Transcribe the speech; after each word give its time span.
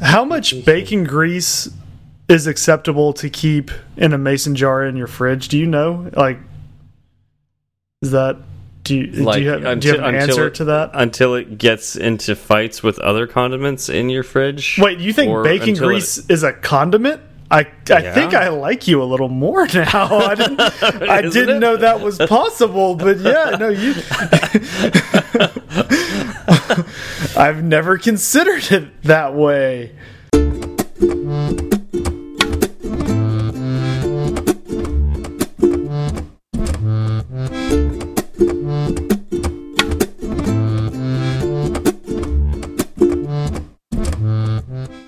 How 0.00 0.24
much 0.24 0.64
bacon 0.64 1.04
grease 1.04 1.68
is 2.28 2.46
acceptable 2.46 3.12
to 3.14 3.30
keep 3.30 3.70
in 3.96 4.12
a 4.12 4.18
mason 4.18 4.54
jar 4.54 4.84
in 4.84 4.96
your 4.96 5.06
fridge? 5.06 5.48
Do 5.48 5.58
you 5.58 5.66
know? 5.66 6.10
Like, 6.14 6.38
is 8.02 8.10
that 8.10 8.36
do 8.82 8.94
you, 8.96 9.24
Like, 9.24 9.38
do 9.38 9.42
you 9.42 9.50
have, 9.50 9.80
do 9.80 9.88
you 9.88 9.94
have 9.98 10.08
an 10.08 10.14
answer 10.14 10.46
it- 10.46 10.54
to 10.56 10.64
that? 10.66 10.90
Until 10.94 11.34
it 11.34 11.58
gets 11.58 11.96
into 11.96 12.36
fights 12.36 12.84
with 12.84 12.98
other 13.00 13.26
condiments 13.26 13.88
in 13.88 14.10
your 14.10 14.22
fridge. 14.22 14.78
Wait, 14.80 15.00
you 15.00 15.12
think 15.12 15.42
bacon 15.42 15.74
grease 15.74 16.18
is 16.30 16.44
a 16.44 16.52
condiment? 16.52 17.20
I 17.48 17.60
I 17.60 17.66
Yeah. 17.88 18.12
think 18.14 18.34
I 18.34 18.48
like 18.48 18.88
you 18.88 19.00
a 19.00 19.04
little 19.04 19.28
more 19.28 19.66
now. 19.74 20.18
I 20.18 20.34
didn't 20.34 20.60
I 20.60 21.22
didn't 21.22 21.56
it? 21.56 21.58
know 21.60 21.76
that 21.76 22.00
was 22.00 22.18
possible, 22.18 22.96
but 22.96 23.18
yeah, 23.18 23.56
no, 23.58 23.68
you. 23.68 23.94
I've 27.36 27.62
never 27.62 27.98
considered 27.98 28.70
it 28.70 29.02
that 29.02 29.34
way. 29.34 29.92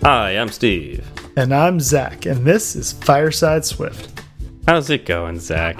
Hi, 0.02 0.30
I'm 0.30 0.48
Steve. 0.48 1.06
And 1.36 1.54
I'm 1.54 1.78
Zach, 1.78 2.24
and 2.24 2.46
this 2.46 2.74
is 2.74 2.92
Fireside 2.92 3.64
Swift. 3.64 4.22
How's 4.66 4.88
it 4.88 5.04
going, 5.04 5.38
Zach? 5.40 5.78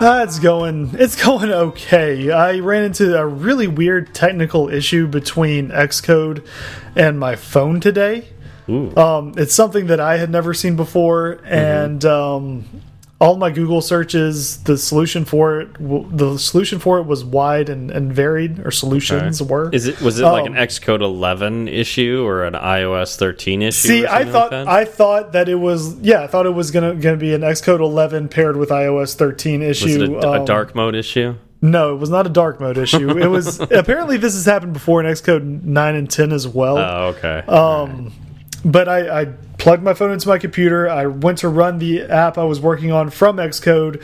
Uh, 0.00 0.24
it's 0.26 0.38
going 0.38 0.90
it's 0.94 1.16
going 1.22 1.50
okay. 1.50 2.30
I 2.30 2.58
ran 2.58 2.84
into 2.84 3.16
a 3.16 3.26
really 3.26 3.66
weird 3.68 4.14
technical 4.14 4.68
issue 4.68 5.06
between 5.06 5.68
Xcode 5.68 6.46
and 6.96 7.18
my 7.18 7.36
phone 7.36 7.80
today. 7.80 8.28
Um, 8.98 9.34
it's 9.36 9.54
something 9.54 9.86
that 9.86 10.00
I 10.00 10.16
had 10.16 10.30
never 10.30 10.52
seen 10.54 10.74
before, 10.74 11.38
and 11.44 12.04
um, 12.04 12.64
all 13.24 13.36
my 13.36 13.50
Google 13.50 13.80
searches, 13.80 14.58
the 14.64 14.76
solution 14.76 15.24
for 15.24 15.60
it, 15.60 15.68
the 15.78 16.36
solution 16.36 16.78
for 16.78 16.98
it 16.98 17.06
was 17.06 17.24
wide 17.24 17.70
and, 17.70 17.90
and 17.90 18.12
varied, 18.12 18.60
or 18.60 18.70
solutions 18.70 19.42
were. 19.42 19.70
Is 19.72 19.86
it 19.86 20.00
was 20.02 20.20
it 20.20 20.24
like 20.24 20.44
an 20.44 20.56
Um, 20.58 20.62
Xcode 20.62 21.00
11 21.00 21.68
issue 21.68 22.22
or 22.26 22.44
an 22.44 22.52
iOS 22.52 23.16
13 23.16 23.62
issue? 23.62 23.88
See, 23.88 24.06
I 24.06 24.26
thought 24.26 24.50
like 24.52 24.66
that? 24.66 24.68
I 24.68 24.84
thought 24.84 25.32
that 25.32 25.48
it 25.48 25.54
was 25.54 25.98
yeah, 26.00 26.22
I 26.22 26.26
thought 26.26 26.44
it 26.44 26.54
was 26.54 26.70
gonna 26.70 26.94
gonna 26.96 27.16
be 27.16 27.32
an 27.32 27.40
Xcode 27.40 27.80
11 27.80 28.28
paired 28.28 28.56
with 28.56 28.68
iOS 28.68 29.14
13 29.14 29.62
issue. 29.62 29.84
was 29.86 29.96
it 29.96 30.10
a, 30.10 30.28
a 30.28 30.40
um, 30.40 30.44
dark 30.44 30.74
mode 30.74 30.94
issue? 30.94 31.34
No, 31.62 31.94
it 31.94 31.98
was 31.98 32.10
not 32.10 32.26
a 32.26 32.30
dark 32.30 32.60
mode 32.60 32.76
issue. 32.86 33.16
It 33.16 33.28
was 33.28 33.58
apparently 33.58 34.18
this 34.18 34.34
has 34.34 34.44
happened 34.44 34.74
before 34.74 35.02
in 35.02 35.10
Xcode 35.10 35.62
9 35.62 35.94
and 35.94 36.10
10 36.10 36.30
as 36.32 36.46
well. 36.46 36.76
Oh, 36.76 37.14
okay. 37.16 37.38
Um, 37.48 38.12
but 38.66 38.86
I, 38.86 39.22
I 39.22 39.24
plugged 39.64 39.82
my 39.82 39.94
phone 39.94 40.12
into 40.12 40.28
my 40.28 40.36
computer. 40.36 40.90
I 40.90 41.06
went 41.06 41.38
to 41.38 41.48
run 41.48 41.78
the 41.78 42.02
app 42.02 42.36
I 42.36 42.44
was 42.44 42.60
working 42.60 42.92
on 42.92 43.08
from 43.08 43.38
Xcode, 43.38 44.02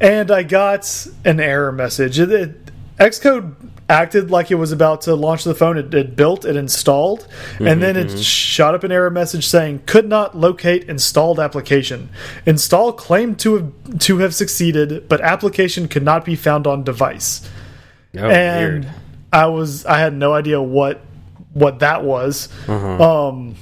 and 0.00 0.32
I 0.32 0.42
got 0.42 1.06
an 1.24 1.38
error 1.38 1.70
message. 1.70 2.18
It, 2.18 2.32
it, 2.32 2.70
Xcode 2.98 3.54
acted 3.88 4.32
like 4.32 4.50
it 4.50 4.56
was 4.56 4.72
about 4.72 5.02
to 5.02 5.14
launch 5.14 5.44
the 5.44 5.54
phone. 5.54 5.78
It, 5.78 5.94
it 5.94 6.16
built, 6.16 6.44
it 6.44 6.56
installed, 6.56 7.28
and 7.58 7.68
mm-hmm, 7.68 7.80
then 7.82 7.96
it 7.96 8.08
mm-hmm. 8.08 8.18
shot 8.18 8.74
up 8.74 8.82
an 8.82 8.90
error 8.90 9.08
message 9.08 9.46
saying 9.46 9.82
could 9.86 10.08
not 10.08 10.36
locate 10.36 10.88
installed 10.88 11.38
application. 11.38 12.08
Install 12.44 12.92
claimed 12.92 13.38
to 13.38 13.54
have 13.54 13.98
to 14.00 14.18
have 14.18 14.34
succeeded, 14.34 15.08
but 15.08 15.20
application 15.20 15.86
could 15.86 16.02
not 16.02 16.24
be 16.24 16.34
found 16.34 16.66
on 16.66 16.82
device 16.82 17.48
oh, 18.18 18.28
and 18.28 18.86
weird. 18.86 18.94
I 19.32 19.46
was 19.46 19.86
I 19.86 20.00
had 20.00 20.14
no 20.14 20.34
idea 20.34 20.60
what 20.60 21.00
what 21.52 21.78
that 21.78 22.02
was. 22.02 22.48
Uh-huh. 22.66 23.28
Um, 23.28 23.54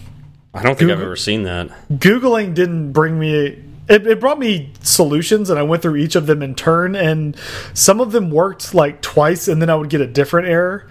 I 0.54 0.62
don't 0.62 0.78
think 0.78 0.90
I've 0.90 1.00
ever 1.00 1.16
seen 1.16 1.42
that. 1.42 1.68
Googling 1.92 2.54
didn't 2.54 2.92
bring 2.92 3.18
me. 3.18 3.60
It, 3.86 4.06
it 4.06 4.20
brought 4.20 4.38
me 4.38 4.72
solutions, 4.80 5.50
and 5.50 5.58
I 5.58 5.62
went 5.62 5.82
through 5.82 5.96
each 5.96 6.16
of 6.16 6.26
them 6.26 6.42
in 6.42 6.54
turn, 6.54 6.94
and 6.96 7.36
some 7.74 8.00
of 8.00 8.12
them 8.12 8.30
worked 8.30 8.72
like 8.72 9.02
twice, 9.02 9.46
and 9.48 9.60
then 9.60 9.68
I 9.68 9.74
would 9.74 9.90
get 9.90 10.00
a 10.00 10.06
different 10.06 10.48
error. 10.48 10.88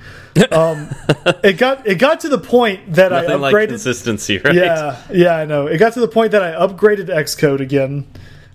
Um, 0.52 0.90
it 1.44 1.58
got 1.58 1.88
it 1.88 1.96
got 1.96 2.20
to 2.22 2.30
the 2.30 2.38
point 2.38 2.94
that 2.94 3.12
Nothing 3.12 3.32
I 3.32 3.36
like 3.36 3.56
upgraded. 3.56 3.70
consistency, 3.70 4.38
right? 4.40 4.54
yeah, 4.54 5.02
yeah, 5.12 5.36
I 5.38 5.46
know. 5.46 5.68
It 5.68 5.78
got 5.78 5.94
to 5.94 6.02
the 6.02 6.08
point 6.08 6.32
that 6.34 6.44
I 6.44 6.52
upgraded 6.52 7.08
Xcode 7.08 7.62
again. 7.62 8.06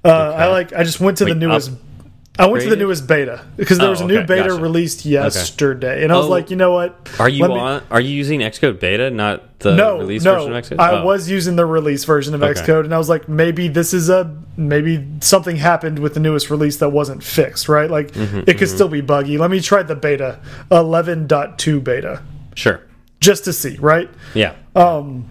Uh, 0.04 0.34
I 0.36 0.46
like 0.46 0.72
I 0.72 0.84
just 0.84 1.00
went 1.00 1.18
to 1.18 1.24
the 1.24 1.34
newest. 1.34 1.72
I 2.38 2.46
went 2.46 2.62
to 2.64 2.70
the 2.70 2.76
newest 2.76 3.06
beta 3.08 3.44
because 3.56 3.78
there 3.78 3.88
Oh, 3.88 3.90
was 3.90 4.00
a 4.00 4.06
new 4.06 4.18
okay, 4.18 4.26
beta 4.26 4.48
gotcha. 4.50 4.62
released 4.62 5.04
yesterday, 5.04 6.04
and 6.04 6.12
I 6.12 6.16
was 6.16 6.26
Oh. 6.26 6.30
like, 6.30 6.50
you 6.50 6.56
know 6.56 6.72
what? 6.72 7.08
Are 7.18 7.28
you 7.28 7.44
on? 7.44 7.82
Are 7.90 8.00
you 8.00 8.10
using 8.14 8.40
Xcode 8.40 8.78
beta, 8.78 9.10
not 9.10 9.58
the 9.58 9.74
no, 9.74 9.98
release 9.98 10.22
no. 10.22 10.34
version 10.36 10.54
of 10.54 10.64
Xcode? 10.64 10.78
I 10.80 11.00
Oh. 11.00 11.04
was 11.04 11.28
using 11.28 11.56
the 11.56 11.66
release 11.66 12.04
version 12.04 12.34
of 12.34 12.42
Okay. 12.42 12.60
Xcode, 12.60 12.84
and 12.84 12.94
I 12.94 12.98
was 12.98 13.08
like, 13.08 13.28
maybe 13.28 13.66
this 13.68 13.92
is 13.92 14.08
a 14.08 14.30
maybe 14.56 15.04
something 15.20 15.56
happened 15.56 15.98
with 15.98 16.14
the 16.14 16.20
newest 16.20 16.48
release 16.50 16.76
that 16.76 16.90
wasn't 16.90 17.22
fixed, 17.24 17.68
right? 17.68 17.90
Like 17.90 18.12
Mm-hmm, 18.12 18.40
it 18.46 18.58
could 18.58 18.68
still 18.68 18.88
be 18.88 19.00
buggy. 19.00 19.36
Let 19.38 19.50
me 19.50 19.60
try 19.60 19.82
the 19.82 19.94
beta, 19.96 20.38
11.2 20.70 21.82
beta, 21.82 22.22
sure. 22.54 22.80
just 23.20 23.44
to 23.44 23.52
see, 23.52 23.76
right? 23.80 24.08
Yeah. 24.34 24.52
Um, 24.76 25.26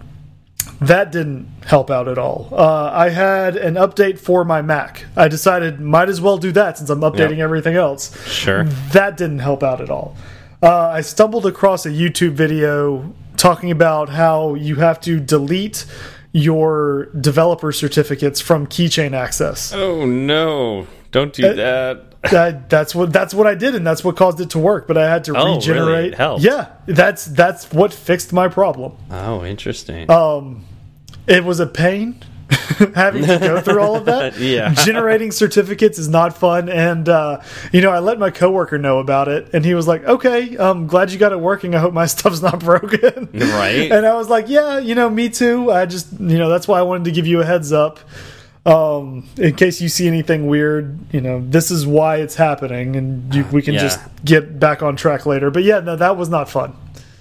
that 0.80 1.10
didn't 1.12 1.48
help 1.66 1.90
out 1.90 2.06
at 2.08 2.18
all. 2.18 2.48
Uh, 2.52 2.90
I 2.92 3.08
had 3.10 3.56
an 3.56 3.74
update 3.74 4.18
for 4.18 4.44
my 4.44 4.62
Mac. 4.62 5.04
I 5.16 5.28
decided 5.28 5.80
might 5.80 6.08
as 6.08 6.20
well 6.20 6.38
do 6.38 6.52
that 6.52 6.78
since 6.78 6.88
I'm 6.90 7.00
updating 7.00 7.38
Yep. 7.38 7.40
everything 7.40 7.76
else. 7.76 8.12
sure. 8.26 8.64
That 8.92 9.16
didn't 9.16 9.40
help 9.40 9.62
out 9.62 9.80
at 9.80 9.90
all. 9.90 10.16
Uh, 10.62 10.88
I 10.88 11.00
stumbled 11.02 11.46
across 11.46 11.86
a 11.86 11.90
YouTube 11.90 12.32
video 12.32 13.12
talking 13.36 13.70
about 13.70 14.08
how 14.08 14.54
you 14.54 14.76
have 14.76 15.00
to 15.02 15.20
delete 15.20 15.84
your 16.32 17.06
developer 17.20 17.72
certificates 17.72 18.40
from 18.40 18.66
keychain 18.66 19.12
access. 19.14 19.72
Oh 19.72 20.04
no! 20.06 20.86
Don't 21.10 21.30
Uh, 21.38 21.48
do 21.48 21.54
that. 21.54 22.04
That, 22.32 22.68
that's 22.68 22.96
what 22.96 23.12
that's 23.12 23.32
what 23.32 23.46
I 23.46 23.54
did, 23.54 23.76
and 23.76 23.86
that's 23.86 24.02
what 24.02 24.16
caused 24.16 24.40
it 24.40 24.50
to 24.50 24.58
work. 24.58 24.88
But 24.88 24.98
I 24.98 25.08
had 25.08 25.22
to 25.24 25.36
Oh, 25.36 25.44
really? 25.44 25.54
regenerate. 25.54 26.14
It? 26.18 26.40
Yeah, 26.40 26.66
that's 26.86 27.26
that's 27.26 27.70
what 27.72 27.94
fixed 27.94 28.32
my 28.32 28.48
problem. 28.48 28.94
Oh, 29.08 29.44
interesting. 29.44 30.10
Um, 30.10 30.64
it 31.28 31.44
was 31.44 31.60
a 31.60 31.66
pain 31.66 32.16
having 32.94 33.24
to 33.26 33.38
go 33.38 33.60
through 33.60 33.80
all 33.82 33.96
of 33.96 34.04
that. 34.06 34.36
Yeah. 34.38 34.72
generating 34.72 35.30
certificates 35.32 35.98
is 35.98 36.08
not 36.08 36.36
fun, 36.36 36.68
and 36.68 37.08
uh, 37.08 37.42
you 37.72 37.80
know 37.82 37.90
I 37.90 37.98
let 37.98 38.18
my 38.18 38.30
coworker 38.30 38.78
know 38.78 38.98
about 39.00 39.28
it, 39.28 39.50
and 39.52 39.64
he 39.64 39.74
was 39.74 39.86
like, 39.86 40.04
"Okay, 40.04 40.56
I'm 40.58 40.86
glad 40.86 41.10
you 41.12 41.18
got 41.18 41.32
it 41.32 41.40
working. 41.40 41.74
I 41.74 41.78
hope 41.80 41.92
my 41.92 42.06
stuff's 42.14 42.40
not 42.40 42.60
broken." 42.60 43.28
Right. 43.34 43.90
And 43.92 44.06
I 44.06 44.14
was 44.14 44.28
like, 44.28 44.48
"Yeah, 44.48 44.78
you 44.78 44.94
know, 44.94 45.10
me 45.10 45.28
too. 45.28 45.70
I 45.70 45.84
just, 45.86 46.12
you 46.12 46.38
know, 46.38 46.48
that's 46.48 46.66
why 46.66 46.78
I 46.78 46.82
wanted 46.82 47.04
to 47.04 47.12
give 47.12 47.26
you 47.26 47.40
a 47.40 47.44
heads 47.44 47.72
up." 47.72 47.98
Um, 48.66 49.26
in 49.38 49.54
case 49.54 49.80
you 49.80 49.88
see 49.88 50.06
anything 50.06 50.46
weird, 50.46 50.98
you 51.10 51.22
know, 51.22 51.42
this 51.46 51.70
is 51.70 51.86
why 51.86 52.16
it's 52.16 52.34
happening, 52.34 52.96
and 52.96 53.34
you, 53.34 53.44
we 53.50 53.62
can 53.62 53.74
Yeah. 53.74 53.80
just 53.80 54.00
get 54.26 54.60
back 54.60 54.82
on 54.82 54.94
track 54.94 55.24
later. 55.24 55.50
But 55.50 55.62
yeah, 55.64 55.80
no, 55.80 55.96
that 55.96 56.16
was 56.18 56.28
not 56.28 56.50
fun. 56.50 56.74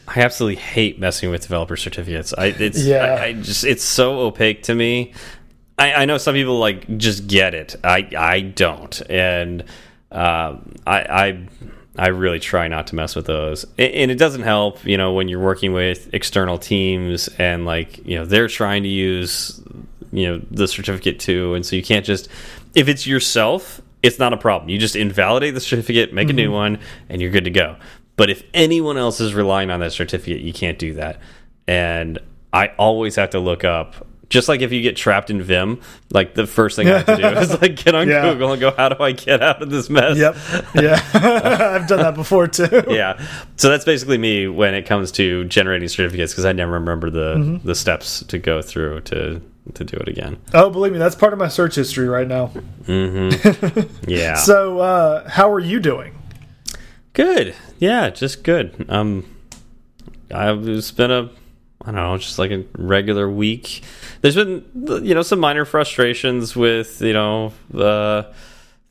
I 0.07 0.21
absolutely 0.21 0.61
hate 0.61 0.99
messing 0.99 1.29
with 1.29 1.41
developer 1.41 1.75
certificates. 1.75 2.33
I 2.33 2.47
it's 2.47 2.83
Yeah. 2.83 3.03
I, 3.03 3.25
I 3.25 3.33
just 3.33 3.65
it's 3.65 3.83
so 3.83 4.19
opaque 4.19 4.63
to 4.63 4.75
me. 4.75 5.13
I, 5.77 5.93
I 5.93 6.05
know 6.05 6.17
some 6.17 6.33
people 6.33 6.59
like 6.59 6.97
just 6.97 7.27
get 7.27 7.53
it. 7.53 7.75
I 7.83 8.09
I 8.17 8.39
don't, 8.41 9.01
and 9.09 9.61
um, 10.11 10.73
I 10.87 11.01
I 11.01 11.47
I 11.97 12.07
really 12.07 12.39
try 12.39 12.67
not 12.67 12.87
to 12.87 12.95
mess 12.95 13.15
with 13.15 13.25
those. 13.25 13.65
And 13.77 14.09
it 14.09 14.17
doesn't 14.17 14.43
help, 14.43 14.83
you 14.85 14.97
know, 14.97 15.13
when 15.13 15.27
you're 15.27 15.41
working 15.41 15.73
with 15.73 16.13
external 16.13 16.57
teams 16.57 17.27
and 17.37 17.65
like 17.65 18.05
you 18.05 18.17
know 18.17 18.25
they're 18.25 18.47
trying 18.47 18.83
to 18.83 18.89
use 18.89 19.61
you 20.11 20.27
know 20.27 20.41
the 20.49 20.67
certificate 20.67 21.19
too, 21.19 21.53
and 21.53 21.65
so 21.65 21.75
you 21.75 21.83
can't 21.83 22.05
just 22.05 22.29
if 22.75 22.87
it's 22.87 23.05
yourself. 23.05 23.81
It's 24.03 24.19
not 24.19 24.31
a 24.31 24.37
problem. 24.37 24.69
You 24.69 24.77
just 24.77 24.95
invalidate 24.95 25.55
the 25.55 25.59
certificate, 25.59 26.13
make 26.13 26.29
a 26.29 26.33
new 26.33 26.51
one, 26.51 26.77
and 27.09 27.19
you're 27.19 27.31
good 27.31 27.45
to 27.45 27.49
go. 27.49 27.77
But 28.17 28.29
if 28.29 28.43
anyone 28.53 28.97
else 28.97 29.21
is 29.21 29.33
relying 29.33 29.69
on 29.71 29.79
that 29.79 29.93
certificate, 29.93 30.41
you 30.41 30.51
can't 30.51 30.77
do 30.77 30.93
that. 30.95 31.19
And 31.67 32.19
I 32.51 32.69
always 32.77 33.15
have 33.15 33.29
to 33.31 33.39
look 33.39 33.63
up, 33.63 34.07
just 34.29 34.49
like 34.49 34.61
if 34.61 34.71
you 34.73 34.81
get 34.81 34.95
trapped 34.97 35.29
in 35.29 35.41
Vim, 35.41 35.79
like 36.11 36.33
the 36.33 36.45
first 36.47 36.75
thing 36.75 36.89
I 36.89 36.97
have 36.99 37.05
to 37.05 37.15
do 37.15 37.27
is 37.27 37.61
like 37.61 37.75
get 37.75 37.93
on 37.95 38.07
Yeah. 38.09 38.33
Google 38.33 38.51
and 38.53 38.59
go, 38.59 38.71
how 38.75 38.89
do 38.89 39.01
I 39.03 39.11
get 39.13 39.41
out 39.43 39.61
of 39.61 39.69
this 39.69 39.89
mess? 39.89 40.17
Yep. 40.17 40.35
Yeah. 40.75 41.01
I've 41.79 41.87
done 41.87 41.99
that 41.99 42.15
before 42.15 42.47
too. 42.47 42.83
Yeah. 42.89 43.23
So 43.55 43.69
that's 43.69 43.85
basically 43.85 44.17
me 44.17 44.47
when 44.47 44.73
it 44.73 44.85
comes 44.87 45.11
to 45.13 45.45
generating 45.45 45.87
certificates 45.87 46.33
because 46.33 46.45
I 46.45 46.51
never 46.53 46.71
remember 46.73 47.09
the 47.09 47.35
Mm-hmm. 47.35 47.67
the 47.67 47.75
steps 47.75 48.23
to 48.25 48.37
go 48.39 48.61
through 48.61 49.01
to 49.01 49.41
to 49.75 49.83
do 49.83 49.97
it 49.97 50.07
again. 50.07 50.37
Oh, 50.53 50.69
believe 50.69 50.93
me, 50.93 50.97
that's 50.97 51.15
part 51.15 51.33
of 51.33 51.39
my 51.39 51.49
search 51.49 51.75
history 51.75 52.07
right 52.07 52.27
now. 52.27 52.51
Yeah. 54.07 54.35
So, 54.35 54.79
uh, 54.79 55.29
how 55.29 55.51
are 55.51 55.59
you 55.59 55.79
doing? 55.79 56.16
Good. 57.17 57.55
Yeah, 57.79 58.11
just 58.11 58.43
good. 58.43 58.85
Um, 58.89 59.25
I've 60.31 60.67
it's 60.69 60.91
been 60.91 61.09
a, 61.09 61.31
I 61.81 61.85
don't 61.85 61.95
know, 61.95 62.15
just 62.19 62.37
like 62.37 62.51
a 62.51 62.63
regular 62.77 63.27
week. 63.27 63.81
There's 64.21 64.35
been, 64.35 64.63
you 65.03 65.15
know, 65.15 65.23
some 65.23 65.39
minor 65.39 65.65
frustrations 65.65 66.55
with, 66.55 67.01
you 67.01 67.13
know, 67.13 67.53
uh, 67.73 68.23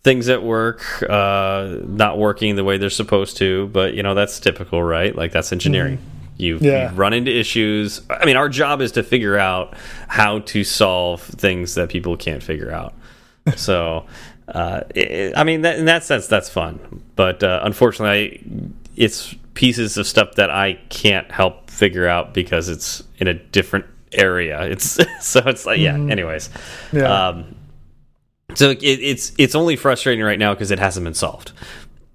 things 0.03 0.29
at 0.29 0.43
work 0.43 1.05
uh, 1.09 1.77
not 1.85 2.19
working 2.19 2.57
the 2.57 2.65
way 2.65 2.79
they're 2.79 2.91
supposed 2.91 3.37
to, 3.37 3.69
but 3.69 3.95
you 3.95 4.03
know 4.03 4.15
that's 4.15 4.41
typical, 4.41 4.83
right? 4.83 5.15
Like 5.15 5.31
that's 5.31 5.53
engineering. 5.53 5.99
You, 6.37 6.59
Yeah. 6.61 6.91
you 6.91 6.97
run 6.97 7.13
into 7.13 7.31
issues. 7.31 8.03
I 8.11 8.25
mean, 8.27 8.37
our 8.37 8.49
job 8.49 8.81
is 8.81 8.91
to 8.93 9.05
figure 9.05 9.39
out 9.39 9.75
how 10.09 10.41
to 10.41 10.65
solve 10.65 11.23
things 11.23 11.77
that 11.77 11.91
people 11.91 12.17
can't 12.17 12.43
figure 12.43 12.73
out. 12.73 12.93
so, 13.57 14.05
uh, 14.49 14.83
it, 14.95 15.33
I 15.37 15.45
mean, 15.45 15.63
that, 15.63 15.79
in 15.79 15.87
that 15.87 16.05
sense, 16.05 16.27
that's 16.27 16.49
fun. 16.49 17.03
But 17.17 17.43
uh, 17.43 17.61
unfortunately, 17.63 18.41
I, 18.45 18.71
it's 18.97 19.35
pieces 19.55 19.97
of 19.97 20.07
stuff 20.07 20.35
that 20.37 20.51
I 20.51 20.75
can't 20.91 21.31
help 21.31 21.71
figure 21.71 22.07
out 22.07 22.35
because 22.35 22.69
it's 22.69 23.03
in 23.19 23.29
a 23.29 23.35
different 23.35 23.87
area. 24.13 24.63
It's 24.71 24.99
so 25.21 25.43
it's 25.47 25.67
like 25.67 25.79
yeah. 25.79 25.95
Anyways, 25.95 26.51
Yeah. 26.93 27.29
um, 27.29 27.55
so 28.55 28.71
it, 28.71 28.79
it's 28.83 29.33
it's 29.39 29.55
only 29.55 29.77
frustrating 29.77 30.25
right 30.25 30.39
now 30.39 30.55
because 30.55 30.71
it 30.71 30.79
hasn't 30.79 31.05
been 31.05 31.15
solved. 31.15 31.53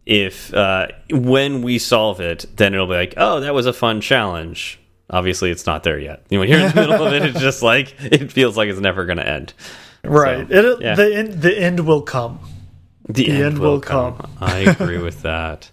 If 0.05 0.53
uh, 0.53 0.87
when 1.11 1.61
we 1.61 1.77
solve 1.77 2.19
it, 2.21 2.45
then 2.55 2.73
it'll 2.73 2.87
be 2.87 2.93
like, 2.95 3.13
oh, 3.17 3.39
that 3.41 3.53
was 3.53 3.65
a 3.65 3.73
fun 3.73 4.01
challenge. 4.01 4.79
Obviously, 5.09 5.51
it's 5.51 5.65
not 5.65 5.83
there 5.83 5.99
yet. 5.99 6.23
You 6.29 6.37
know, 6.39 6.43
you're 6.43 6.59
in 6.59 6.69
the 6.69 6.81
middle 6.81 7.05
of 7.05 7.13
it, 7.13 7.23
it's 7.23 7.39
just 7.39 7.61
like 7.61 7.93
it 7.99 8.31
feels 8.31 8.55
like 8.57 8.69
it's 8.69 8.79
never 8.79 9.05
going 9.05 9.17
to 9.17 9.27
end. 9.27 9.53
Right. 10.03 10.47
so, 10.49 10.71
it, 10.73 10.81
yeah. 10.81 10.95
The 10.95 11.15
end. 11.15 11.33
The 11.41 11.57
end 11.57 11.79
will 11.81 12.01
come. 12.01 12.39
The, 13.09 13.29
end 13.29 13.59
will 13.59 13.81
come. 13.81 14.29
I 14.39 14.59
agree 14.59 14.99
with 14.99 15.21
that. 15.23 15.69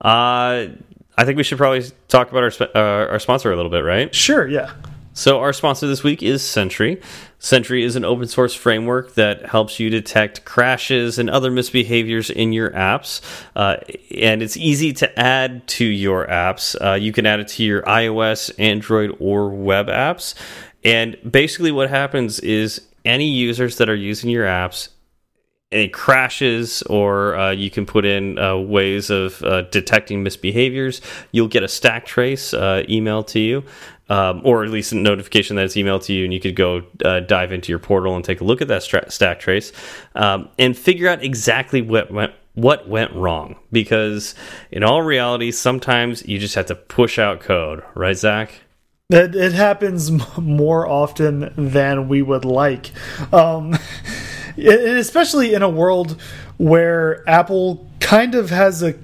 Uh, 0.00 0.68
I 1.16 1.24
think 1.24 1.36
we 1.36 1.42
should 1.42 1.58
probably 1.58 1.84
talk 2.08 2.30
about 2.30 2.42
our 2.42 2.68
uh, 2.74 3.10
our 3.10 3.18
sponsor 3.18 3.52
a 3.52 3.56
little 3.56 3.70
bit, 3.70 3.80
right? 3.80 4.14
Sure. 4.14 4.48
Yeah. 4.48 4.72
So 5.14 5.40
our 5.40 5.52
sponsor 5.52 5.86
this 5.86 6.02
week 6.02 6.22
is 6.22 6.42
Sentry. 6.42 7.00
Sentry 7.38 7.84
is 7.84 7.96
an 7.96 8.04
open 8.04 8.26
source 8.26 8.54
framework 8.54 9.14
that 9.14 9.44
helps 9.44 9.78
you 9.78 9.90
detect 9.90 10.46
crashes 10.46 11.18
and 11.18 11.28
other 11.28 11.50
misbehaviors 11.50 12.30
in 12.30 12.54
your 12.54 12.70
apps, 12.70 13.20
uh, 13.54 13.76
and 14.16 14.42
it's 14.42 14.56
easy 14.56 14.94
to 14.94 15.18
add 15.18 15.66
to 15.66 15.84
your 15.84 16.26
apps. 16.26 16.74
Uh, 16.80 16.94
you 16.94 17.12
can 17.12 17.26
add 17.26 17.40
it 17.40 17.48
to 17.48 17.64
your 17.64 17.82
iOS, 17.82 18.50
Android, 18.58 19.14
or 19.20 19.50
web 19.50 19.88
apps. 19.88 20.34
And 20.82 21.16
basically, 21.30 21.72
what 21.72 21.90
happens 21.90 22.40
is 22.40 22.80
any 23.04 23.28
users 23.28 23.78
that 23.78 23.88
are 23.88 23.96
using 23.96 24.30
your 24.30 24.46
apps 24.46 24.88
it 25.72 25.92
crashes 25.92 26.82
or 26.82 27.34
uh, 27.34 27.50
you 27.50 27.70
can 27.70 27.86
put 27.86 28.04
in 28.04 28.38
uh, 28.38 28.56
ways 28.56 29.10
of 29.10 29.42
uh, 29.42 29.62
detecting 29.62 30.22
misbehaviors. 30.22 31.00
You'll 31.32 31.48
get 31.48 31.62
a 31.62 31.68
stack 31.68 32.04
trace 32.04 32.52
uh, 32.52 32.84
emailed 32.88 33.26
to 33.28 33.40
you 33.40 33.64
um, 34.10 34.42
or 34.44 34.64
at 34.64 34.70
least 34.70 34.92
a 34.92 34.96
notification 34.96 35.56
that 35.56 35.64
it's 35.64 35.74
emailed 35.74 36.04
to 36.04 36.12
you 36.12 36.24
and 36.24 36.34
you 36.34 36.40
could 36.40 36.56
go 36.56 36.82
uh, 37.04 37.20
dive 37.20 37.52
into 37.52 37.72
your 37.72 37.78
portal 37.78 38.14
and 38.14 38.24
take 38.24 38.42
a 38.42 38.44
look 38.44 38.60
at 38.60 38.68
that 38.68 38.82
stack 38.82 39.40
trace 39.40 39.72
um, 40.14 40.48
and 40.58 40.76
figure 40.76 41.08
out 41.08 41.24
exactly 41.24 41.80
what 41.80 42.12
went 42.12 42.32
what 42.54 42.86
went 42.86 43.10
wrong. 43.14 43.56
Because 43.72 44.34
in 44.70 44.84
all 44.84 45.00
reality 45.00 45.50
sometimes 45.50 46.26
you 46.28 46.38
just 46.38 46.54
have 46.54 46.66
to 46.66 46.74
push 46.74 47.18
out 47.18 47.40
code. 47.40 47.82
Right 47.94 48.16
zach 48.16 48.60
It, 49.12 49.34
it 49.34 49.52
happens 49.52 50.10
more 50.38 50.86
often 50.86 51.52
than 51.56 52.08
we 52.08 52.22
would 52.22 52.46
like, 52.46 52.90
um, 53.32 53.76
especially 54.56 55.52
in 55.52 55.62
a 55.62 55.68
world 55.68 56.20
where 56.56 57.28
Apple 57.28 57.86
kind 58.00 58.34
of 58.34 58.50
has 58.50 58.82
a 58.82 58.94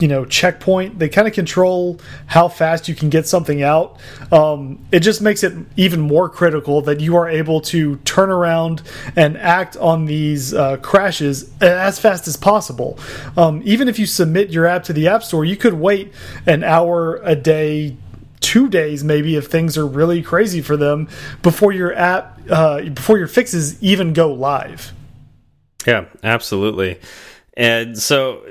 you 0.00 0.08
know 0.08 0.26
checkpoint. 0.26 0.98
They 0.98 1.08
kind 1.08 1.26
of 1.26 1.32
control 1.32 1.98
how 2.26 2.48
fast 2.48 2.88
you 2.88 2.94
can 2.94 3.08
get 3.08 3.26
something 3.26 3.62
out. 3.62 3.98
Um, 4.30 4.84
it 4.92 5.00
just 5.00 5.22
makes 5.22 5.42
it 5.42 5.54
even 5.76 6.00
more 6.00 6.28
critical 6.28 6.82
that 6.82 7.00
you 7.00 7.16
are 7.16 7.28
able 7.28 7.60
to 7.62 7.96
turn 7.98 8.30
around 8.30 8.82
and 9.16 9.38
act 9.38 9.78
on 9.78 10.04
these 10.04 10.52
uh, 10.52 10.76
crashes 10.78 11.50
as 11.62 11.98
fast 11.98 12.28
as 12.28 12.36
possible. 12.36 12.98
Um, 13.36 13.62
even 13.64 13.88
if 13.88 13.98
you 13.98 14.04
submit 14.04 14.50
your 14.50 14.66
app 14.66 14.84
to 14.84 14.92
the 14.92 15.08
App 15.08 15.22
Store, 15.22 15.44
you 15.44 15.56
could 15.56 15.74
wait 15.74 16.12
an 16.46 16.64
hour 16.64 17.20
a 17.22 17.34
day 17.34 17.96
two 18.44 18.68
days 18.68 19.02
maybe 19.02 19.36
if 19.36 19.46
things 19.46 19.78
are 19.78 19.86
really 19.86 20.22
crazy 20.22 20.60
for 20.60 20.76
them 20.76 21.08
before 21.42 21.72
your 21.72 21.94
app 21.94 22.38
uh, 22.50 22.82
before 22.82 23.16
your 23.16 23.26
fixes 23.26 23.82
even 23.82 24.12
go 24.12 24.32
live 24.32 24.92
Yeah, 25.86 26.06
absolutely. 26.22 27.00
And 27.56 27.96
so 27.98 28.42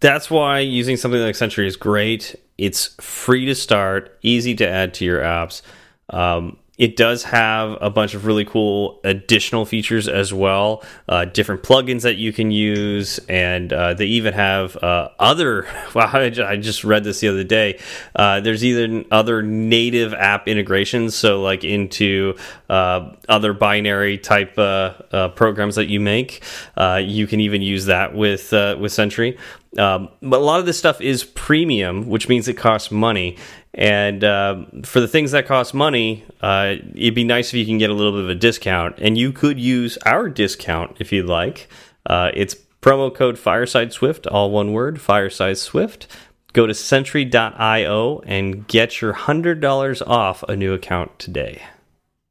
that's 0.00 0.30
why 0.30 0.60
using 0.60 0.96
something 0.96 1.20
like 1.20 1.34
Sentry 1.34 1.66
is 1.66 1.76
great. 1.76 2.36
It's 2.56 2.94
free 3.00 3.46
to 3.46 3.54
start, 3.54 4.18
easy 4.22 4.54
to 4.56 4.68
add 4.68 4.94
to 4.94 5.04
your 5.04 5.20
apps. 5.20 5.62
Um, 6.10 6.56
it 6.78 6.94
does 6.94 7.24
have 7.24 7.76
a 7.80 7.90
bunch 7.90 8.14
of 8.14 8.24
really 8.24 8.44
cool 8.44 9.00
additional 9.02 9.66
features 9.66 10.06
as 10.06 10.32
well, 10.32 10.84
uh, 11.08 11.24
different 11.24 11.64
plugins 11.64 12.02
that 12.02 12.16
you 12.16 12.32
can 12.32 12.52
use, 12.52 13.18
and 13.28 13.72
uh, 13.72 13.94
they 13.94 14.06
even 14.06 14.32
have 14.32 14.76
uh, 14.76 15.10
other. 15.18 15.66
Wow, 15.94 16.10
I 16.12 16.26
I 16.26 16.56
just 16.56 16.84
read 16.84 17.02
this 17.02 17.20
the 17.20 17.28
other 17.28 17.44
day. 17.44 17.80
Uh, 18.14 18.40
there's 18.40 18.62
even 18.62 19.06
other 19.10 19.42
native 19.42 20.12
app 20.12 20.46
integrations, 20.46 21.16
so 21.16 21.42
like 21.42 21.64
into 21.64 22.36
uh, 22.68 23.14
other 23.28 23.52
binary 23.54 24.18
type 24.18 24.56
uh, 24.58 25.28
programs 25.30 25.74
that 25.76 25.88
you 25.88 25.98
make. 25.98 26.42
You 26.76 27.26
can 27.26 27.40
even 27.40 27.62
use 27.62 27.86
that 27.86 28.14
with 28.14 28.52
with 28.52 28.92
Sentry. 28.92 29.38
Um, 29.76 30.08
but 30.22 30.40
a 30.40 30.44
lot 30.44 30.60
of 30.60 30.66
this 30.66 30.78
stuff 30.78 31.00
is 31.00 31.24
premium, 31.24 32.08
which 32.08 32.28
means 32.28 32.48
it 32.48 32.54
costs 32.54 32.90
money. 32.90 33.36
And 33.74 34.24
uh, 34.24 34.64
for 34.84 35.00
the 35.00 35.08
things 35.08 35.32
that 35.32 35.46
cost 35.46 35.74
money, 35.74 36.24
uh, 36.40 36.76
it'd 36.94 37.14
be 37.14 37.24
nice 37.24 37.48
if 37.48 37.54
you 37.54 37.66
can 37.66 37.78
get 37.78 37.90
a 37.90 37.94
little 37.94 38.12
bit 38.12 38.24
of 38.24 38.30
a 38.30 38.34
discount. 38.34 38.98
And 38.98 39.16
you 39.16 39.32
could 39.32 39.58
use 39.58 39.98
our 40.06 40.28
discount 40.28 40.96
if 40.98 41.12
you'd 41.12 41.26
like. 41.26 41.68
Uh, 42.06 42.30
it's 42.34 42.56
promo 42.80 43.14
code 43.14 43.38
Fireside 43.38 43.92
Swift, 43.92 44.26
all 44.26 44.50
one 44.50 44.72
word, 44.72 45.00
Fireside 45.00 45.58
Swift. 45.58 46.06
Go 46.54 46.66
to 46.66 46.74
Sentry.io 46.74 48.22
and 48.26 48.66
get 48.66 49.00
your 49.00 49.12
$100 49.12 50.02
off 50.06 50.42
a 50.44 50.56
new 50.56 50.72
account 50.72 51.18
today. 51.18 51.62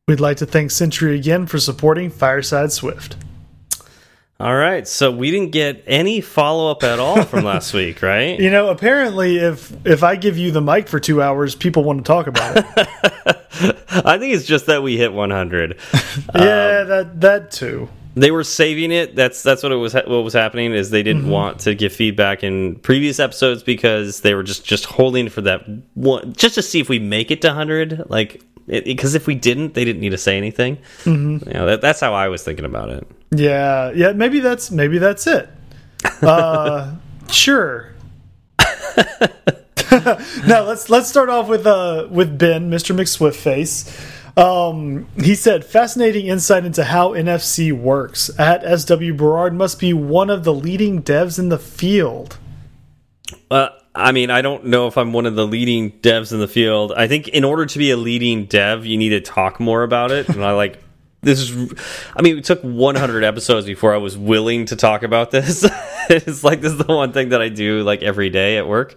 we'd 0.07 0.19
like 0.19 0.37
to 0.37 0.45
thank 0.45 0.71
Sentry 0.71 1.15
again 1.15 1.45
for 1.45 1.59
supporting 1.59 2.09
fireside 2.09 2.71
swift 2.71 3.15
All 4.39 4.55
right, 4.55 4.87
so 4.87 5.09
we 5.11 5.31
didn't 5.31 5.51
get 5.51 5.83
any 5.87 6.21
follow 6.21 6.69
up 6.69 6.83
at 6.83 6.99
all 6.99 7.23
from 7.23 7.43
last 7.51 7.73
week, 7.73 8.03
right? 8.03 8.39
you 8.39 8.51
know 8.51 8.69
apparently 8.69 9.37
if 9.37 9.73
if 9.85 10.03
i 10.03 10.15
give 10.15 10.37
you 10.37 10.51
the 10.51 10.61
mic 10.61 10.87
for 10.87 10.99
two 10.99 11.21
hours 11.21 11.55
people 11.55 11.83
want 11.83 11.99
to 11.99 12.03
talk 12.03 12.27
about 12.27 12.57
it 12.57 12.65
I 14.05 14.19
think 14.19 14.35
it's 14.35 14.45
just 14.45 14.67
that 14.67 14.83
we 14.83 14.97
hit 14.97 15.11
100. 15.11 15.77
yeah 16.35 16.79
um, 16.81 16.87
that 16.87 17.21
that 17.21 17.51
too 17.51 17.89
They 18.19 18.31
were 18.31 18.43
saving 18.43 18.91
it. 18.91 19.15
That's 19.15 19.43
that's 19.43 19.61
what 19.63 19.71
it 19.71 19.75
was. 19.75 19.93
What 19.93 20.07
was 20.07 20.33
happening 20.33 20.73
is 20.73 20.89
they 20.89 21.03
didn't 21.03 21.29
want 21.29 21.59
to 21.61 21.75
give 21.75 21.93
feedback 21.93 22.43
in 22.43 22.75
previous 22.77 23.19
episodes 23.19 23.63
because 23.63 24.21
they 24.21 24.33
were 24.33 24.43
just 24.43 24.65
just 24.65 24.85
holding 24.85 25.29
for 25.29 25.41
that 25.41 25.61
one, 25.93 26.33
just 26.33 26.55
to 26.55 26.61
see 26.61 26.79
if 26.79 26.89
we 26.89 26.99
make 26.99 27.29
it 27.31 27.41
to 27.43 27.49
100. 27.49 28.09
Like 28.09 28.41
because 28.65 29.15
if 29.15 29.27
we 29.27 29.35
didn't, 29.35 29.75
they 29.75 29.85
didn't 29.85 30.01
need 30.01 30.09
to 30.09 30.17
say 30.17 30.35
anything. 30.37 30.79
You 31.05 31.39
know, 31.53 31.67
that, 31.67 31.81
that's 31.81 31.99
how 31.99 32.13
I 32.13 32.27
was 32.27 32.43
thinking 32.43 32.65
about 32.65 32.89
it. 32.89 33.07
yeah 33.31 33.91
yeah 33.91 34.11
maybe 34.13 34.39
that's 34.39 34.71
maybe 34.71 34.97
that's 34.97 35.27
it 35.27 35.49
uh 36.21 36.95
sure 37.29 37.93
now 40.47 40.63
let's 40.63 40.89
let's 40.89 41.07
start 41.09 41.29
off 41.29 41.47
with 41.47 41.65
uh 41.67 42.07
with 42.09 42.37
Ben, 42.37 42.69
Mr. 42.71 42.95
McSwiftface. 42.95 43.87
Um, 44.37 45.07
he 45.19 45.33
said, 45.33 45.65
fascinating 45.65 46.27
insight 46.27 46.63
into 46.63 46.83
how 46.83 47.09
NFC 47.13 47.73
works. 47.73 48.29
At 48.39 48.61
SW 48.79 49.13
Berard 49.13 49.55
must 49.55 49.79
be 49.79 49.93
one 49.93 50.29
of 50.29 50.43
the 50.43 50.53
leading 50.53 51.01
devs 51.01 51.39
in 51.39 51.49
the 51.49 51.57
field. 51.57 52.37
Uh, 53.49 53.69
I 53.95 54.11
mean, 54.11 54.29
I 54.29 54.43
don't 54.43 54.65
know 54.65 54.85
if 54.85 54.95
I'm 54.95 55.11
one 55.11 55.25
of 55.25 55.35
the 55.35 55.47
leading 55.47 55.91
devs 55.91 56.31
in 56.31 56.39
the 56.39 56.47
field. 56.47 56.93
I 56.95 57.07
think 57.07 57.29
in 57.29 57.43
order 57.43 57.65
to 57.65 57.77
be 57.79 57.89
a 57.89 57.97
leading 57.97 58.45
dev, 58.45 58.85
you 58.85 58.95
need 58.95 59.09
to 59.09 59.21
talk 59.21 59.59
more 59.59 59.81
about 59.81 60.11
it. 60.11 60.29
And 60.29 60.45
I 60.45 60.51
like 60.51 60.83
this 61.21 61.39
is. 61.39 61.73
I 62.15 62.21
mean, 62.21 62.37
it 62.37 62.43
took 62.43 62.61
100 62.61 63.23
episodes 63.23 63.65
before 63.65 63.93
I 63.93 63.97
was 63.97 64.15
willing 64.15 64.65
to 64.67 64.75
talk 64.75 65.01
about 65.01 65.31
this. 65.31 65.65
it's 66.09 66.43
like 66.43 66.61
this 66.61 66.73
is 66.73 66.77
the 66.77 66.95
one 66.95 67.11
thing 67.11 67.29
that 67.29 67.41
I 67.41 67.49
do 67.49 67.81
like 67.81 68.03
every 68.03 68.29
day 68.29 68.57
at 68.57 68.67
work. 68.67 68.95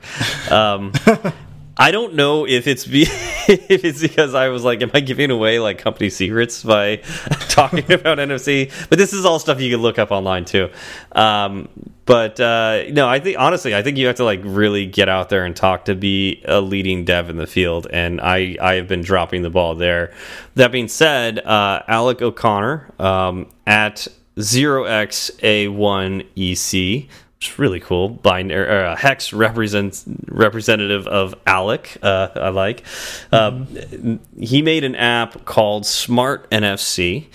Um, 0.53 0.93
I 1.81 1.91
don't 1.93 2.15
know 2.15 2.47
if 2.47 2.67
it's 2.67 2.85
be 2.85 3.03
if 3.09 3.87
it's 3.87 4.03
because 4.03 4.35
I 4.35 4.49
was 4.49 4.63
like, 4.63 4.83
am 4.83 4.91
I 4.93 5.01
giving 5.01 5.31
away 5.31 5.59
like 5.59 5.79
company 5.79 6.11
secrets 6.11 6.63
by 6.63 6.97
talking 7.49 7.79
about 7.93 8.19
NFC? 8.19 8.71
But 8.91 8.99
this 8.99 9.15
is 9.15 9.25
all 9.25 9.39
stuff 9.39 9.63
you 9.63 9.71
can 9.71 9.81
look 9.81 9.99
up 9.99 10.11
online 10.11 10.45
too. 10.45 10.69
Um, 11.13 11.71
but 12.05 12.39
uh, 12.39 12.83
no, 12.91 13.09
I 13.09 13.19
think 13.19 13.39
honestly, 13.39 13.75
I 13.75 13.83
think 13.83 13.97
you 13.97 14.09
have 14.09 14.17
to 14.17 14.25
like 14.25 14.43
really 14.45 14.85
get 14.85 15.09
out 15.09 15.31
there 15.31 15.47
and 15.47 15.57
talk 15.57 15.87
to 15.87 15.95
be 15.95 16.43
a 16.45 16.61
leading 16.61 17.07
dev 17.07 17.31
in 17.31 17.39
the 17.39 17.47
field. 17.47 17.87
And 17.91 18.21
I 18.21 18.59
I 18.61 18.75
have 18.75 18.87
been 18.87 19.01
dropping 19.01 19.41
the 19.41 19.49
ball 19.49 19.75
there. 19.75 20.13
That 20.57 20.73
being 20.73 20.89
said, 20.89 21.39
uh, 21.39 21.81
Alec 21.89 22.21
O'Connor 22.21 22.93
um, 22.99 23.49
at 23.67 24.07
0xa1ec 24.37 27.09
it's 27.41 27.59
really 27.59 27.81
cool. 27.81 28.11
Binary 28.11 28.69
or, 28.69 28.85
uh, 28.85 28.97
hex 28.97 29.33
represents 29.33 30.05
representative 30.29 31.07
of 31.07 31.35
Alec. 31.47 31.97
Uh, 32.03 32.29
I 32.35 32.51
like. 32.51 32.85
Uh, 33.33 33.53
mm-hmm. 33.53 34.17
He 34.39 34.61
made 34.61 34.85
an 34.85 34.95
app 34.95 35.47
called 35.47 35.87
Smart 35.87 36.51
NFC 36.51 37.29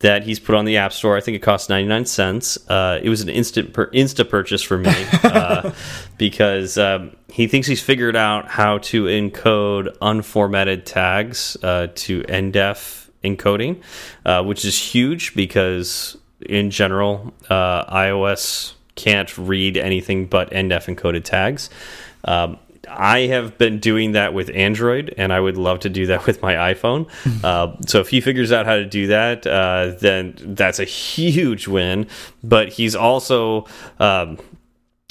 that 0.00 0.24
he's 0.24 0.38
put 0.38 0.56
on 0.56 0.66
the 0.66 0.76
App 0.76 0.92
Store. 0.92 1.16
I 1.16 1.22
think 1.22 1.36
it 1.36 1.38
costs 1.38 1.70
ninety 1.70 1.88
nine 1.88 2.04
cents. 2.04 2.58
Uh, 2.68 3.00
it 3.02 3.08
was 3.08 3.22
an 3.22 3.30
instant 3.30 3.72
per, 3.72 3.86
insta 3.92 4.28
purchase 4.28 4.60
for 4.60 4.76
me 4.76 4.92
because 6.18 6.76
um, 6.76 7.16
he 7.30 7.46
thinks 7.46 7.66
he's 7.66 7.82
figured 7.82 8.14
out 8.14 8.48
how 8.48 8.76
to 8.78 9.04
encode 9.04 9.96
unformatted 10.02 10.84
tags 10.84 11.54
to 11.62 12.22
NDEF 12.24 13.08
encoding, 13.24 13.82
which 14.44 14.66
is 14.66 14.78
huge 14.78 15.34
because 15.34 16.18
in 16.42 16.70
general 16.70 17.32
iOS 17.48 18.75
can't 18.96 19.36
read 19.38 19.76
anything 19.76 20.26
but 20.26 20.50
NDEF 20.50 20.94
encoded 20.94 21.24
tags. 21.24 21.70
Um, 22.24 22.58
I 22.88 23.20
have 23.20 23.58
been 23.58 23.78
doing 23.78 24.12
that 24.12 24.32
with 24.34 24.50
Android, 24.54 25.14
and 25.16 25.32
I 25.32 25.40
would 25.40 25.56
love 25.56 25.80
to 25.80 25.88
do 25.88 26.06
that 26.06 26.26
with 26.26 26.42
my 26.42 26.54
iPhone. 26.54 27.08
uh, 27.44 27.76
so 27.86 28.00
if 28.00 28.08
he 28.08 28.20
figures 28.20 28.52
out 28.52 28.66
how 28.66 28.76
to 28.76 28.84
do 28.84 29.08
that, 29.08 29.46
uh, 29.46 29.94
then 30.00 30.34
that's 30.40 30.78
a 30.78 30.84
huge 30.84 31.68
win. 31.68 32.06
But 32.42 32.72
he's 32.72 32.94
also, 32.94 33.66
um, 33.98 34.38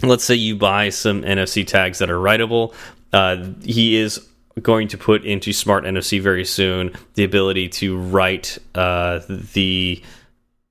let's 0.03 0.23
say 0.23 0.35
you 0.35 0.55
buy 0.55 0.89
some 0.89 1.21
NFC 1.21 1.65
tags 1.65 1.99
that 1.99 2.09
are 2.09 2.19
writable. 2.19 2.73
Uh, 3.13 3.47
he 3.63 3.95
is 3.95 4.27
going 4.61 4.87
to 4.87 4.97
put 4.97 5.25
into 5.25 5.51
Smart 5.51 5.83
NFC 5.83 6.21
very 6.21 6.45
soon 6.45 6.93
the 7.15 7.23
ability 7.23 7.67
to 7.67 7.97
write 7.97 8.57
uh, 8.73 9.19
the 9.27 10.01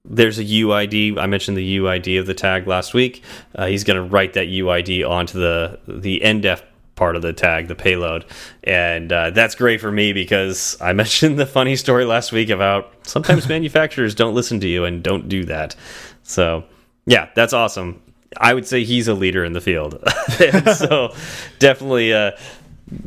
there's 0.04 0.38
a 0.38 0.44
UID. 0.44 1.18
I 1.18 1.26
mentioned 1.26 1.56
the 1.56 1.78
UID 1.78 2.20
of 2.20 2.26
the 2.26 2.34
tag 2.34 2.66
last 2.66 2.94
week. 2.94 3.22
Uh, 3.54 3.66
he's 3.66 3.84
going 3.84 3.96
to 3.96 4.02
write 4.02 4.34
that 4.34 4.48
UID 4.48 5.08
onto 5.08 5.38
the 5.38 5.78
the 5.88 6.20
NDEF 6.24 6.62
part 6.94 7.16
of 7.16 7.22
the 7.22 7.32
tag, 7.32 7.68
the 7.68 7.74
payload. 7.74 8.24
And 8.62 9.12
uh, 9.12 9.30
that's 9.30 9.54
great 9.54 9.80
for 9.80 9.90
me 9.90 10.12
because 10.12 10.76
I 10.80 10.92
mentioned 10.94 11.38
the 11.38 11.46
funny 11.46 11.76
story 11.76 12.04
last 12.04 12.32
week 12.32 12.50
about 12.50 12.92
sometimes 13.02 13.48
manufacturers 13.48 14.14
don't 14.14 14.34
listen 14.34 14.60
to 14.60 14.68
you 14.68 14.84
and 14.84 15.02
don't 15.02 15.28
do 15.28 15.44
that. 15.46 15.74
So, 16.22 16.64
yeah, 17.06 17.30
that's 17.34 17.52
awesome. 17.52 18.00
I 18.36 18.52
would 18.52 18.66
say 18.66 18.84
he's 18.84 19.08
a 19.08 19.14
leader 19.14 19.44
in 19.44 19.52
the 19.52 19.60
field. 19.60 20.02
so, 20.76 21.14
definitely 21.60 22.12
uh, 22.12 22.32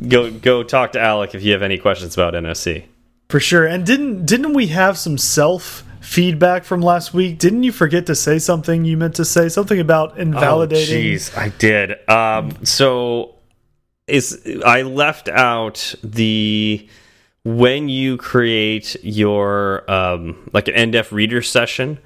go 0.08 0.30
go 0.30 0.62
talk 0.62 0.92
to 0.92 1.00
Alec 1.00 1.34
if 1.34 1.42
you 1.42 1.52
have 1.52 1.62
any 1.62 1.78
questions 1.78 2.14
about 2.14 2.34
NFC. 2.34 2.84
For 3.28 3.40
sure. 3.40 3.66
And 3.66 3.84
didn't 3.84 4.24
didn't 4.24 4.54
we 4.54 4.68
have 4.68 4.96
some 4.96 5.18
self 5.18 5.84
feedback 6.00 6.64
from 6.64 6.80
last 6.80 7.14
week? 7.14 7.38
Didn't 7.38 7.62
you 7.62 7.72
forget 7.72 8.06
to 8.06 8.14
say 8.14 8.38
something 8.38 8.84
you 8.84 8.96
meant 8.96 9.16
to 9.16 9.24
say? 9.24 9.48
Something 9.48 9.80
about 9.80 10.18
invalidating. 10.18 11.04
Jeez, 11.04 11.36
I 11.36 11.48
did. 11.50 12.08
Um, 12.08 12.64
so 12.64 13.36
is 14.06 14.40
I 14.64 14.82
left 14.82 15.28
out 15.28 15.94
the 16.02 16.88
when 17.44 17.88
you 17.88 18.16
create 18.16 18.96
your 19.02 19.88
um, 19.90 20.50
like 20.52 20.68
an 20.68 20.92
NDEF 20.92 21.12
reader 21.12 21.42
session, 21.42 21.98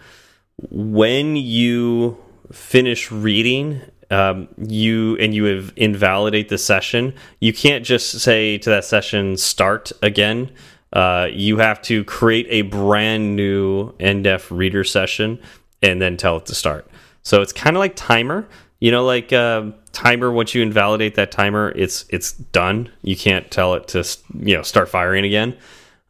when 0.70 1.36
you 1.36 2.18
finish 2.52 3.10
reading 3.10 3.80
um, 4.10 4.48
you 4.58 5.16
and 5.16 5.34
you 5.34 5.44
have 5.44 5.72
invalidate 5.76 6.48
the 6.48 6.58
session, 6.58 7.14
you 7.40 7.52
can't 7.52 7.84
just 7.84 8.20
say 8.20 8.58
to 8.58 8.70
that 8.70 8.84
session 8.84 9.36
start 9.36 9.90
again. 10.02 10.50
Uh, 10.92 11.28
you 11.32 11.58
have 11.58 11.80
to 11.82 12.04
create 12.04 12.46
a 12.50 12.62
brand 12.62 13.34
new 13.34 13.92
NDEF 13.92 14.56
reader 14.56 14.84
session 14.84 15.40
and 15.80 16.00
then 16.00 16.16
tell 16.16 16.36
it 16.36 16.46
to 16.46 16.54
start. 16.54 16.86
So 17.22 17.40
it's 17.40 17.52
kind 17.52 17.76
of 17.76 17.80
like 17.80 17.96
timer. 17.96 18.46
You 18.80 18.90
know, 18.90 19.04
like 19.04 19.32
uh, 19.32 19.70
timer. 19.92 20.32
Once 20.32 20.54
you 20.54 20.62
invalidate 20.62 21.14
that 21.14 21.30
timer, 21.30 21.72
it's 21.76 22.04
it's 22.08 22.32
done. 22.32 22.90
You 23.02 23.16
can't 23.16 23.48
tell 23.50 23.74
it 23.74 23.86
to 23.88 24.04
you 24.40 24.56
know 24.56 24.62
start 24.62 24.88
firing 24.88 25.24
again. 25.24 25.56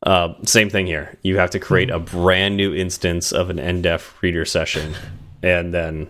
Uh, 0.03 0.35
same 0.45 0.71
thing 0.71 0.87
here. 0.87 1.19
You 1.23 1.37
have 1.37 1.51
to 1.51 1.59
create 1.59 1.91
a 1.91 1.99
brand 1.99 2.57
new 2.57 2.75
instance 2.75 3.31
of 3.31 3.51
an 3.51 3.59
NDEF 3.59 4.21
reader 4.23 4.47
session, 4.47 4.95
and 5.43 5.75
then 5.75 6.09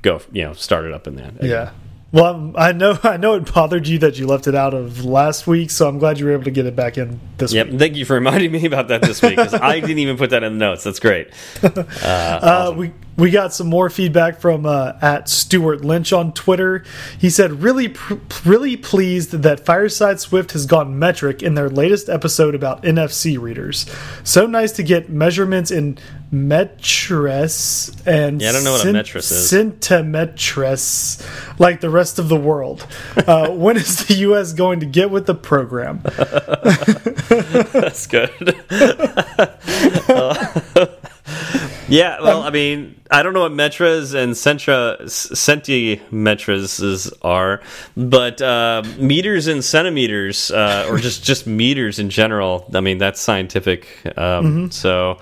go 0.00 0.22
you 0.32 0.42
know 0.42 0.54
start 0.54 0.86
it 0.86 0.94
up 0.94 1.06
in 1.06 1.16
that. 1.16 1.42
Yeah. 1.42 1.72
Well, 2.12 2.52
I 2.56 2.72
know 2.72 2.98
I 3.02 3.16
know 3.16 3.34
it 3.34 3.52
bothered 3.52 3.86
you 3.86 3.98
that 4.00 4.18
you 4.18 4.26
left 4.26 4.46
it 4.46 4.54
out 4.54 4.74
of 4.74 5.04
last 5.04 5.46
week, 5.46 5.70
so 5.70 5.88
I'm 5.88 5.98
glad 5.98 6.18
you 6.18 6.26
were 6.26 6.32
able 6.32 6.44
to 6.44 6.50
get 6.50 6.66
it 6.66 6.74
back 6.74 6.98
in 6.98 7.20
this 7.36 7.52
yep, 7.52 7.68
week. 7.68 7.78
Thank 7.78 7.96
you 7.96 8.04
for 8.04 8.14
reminding 8.14 8.52
me 8.52 8.64
about 8.66 8.88
that 8.88 9.02
this 9.02 9.22
week 9.22 9.36
because 9.36 9.54
I 9.54 9.80
didn't 9.80 9.98
even 9.98 10.16
put 10.16 10.30
that 10.30 10.42
in 10.42 10.54
the 10.54 10.58
notes. 10.58 10.84
That's 10.84 11.00
great. 11.00 11.30
Uh, 12.02 12.70
uh, 12.72 12.74
we 12.76 12.92
we 13.16 13.30
got 13.30 13.52
some 13.52 13.66
more 13.66 13.90
feedback 13.90 14.40
from 14.40 14.64
uh, 14.66 14.94
at 15.02 15.28
Stuart 15.28 15.84
Lynch 15.84 16.12
on 16.12 16.32
Twitter. 16.32 16.84
He 17.18 17.30
said, 17.30 17.62
"Really, 17.62 17.94
really 18.44 18.76
pleased 18.76 19.32
that 19.32 19.64
Fireside 19.66 20.20
Swift 20.20 20.52
has 20.52 20.66
gone 20.66 20.98
metric 20.98 21.42
in 21.42 21.54
their 21.54 21.68
latest 21.68 22.08
episode 22.08 22.54
about 22.54 22.82
NFC 22.82 23.38
readers. 23.40 23.86
So 24.24 24.46
nice 24.46 24.72
to 24.72 24.82
get 24.82 25.10
measurements 25.10 25.70
in 25.70 25.98
metris 26.32 28.00
and 28.06 28.40
yeah, 28.40 28.50
I 28.50 28.52
don't 28.52 28.62
know 28.62 28.72
what 28.72 28.84
a 28.84 28.88
metris 28.88 29.32
is. 29.32 29.50
Centimetris, 29.50 31.20
like 31.58 31.80
the 31.80 31.90
rest 31.90 32.18
of 32.18 32.28
the 32.28 32.36
world. 32.36 32.86
Uh, 33.16 33.50
when 33.52 33.76
is 33.76 34.06
the 34.06 34.14
U.S. 34.14 34.52
going 34.52 34.80
to 34.80 34.86
get 34.86 35.10
with 35.10 35.26
the 35.26 35.34
program?" 35.34 36.00
That's 37.72 38.06
good. 38.06 38.30
uh, 40.08 40.86
yeah, 41.90 42.20
well, 42.20 42.42
I 42.42 42.50
mean, 42.50 43.00
I 43.10 43.22
don't 43.22 43.34
know 43.34 43.40
what 43.40 43.52
metras 43.52 44.14
and 44.14 44.32
centra 44.32 45.02
centimetras 45.02 47.12
are, 47.22 47.60
but 47.96 48.40
uh, 48.40 48.82
meters 48.98 49.48
and 49.48 49.64
centimeters, 49.64 50.50
uh, 50.50 50.86
or 50.88 50.98
just 50.98 51.24
just 51.24 51.46
meters 51.46 51.98
in 51.98 52.10
general. 52.10 52.70
I 52.74 52.80
mean, 52.80 52.98
that's 52.98 53.20
scientific. 53.20 53.86
Um, 54.16 54.44
mm 54.44 54.56
-hmm. 54.56 54.72
So, 54.72 55.18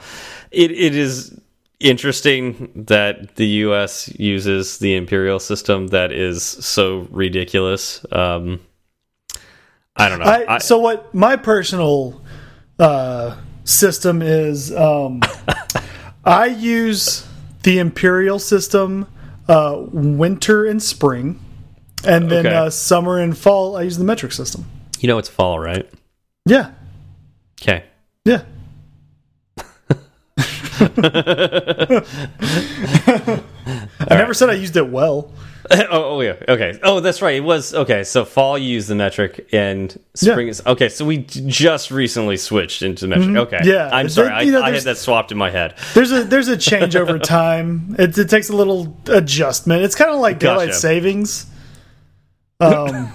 it 0.51 0.71
it 0.71 0.95
is 0.95 1.33
interesting 1.81 2.85
that 2.87 3.37
the 3.37 3.47
U.S. 3.67 4.13
uses 4.19 4.79
the 4.79 4.97
imperial 4.97 5.39
system 5.39 5.89
that 5.89 6.13
is 6.13 6.43
so 6.43 7.07
ridiculous. 7.11 8.05
Um, 8.13 8.61
I 9.97 10.09
don't 10.09 10.19
know. 10.19 10.27
I, 10.27 10.57
I, 10.57 10.59
so, 10.59 10.79
what 10.79 11.15
my 11.15 11.37
personal 11.37 12.21
uh, 12.79 13.37
system 13.65 14.23
is. 14.23 14.73
Um, 14.73 15.21
I 16.29 16.47
use 16.47 17.27
the 17.63 17.79
imperial 17.79 18.39
system 18.39 19.07
uh, 19.49 19.83
winter 19.91 20.67
and 20.67 20.83
spring, 20.83 21.41
and 22.07 22.31
then 22.31 22.47
okay. 22.47 22.55
uh, 22.55 22.69
summer 22.69 23.19
and 23.19 23.37
fall. 23.37 23.79
I 23.79 23.83
use 23.83 23.97
the 23.97 24.05
metric 24.05 24.33
system. 24.33 24.67
You 25.01 25.09
know 25.09 25.17
it's 25.17 25.31
fall, 25.31 25.59
right? 25.59 25.91
Yeah. 26.45 26.73
Okay. 27.63 27.85
Yeah. 28.27 28.43
I 34.01 34.15
never 34.15 34.35
said 34.35 34.51
I 34.51 34.55
used 34.55 34.77
it 34.77 34.87
well. 34.87 35.33
oh, 35.91 36.17
oh, 36.17 36.21
yeah. 36.21 36.37
Okay. 36.49 36.79
Oh, 36.83 37.01
that's 37.01 37.21
right. 37.21 37.37
It 37.37 37.45
was 37.45 37.75
okay. 37.75 38.05
So 38.05 38.25
fall 38.25 38.57
you 38.57 38.69
use 38.75 38.87
the 38.87 38.95
metric, 38.95 39.49
and 39.53 39.99
spring 40.15 40.47
yeah. 40.47 40.51
is 40.51 40.63
okay. 40.67 40.89
So 40.89 41.05
we 41.05 41.19
just 41.19 41.91
recently 41.91 42.37
switched 42.37 42.83
into 42.83 43.07
metric. 43.07 43.29
Mm 43.29 43.37
-hmm. 43.37 43.47
Okay. 43.47 43.61
Yeah. 43.65 43.91
I'm 43.93 44.09
sorry. 44.09 44.31
I, 44.31 44.45
know, 44.51 44.63
I, 44.63 44.73
had 44.73 44.85
that 44.85 44.99
swapped 44.99 45.33
in 45.33 45.39
my 45.39 45.51
head. 45.51 45.75
There's 45.95 46.13
a 46.13 46.25
there's 46.25 46.49
a 46.49 46.57
change 46.71 46.97
over 46.97 47.19
time. 47.19 47.95
It, 47.99 48.19
it 48.19 48.29
takes 48.29 48.51
a 48.51 48.57
little 48.57 48.97
adjustment. 49.07 49.83
It's 49.85 49.95
kind 49.95 50.11
of 50.11 50.21
like 50.21 50.39
gotcha. 50.39 50.59
daylight 50.59 50.75
savings. 50.75 51.47
Um. 52.61 53.09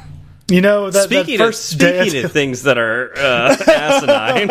You 0.49 0.61
know 0.61 0.89
that 0.89 1.03
speaking 1.03 1.37
that 1.37 1.45
first 1.45 1.73
of, 1.73 1.79
speaking 1.79 2.25
of 2.25 2.31
things 2.31 2.63
that 2.63 2.77
are 2.77 3.13
uh, 3.17 3.55
asinine, 3.65 4.49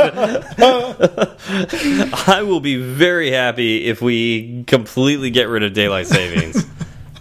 I 2.29 2.43
will 2.43 2.61
be 2.61 2.77
very 2.77 3.31
happy 3.31 3.85
if 3.85 4.01
we 4.01 4.65
completely 4.67 5.31
get 5.31 5.49
rid 5.49 5.63
of 5.63 5.75
daylight 5.75 6.07
savings. 6.07 6.67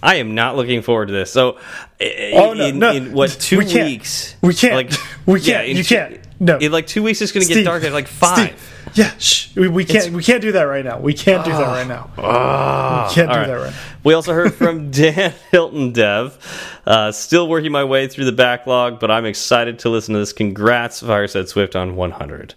I 0.02 0.16
am 0.16 0.34
not 0.34 0.56
looking 0.56 0.82
forward 0.82 1.06
to 1.06 1.12
this. 1.12 1.30
So, 1.30 1.58
oh, 2.00 2.54
no, 2.54 2.66
in, 2.66 2.78
no. 2.78 2.92
in 2.92 3.12
what 3.12 3.30
two 3.30 3.58
we 3.58 3.66
weeks? 3.66 4.34
We 4.42 4.52
can't. 4.54 4.74
Like 4.74 4.90
we 5.26 5.40
can't. 5.40 5.68
Yeah, 5.68 5.74
you 5.74 5.84
can't. 5.84 6.20
No. 6.40 6.58
In 6.58 6.72
like 6.72 6.88
two 6.88 7.04
weeks, 7.04 7.20
it's 7.22 7.30
going 7.30 7.46
to 7.46 7.54
get 7.54 7.64
dark 7.64 7.84
at 7.84 7.92
like 7.92 8.08
five. 8.08 8.48
Steve. 8.48 8.68
Yeah, 8.94 9.16
shh. 9.16 9.54
We, 9.54 9.68
we 9.68 9.84
can't. 9.84 10.06
It's, 10.06 10.14
we 10.14 10.24
can't 10.24 10.42
do 10.42 10.52
that 10.52 10.64
right 10.64 10.84
now. 10.84 10.98
We 10.98 11.14
can't 11.14 11.44
do 11.44 11.52
that 11.52 11.66
right 11.66 11.86
now. 11.86 12.10
Uh, 12.18 13.06
we 13.08 13.14
can't 13.14 13.30
do 13.30 13.36
right. 13.36 13.46
that 13.46 13.54
right. 13.54 13.70
now. 13.70 13.78
We 14.02 14.14
also 14.14 14.32
heard 14.32 14.52
from 14.54 14.90
Dan 14.90 15.32
Hilton 15.50 15.92
Dev. 15.92 16.80
Uh, 16.84 17.12
still 17.12 17.48
working 17.48 17.70
my 17.70 17.84
way 17.84 18.08
through 18.08 18.24
the 18.24 18.32
backlog, 18.32 18.98
but 18.98 19.10
I'm 19.10 19.24
excited 19.24 19.78
to 19.80 19.88
listen 19.88 20.14
to 20.14 20.18
this. 20.18 20.32
Congrats, 20.32 21.00
Fireside 21.00 21.48
Swift 21.48 21.76
on 21.76 21.94
100. 21.94 22.54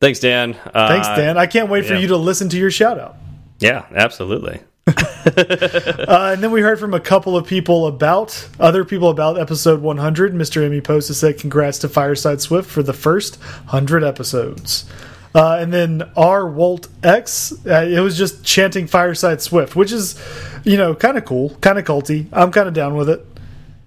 Thanks, 0.00 0.20
Dan. 0.20 0.54
Uh, 0.72 0.88
Thanks, 0.88 1.08
Dan. 1.08 1.36
I 1.36 1.46
can't 1.46 1.68
wait 1.68 1.84
for 1.84 1.94
you 1.94 2.06
to 2.08 2.16
listen 2.16 2.48
to 2.50 2.56
your 2.56 2.70
shout 2.70 2.98
out. 2.98 3.16
Yeah, 3.58 3.86
absolutely. 3.94 4.60
uh, 4.86 6.32
and 6.32 6.42
then 6.42 6.50
we 6.50 6.62
heard 6.62 6.80
from 6.80 6.94
a 6.94 7.00
couple 7.00 7.36
of 7.36 7.46
people 7.46 7.86
about 7.86 8.48
other 8.58 8.84
people 8.84 9.10
about 9.10 9.38
episode 9.38 9.80
100. 9.82 10.34
Mr. 10.34 10.64
Emmy 10.64 10.80
Post 10.80 11.12
said, 11.14 11.38
"Congrats 11.38 11.78
to 11.80 11.88
Fireside 11.88 12.40
Swift 12.40 12.68
for 12.68 12.82
the 12.82 12.92
first 12.92 13.40
hundred 13.66 14.02
episodes." 14.02 14.86
Uh, 15.34 15.58
and 15.60 15.72
then 15.72 16.02
R 16.16 16.48
Walt 16.48 16.88
X, 17.04 17.52
uh, 17.66 17.86
it 17.88 18.00
was 18.00 18.18
just 18.18 18.42
chanting 18.44 18.86
Fireside 18.86 19.40
Swift, 19.40 19.76
which 19.76 19.92
is, 19.92 20.20
you 20.64 20.76
know, 20.76 20.94
kind 20.94 21.16
of 21.16 21.24
cool, 21.24 21.50
kind 21.60 21.78
of 21.78 21.84
culty. 21.84 22.26
I'm 22.32 22.50
kind 22.50 22.66
of 22.66 22.74
down 22.74 22.96
with 22.96 23.08
it. 23.08 23.24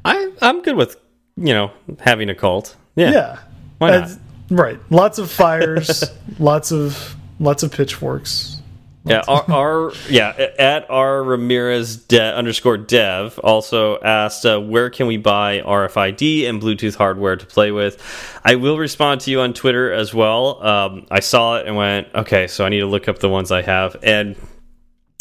I 0.06 0.32
I'm 0.42 0.62
good 0.62 0.76
with 0.76 0.98
you 1.36 1.54
know 1.54 1.72
having 2.00 2.30
a 2.30 2.36
cult. 2.36 2.76
Yeah, 2.96 3.12
yeah, 3.12 3.40
why 3.80 3.90
not? 3.90 4.18
right. 4.50 4.80
Lots 4.90 5.18
of 5.18 5.32
fires, 5.32 6.04
lots 6.40 6.72
of 6.72 7.16
lots 7.40 7.64
of 7.64 7.72
pitchforks. 7.72 8.62
Yeah, 9.06 9.24
our, 9.28 9.52
our 9.52 9.94
yeah 10.10 10.30
at 10.58 10.90
our 10.90 11.24
Ramirez 11.24 11.98
de, 11.98 12.22
underscore 12.36 12.78
dev 12.78 13.38
also 13.44 14.00
asked 14.00 14.46
uh, 14.46 14.60
where 14.60 14.90
can 14.90 15.08
we 15.08 15.18
buy 15.18 15.60
RFID 15.60 16.48
and 16.48 16.62
Bluetooth 16.62 16.96
hardware 16.96 17.36
to 17.36 17.46
play 17.46 17.72
with. 17.72 18.02
I 18.46 18.56
will 18.56 18.78
respond 18.78 19.22
to 19.22 19.32
you 19.32 19.42
on 19.42 19.54
Twitter 19.54 19.92
as 19.92 20.14
well. 20.14 20.66
Um, 20.66 21.06
I 21.12 21.20
saw 21.20 21.58
it 21.58 21.68
and 21.68 21.76
went 21.76 22.08
okay, 22.16 22.48
so 22.48 22.66
I 22.66 22.70
need 22.70 22.80
to 22.80 22.86
look 22.86 23.10
up 23.10 23.20
the 23.20 23.30
ones 23.30 23.52
I 23.52 23.62
have 23.62 23.98
and 24.04 24.38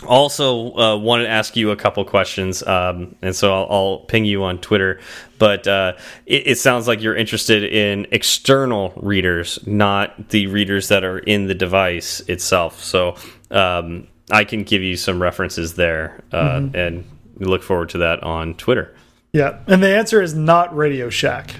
also 0.06 0.74
uh, 0.76 0.96
wanted 0.96 1.24
to 1.24 1.30
ask 1.30 1.56
you 1.56 1.70
a 1.70 1.76
couple 1.76 2.04
questions 2.04 2.62
um, 2.64 3.14
and 3.22 3.34
so 3.34 3.52
I'll, 3.52 3.66
I'll, 3.70 3.98
ping 4.06 4.24
you 4.24 4.42
on 4.44 4.58
twitter 4.58 5.00
but 5.38 5.66
uh, 5.66 5.94
it, 6.26 6.46
it, 6.48 6.58
sounds 6.58 6.88
like 6.88 7.00
you're 7.00 7.16
interested 7.16 7.62
in 7.64 8.06
external 8.10 8.92
readers 8.96 9.58
not 9.66 10.30
the 10.30 10.46
readers 10.48 10.88
that 10.88 11.04
are 11.04 11.18
in 11.18 11.46
the 11.46 11.54
device 11.54 12.20
itself 12.20 12.82
so 12.82 13.16
um, 13.52 14.06
i 14.30 14.44
can 14.44 14.62
give 14.64 14.82
you 14.82 14.96
some 14.96 15.22
references 15.22 15.74
there 15.74 16.22
uh, 16.32 16.58
mm 16.58 16.70
-hmm. 16.70 16.86
and 16.86 17.04
look 17.38 17.62
forward 17.62 17.88
to 17.88 17.98
that 17.98 18.22
on 18.22 18.54
twitter 18.54 18.94
yeah 19.32 19.54
and 19.66 19.82
the 19.82 19.98
answer 19.98 20.22
is 20.22 20.34
not 20.34 20.76
radio 20.76 21.10
shack 21.10 21.54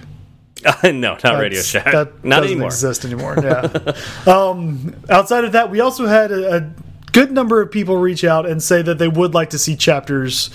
no, 0.84 0.90
not 0.92 1.22
That's, 1.22 1.38
Radio 1.38 1.62
Shack. 1.62 1.92
That 1.92 2.24
not 2.24 2.40
doesn't 2.40 2.52
anymore. 2.52 2.66
exist 2.68 3.04
anymore. 3.04 3.36
Yeah. 3.42 3.94
um, 4.26 4.94
outside 5.10 5.44
of 5.44 5.52
that, 5.52 5.70
we 5.70 5.80
also 5.80 6.06
had 6.06 6.30
a, 6.30 6.56
a 6.56 6.70
good 7.10 7.32
number 7.32 7.60
of 7.60 7.70
people 7.70 7.96
reach 7.96 8.22
out 8.22 8.46
and 8.46 8.62
say 8.62 8.82
that 8.82 8.98
they 8.98 9.08
would 9.08 9.34
like 9.34 9.50
to 9.50 9.58
see 9.58 9.74
chapters 9.74 10.50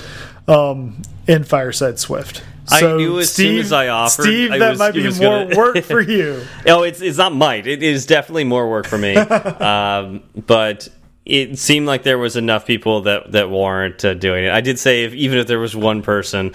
um, 0.48 1.02
in 1.28 1.44
Fireside 1.44 2.00
Swift. 2.00 2.44
So 2.66 2.96
I 2.96 2.98
knew 2.98 3.20
as 3.20 3.34
Steve, 3.34 3.48
soon 3.48 3.60
as 3.60 3.72
I 3.72 3.88
offered, 3.90 4.24
Steve, 4.24 4.52
I 4.52 4.58
that 4.60 4.70
was, 4.72 4.80
might 4.80 4.94
be 4.94 5.04
more 5.04 5.46
gonna... 5.46 5.58
work 5.58 5.84
for 5.84 6.02
you. 6.02 6.44
oh, 6.68 6.84
it's 6.84 7.02
it's 7.02 7.18
not 7.18 7.34
might. 7.34 7.66
It 7.66 7.82
is 7.82 8.06
definitely 8.06 8.44
more 8.44 8.70
work 8.70 8.88
for 8.88 8.98
me. 8.98 9.16
um, 9.16 10.24
but 10.46 10.90
it 11.28 11.60
seemed 11.60 11.88
like 11.88 12.04
there 12.04 12.18
was 12.18 12.36
enough 12.36 12.66
people 12.66 13.02
that 13.02 13.32
that 13.34 13.50
warrant 13.50 14.04
uh, 14.04 14.14
doing 14.14 14.46
it. 14.46 14.52
I 14.52 14.62
did 14.62 14.80
say 14.80 15.04
if 15.04 15.14
even 15.14 15.38
if 15.38 15.48
there 15.48 15.60
was 15.60 15.76
one 15.76 16.02
person. 16.02 16.54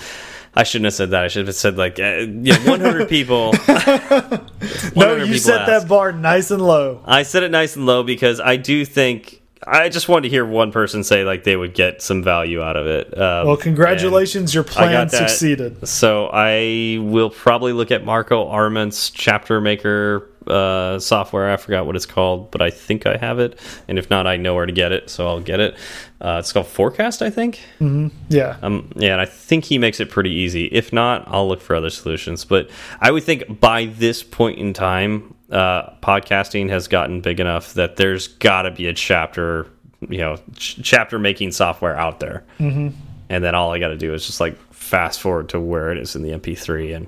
I 0.55 0.65
shouldn't 0.65 0.85
have 0.85 0.93
said 0.93 1.11
that. 1.13 1.25
I 1.25 1.29
should 1.29 1.47
have 1.47 1.57
said 1.57 1.79
like 1.79 1.99
uh, 1.99 2.27
yeah, 2.43 2.59
100 2.69 3.09
people. 3.09 3.53
100 3.53 4.95
no, 4.97 5.17
you 5.17 5.39
set 5.39 5.67
that 5.67 5.89
bar 5.89 6.13
nice 6.13 6.51
and 6.51 6.61
low. 6.61 7.03
I 7.07 7.23
set 7.23 7.43
it 7.43 7.51
nice 7.51 7.75
and 7.75 7.87
low 7.87 8.03
because 8.03 8.39
I 8.39 8.57
do 8.57 8.85
think 8.85 9.43
I 9.67 9.89
just 9.89 10.09
wanted 10.09 10.23
to 10.23 10.29
hear 10.29 10.45
one 10.45 10.73
person 10.73 11.05
say 11.05 11.25
like 11.25 11.45
they 11.45 11.57
would 11.57 11.75
get 11.75 12.03
some 12.03 12.23
value 12.23 12.61
out 12.61 12.77
of 12.77 12.87
it. 12.87 13.17
Um, 13.17 13.47
well, 13.47 13.57
congratulations, 13.57 14.53
your 14.53 14.65
plan 14.65 15.09
succeeded. 15.09 15.87
So 15.87 16.29
I 16.33 16.99
will 17.01 17.31
probably 17.31 17.73
look 17.73 17.91
at 17.91 18.05
Marco 18.05 18.49
Arment's 18.49 19.11
chapter 19.11 19.61
maker 19.61 20.29
uh, 20.47 20.99
software. 20.99 21.53
I 21.53 21.57
forgot 21.57 21.87
what 21.87 21.97
it's 21.97 22.07
called, 22.07 22.51
but 22.51 22.63
I 22.63 22.71
think 22.71 23.07
I 23.07 23.17
have 23.17 23.39
it. 23.39 23.59
And 23.89 23.99
if 23.99 24.11
not, 24.11 24.27
I 24.27 24.37
know 24.37 24.55
where 24.55 24.67
to 24.67 24.73
get 24.73 24.93
it, 24.93 25.11
so 25.11 25.27
I'll 25.27 25.41
get 25.41 25.61
it. 25.61 25.75
Uh, 26.21 26.37
it's 26.39 26.53
called 26.53 26.67
Forecast, 26.67 27.23
I 27.23 27.31
think. 27.31 27.61
Mm 27.81 27.89
-hmm. 27.89 28.11
Yeah. 28.29 28.57
Um. 28.63 28.89
Yeah, 28.97 29.19
and 29.19 29.29
I 29.29 29.33
think 29.49 29.65
he 29.65 29.79
makes 29.79 30.01
it 30.01 30.11
pretty 30.11 30.45
easy. 30.45 30.69
If 30.73 30.93
not, 30.93 31.27
I'll 31.27 31.49
look 31.49 31.61
for 31.61 31.77
other 31.77 31.91
solutions. 31.91 32.45
But 32.45 32.71
I 33.01 33.11
would 33.11 33.25
think 33.25 33.61
by 33.61 33.91
this 33.99 34.25
point 34.25 34.59
in 34.59 34.73
time, 34.73 35.23
uh, 35.51 35.83
podcasting 36.01 36.71
has 36.71 36.89
gotten 36.89 37.21
big 37.21 37.41
enough 37.41 37.75
that 37.75 37.97
there's 37.97 38.29
got 38.29 38.63
to 38.63 38.71
be 38.71 38.89
a 38.89 38.95
chapter, 38.95 39.67
you 40.09 40.19
know, 40.19 40.37
ch 40.57 40.81
chapter 40.83 41.19
making 41.19 41.53
software 41.53 41.97
out 41.97 42.19
there. 42.19 42.43
Mm 42.59 42.73
-hmm. 42.73 42.93
And 43.29 43.45
then 43.45 43.55
all 43.55 43.77
I 43.77 43.81
got 43.81 43.99
to 43.99 44.07
do 44.07 44.15
is 44.15 44.27
just 44.27 44.41
like 44.41 44.57
fast 44.71 45.21
forward 45.21 45.49
to 45.49 45.61
where 45.61 45.93
it 45.93 46.03
is 46.03 46.15
in 46.17 46.23
the 46.23 46.33
MP3 46.33 46.97
and 46.97 47.07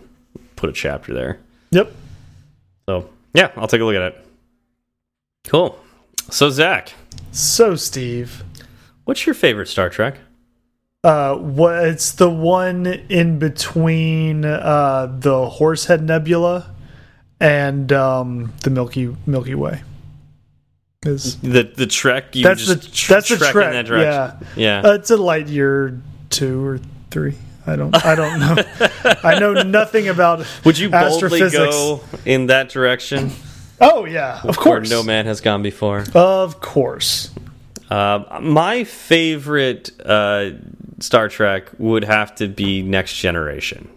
put 0.56 0.70
a 0.70 0.72
chapter 0.72 1.14
there. 1.14 1.38
Yep. 1.70 1.92
So 2.86 3.08
yeah, 3.34 3.50
I'll 3.56 3.68
take 3.68 3.80
a 3.80 3.84
look 3.84 3.96
at 3.96 4.02
it. 4.02 4.26
Cool. 5.46 5.78
So 6.30 6.50
Zach. 6.50 6.94
So 7.32 7.76
Steve. 7.76 8.42
What's 9.04 9.26
your 9.26 9.34
favorite 9.34 9.68
Star 9.68 9.90
Trek? 9.90 10.18
Uh, 11.02 11.36
what 11.36 11.84
it's 11.84 12.12
the 12.12 12.30
one 12.30 12.86
in 12.86 13.38
between 13.38 14.46
uh 14.46 15.14
the 15.20 15.50
Horsehead 15.50 16.02
Nebula 16.02 16.74
and 17.40 17.92
um, 17.92 18.52
the 18.62 18.70
Milky 18.70 19.14
Milky 19.26 19.54
Way. 19.54 19.82
Is 21.04 21.38
the 21.40 21.64
the 21.64 21.86
trek? 21.86 22.32
that's 22.32 22.66
the 22.66 22.76
tr 22.76 23.12
that's 23.12 23.28
the 23.28 23.36
trek. 23.36 23.86
That 23.86 23.88
yeah, 24.00 24.38
yeah. 24.56 24.80
Uh, 24.80 24.94
it's 24.94 25.10
a 25.10 25.18
light 25.18 25.48
year 25.48 26.00
two 26.30 26.64
or 26.64 26.80
three. 27.10 27.34
I 27.66 27.76
don't. 27.76 28.04
I 28.04 28.14
don't 28.14 28.40
know. 28.40 28.56
I 29.22 29.38
know 29.38 29.54
nothing 29.62 30.08
about. 30.08 30.46
Would 30.64 30.78
you 30.78 30.90
boldly 30.90 31.50
go 31.50 32.02
in 32.24 32.46
that 32.46 32.68
direction? 32.68 33.30
Oh 33.80 34.04
yeah, 34.04 34.40
of 34.44 34.56
course. 34.56 34.90
Where 34.90 34.98
no 34.98 35.02
man 35.02 35.26
has 35.26 35.40
gone 35.40 35.62
before. 35.62 36.04
Of 36.14 36.60
course. 36.60 37.30
Uh, 37.90 38.40
my 38.40 38.84
favorite 38.84 39.90
uh, 40.04 40.50
Star 41.00 41.28
Trek 41.28 41.70
would 41.78 42.04
have 42.04 42.34
to 42.36 42.48
be 42.48 42.82
Next 42.82 43.16
Generation. 43.16 43.88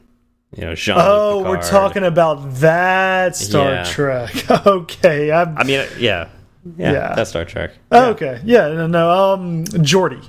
You 0.55 0.65
know, 0.65 0.75
Jean. 0.75 0.95
Oh, 0.97 1.43
we're 1.43 1.61
talking 1.61 2.03
about 2.03 2.55
that 2.55 3.35
Star 3.35 3.71
yeah. 3.71 3.83
Trek. 3.83 4.51
okay, 4.67 5.31
I'm, 5.31 5.57
i 5.57 5.63
mean, 5.63 5.85
yeah, 5.99 6.29
yeah, 6.77 6.91
yeah, 6.91 7.15
that 7.15 7.27
Star 7.27 7.45
Trek. 7.45 7.71
Oh, 7.91 7.99
yeah. 7.99 8.07
Okay, 8.07 8.41
yeah, 8.45 8.67
no, 8.69 8.87
no, 8.87 9.09
um, 9.09 9.65
Geordi. 9.65 10.23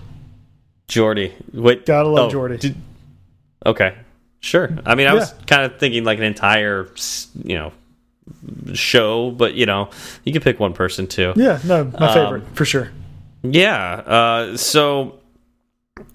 Geordi, 0.89 1.33
wait, 1.53 1.87
gotta 1.87 2.09
love 2.09 2.35
oh, 2.35 2.37
Geordi. 2.37 2.61
Did, 2.61 2.77
okay, 3.65 3.97
sure. 4.41 4.77
I 4.85 4.95
mean, 4.95 5.07
I 5.07 5.15
was 5.15 5.33
kind 5.47 5.63
of 5.63 5.79
thinking 5.79 6.05
like 6.05 6.19
an 6.19 6.25
entire, 6.25 6.89
you 7.43 7.57
know, 7.57 7.73
show, 8.75 9.31
but 9.31 9.55
you 9.55 9.67
know, 9.67 9.91
you 10.25 10.33
can 10.33 10.43
pick 10.43 10.61
one 10.61 10.73
person 10.73 11.07
too. 11.07 11.33
Yeah, 11.37 11.59
no, 11.65 11.85
my 11.85 12.15
favorite 12.15 12.45
um, 12.45 12.55
for 12.55 12.65
sure. 12.65 12.91
Yeah. 13.43 13.95
Uh, 13.95 14.57
so, 14.57 15.21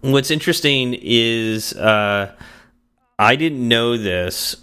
what's 0.02 0.32
interesting 0.32 0.98
is. 1.00 1.74
Uh, 1.74 2.34
I 3.20 3.36
didn't 3.36 3.68
know 3.68 3.96
this, 3.98 4.56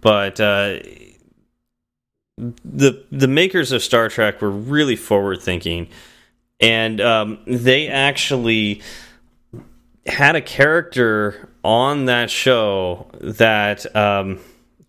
but 0.00 0.40
uh, 0.40 0.78
the 2.38 3.04
the 3.10 3.28
makers 3.28 3.72
of 3.72 3.82
Star 3.82 4.08
Trek 4.08 4.40
were 4.40 4.50
really 4.50 4.96
forward 4.96 5.42
thinking, 5.42 5.88
and 6.60 7.00
um, 7.00 7.38
they 7.46 7.88
actually 7.88 8.80
had 10.06 10.36
a 10.36 10.40
character 10.40 11.48
on 11.64 12.06
that 12.06 12.30
show 12.30 13.06
that 13.20 13.94
um, 13.96 14.40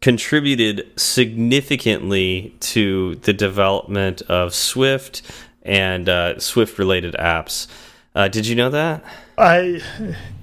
contributed 0.01 0.91
significantly 0.99 2.55
to 2.59 3.15
the 3.15 3.33
development 3.33 4.21
of 4.23 4.53
Swift 4.53 5.21
and 5.63 6.07
uh, 6.07 6.39
Swift 6.39 6.77
related 6.77 7.13
apps. 7.15 7.67
Uh, 8.15 8.27
did 8.27 8.47
you 8.47 8.55
know 8.55 8.69
that? 8.69 9.03
I, 9.37 9.81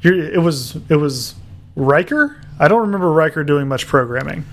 it 0.03 0.41
was 0.41 0.77
it 0.89 0.97
was 0.97 1.35
Riker. 1.75 2.41
I 2.59 2.69
don't 2.69 2.83
remember 2.83 3.11
Riker 3.11 3.43
doing 3.43 3.67
much 3.67 3.87
programming. 3.87 4.45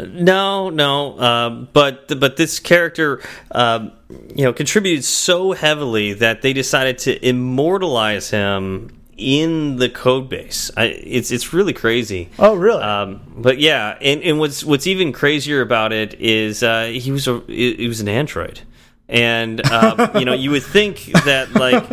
No, 0.00 0.70
no, 0.70 1.18
uh, 1.18 1.50
but 1.50 2.20
but 2.20 2.36
this 2.36 2.60
character, 2.60 3.20
uh, 3.50 3.88
you 4.08 4.44
know, 4.44 4.52
contributed 4.52 5.04
so 5.04 5.52
heavily 5.52 6.12
that 6.12 6.42
they 6.42 6.52
decided 6.52 6.98
to 6.98 7.26
immortalize 7.26 8.30
him 8.30 8.97
in 9.18 9.76
the 9.76 9.88
code 9.90 10.28
base. 10.28 10.70
I, 10.76 10.84
it's 10.84 11.30
it's 11.30 11.52
really 11.52 11.74
crazy. 11.74 12.30
Oh, 12.38 12.54
really? 12.54 12.82
Um, 12.82 13.20
but 13.36 13.58
yeah, 13.58 13.98
and, 14.00 14.22
and 14.22 14.38
what's 14.38 14.64
what's 14.64 14.86
even 14.86 15.12
crazier 15.12 15.60
about 15.60 15.92
it 15.92 16.14
is 16.20 16.62
uh, 16.62 16.86
he 16.86 17.10
was 17.10 17.28
a 17.28 17.40
he 17.46 17.86
was 17.86 18.00
an 18.00 18.08
android, 18.08 18.60
and 19.08 19.64
um, 19.70 20.10
you 20.18 20.24
know 20.24 20.34
you 20.34 20.52
would 20.52 20.62
think 20.62 21.04
that 21.24 21.52
like 21.52 21.84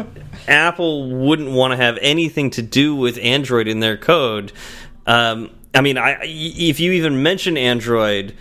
Apple 0.48 1.10
wouldn't 1.10 1.52
want 1.52 1.72
to 1.72 1.78
have 1.78 1.98
anything 2.02 2.52
to 2.52 2.62
do 2.62 2.96
with 2.96 3.18
Android 3.18 3.68
in 3.68 3.82
their 3.82 3.98
code 3.98 4.54
um, 5.06 5.52
I 5.74 5.82
mean, 5.82 5.98
I, 5.98 6.20
if 6.24 6.80
you 6.80 6.94
even 6.94 7.22
mention 7.22 7.58
Android 7.58 8.36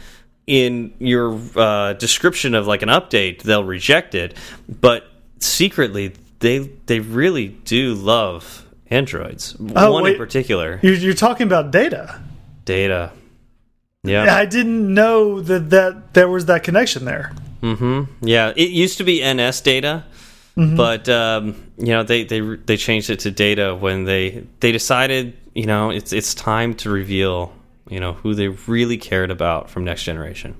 in 0.46 0.94
your 0.98 1.38
uh, 1.56 1.94
description 1.94 2.54
of 2.54 2.66
like 2.66 2.82
an 2.82 2.88
update, 2.88 3.42
they'll 3.42 3.64
reject 3.64 4.14
it. 4.14 4.36
But 4.68 5.06
secretly, 5.40 6.12
they 6.38 6.58
they 6.58 7.00
really 7.00 7.48
do 7.48 7.94
love 7.94 8.63
androids. 8.90 9.56
Oh, 9.74 9.92
One 9.92 10.04
wait. 10.04 10.12
in 10.12 10.18
particular. 10.18 10.80
You're, 10.82 10.94
you're 10.94 11.14
talking 11.14 11.46
about 11.46 11.70
data. 11.70 12.20
Data. 12.64 13.12
Yeah. 14.02 14.34
I 14.34 14.44
didn't 14.44 14.92
know 14.92 15.40
that 15.40 15.70
that 15.70 16.14
there 16.14 16.28
was 16.28 16.46
that 16.46 16.62
connection 16.62 17.04
there. 17.04 17.32
Mm-hmm. 17.62 18.26
Yeah, 18.26 18.52
it 18.54 18.70
used 18.70 18.98
to 18.98 19.04
be 19.04 19.24
NS 19.24 19.62
data, 19.62 20.04
mm 20.56 20.70
-hmm. 20.70 20.76
but 20.76 21.08
um, 21.08 21.54
you 21.78 21.92
know 21.94 22.04
they 22.04 22.24
they 22.24 22.40
they 22.66 22.76
changed 22.76 23.08
it 23.08 23.20
to 23.22 23.30
data 23.30 23.74
when 23.80 24.04
they 24.04 24.44
they 24.60 24.72
decided 24.72 25.32
you 25.54 25.66
know, 25.66 25.90
it's 25.90 26.12
it's 26.12 26.34
time 26.34 26.74
to 26.74 26.90
reveal, 26.90 27.52
you 27.88 28.00
know, 28.00 28.12
who 28.12 28.34
they 28.34 28.48
really 28.48 28.98
cared 28.98 29.30
about 29.30 29.70
from 29.70 29.84
Next 29.84 30.02
Generation. 30.02 30.56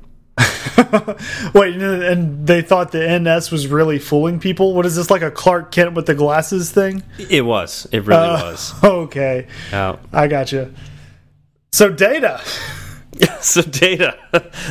Wait, 1.54 1.76
and 1.76 2.46
they 2.46 2.62
thought 2.62 2.92
the 2.92 3.18
NS 3.18 3.50
was 3.50 3.66
really 3.66 3.98
fooling 3.98 4.40
people. 4.40 4.74
What 4.74 4.86
is 4.86 4.96
this 4.96 5.10
like 5.10 5.22
a 5.22 5.30
Clark 5.30 5.70
Kent 5.70 5.94
with 5.94 6.06
the 6.06 6.14
glasses 6.14 6.70
thing? 6.72 7.02
It 7.18 7.44
was. 7.44 7.86
It 7.92 8.00
really 8.00 8.20
uh, 8.20 8.50
was. 8.50 8.74
Okay. 8.84 9.46
Yeah. 9.70 9.96
I 10.12 10.26
got 10.28 10.52
you. 10.52 10.74
So 11.72 11.90
data. 11.90 12.40
so 13.40 13.62
data. 13.62 14.18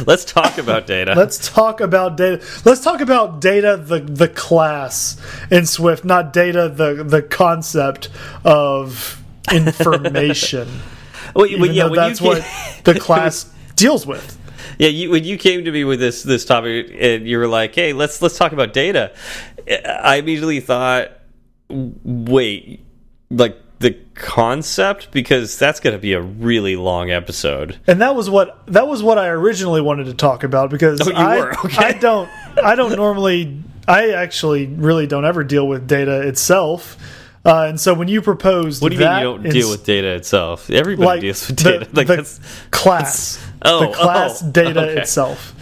Let's 0.06 0.26
talk 0.26 0.58
about 0.58 0.88
data. 0.88 1.14
Let's 1.16 1.50
talk 1.50 1.82
about 1.82 2.18
data. 2.18 2.44
Let's 2.66 2.82
talk 2.82 3.02
about 3.02 3.42
data, 3.42 3.78
the 3.78 4.00
the 4.00 4.28
class 4.28 5.18
in 5.50 5.66
Swift, 5.66 6.04
not 6.04 6.34
data, 6.34 6.70
the 6.70 7.04
the 7.04 7.22
concept 7.22 8.10
of 8.44 9.22
information. 9.52 10.68
well, 11.36 11.48
well, 11.58 11.72
yeah, 11.72 11.90
that's 11.90 12.22
what 12.22 12.46
the 12.84 13.00
class 13.00 13.52
deals 13.76 14.06
with. 14.06 14.38
Yeah, 14.78 14.90
you, 14.90 15.10
when 15.12 15.24
you 15.24 15.38
came 15.38 15.66
to 15.66 15.72
me 15.72 15.84
with 15.84 16.00
this 16.00 16.24
this 16.24 16.46
topic, 16.46 16.96
and 17.00 17.28
you 17.28 17.38
were 17.38 17.48
like, 17.48 17.76
"Hey, 17.76 17.94
let's 17.94 18.22
let's 18.22 18.38
talk 18.38 18.52
about 18.52 18.74
data," 18.74 19.14
I 19.86 20.18
immediately 20.18 20.60
thought, 20.60 21.12
"Wait, 21.70 22.86
like 23.30 23.58
the 23.84 23.98
concept 24.16 25.12
because 25.12 25.60
that's 25.60 25.80
going 25.80 25.94
to 25.94 26.00
be 26.00 26.14
a 26.14 26.22
really 26.22 26.76
long 26.76 27.12
episode. 27.12 27.78
And 27.86 28.02
that 28.02 28.16
was 28.16 28.30
what 28.30 28.66
that 28.68 28.88
was 28.88 29.04
what 29.04 29.20
I 29.20 29.28
originally 29.28 29.82
wanted 29.82 30.06
to 30.06 30.14
talk 30.14 30.44
about 30.44 30.70
because 30.70 31.02
oh, 31.06 31.12
I, 31.14 31.50
okay. 31.66 31.86
I 31.86 31.92
don't 31.92 32.30
I 32.64 32.76
don't 32.76 32.96
normally 32.96 33.62
I 33.88 34.12
actually 34.12 34.68
really 34.68 35.06
don't 35.06 35.26
ever 35.26 35.44
deal 35.44 35.68
with 35.68 35.88
data 35.88 36.28
itself. 36.28 36.98
Uh, 37.46 37.66
and 37.68 37.78
so 37.80 37.94
when 37.94 38.08
you 38.08 38.22
proposed, 38.22 38.82
what 38.82 38.94
do 38.94 38.98
you 38.98 39.04
mean 39.04 39.18
you 39.18 39.24
don't 39.24 39.44
deal 39.44 39.70
with 39.70 39.84
data 39.84 40.16
itself? 40.16 40.70
Everybody 40.70 41.06
like 41.06 41.22
deals 41.22 41.46
with 41.46 41.58
data. 41.58 41.80
The, 41.92 41.96
like 41.98 42.08
the 42.08 42.16
that's, 42.16 42.40
class, 42.72 43.46
oh, 43.66 43.88
the 43.88 43.94
class 43.94 44.44
oh, 44.44 44.52
data 44.52 44.82
okay. 44.82 45.02
itself. 45.02 45.54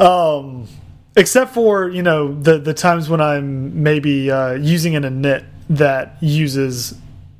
Um, 0.00 0.68
except 1.16 1.54
for 1.54 1.88
you 1.88 2.02
know 2.02 2.34
the 2.34 2.58
the 2.58 2.74
times 2.74 3.08
when 3.08 3.20
I'm 3.20 3.82
maybe 3.82 4.30
uh, 4.30 4.54
using 4.54 4.96
an 4.96 5.02
init 5.04 5.44
that 5.70 6.16
uses 6.20 6.94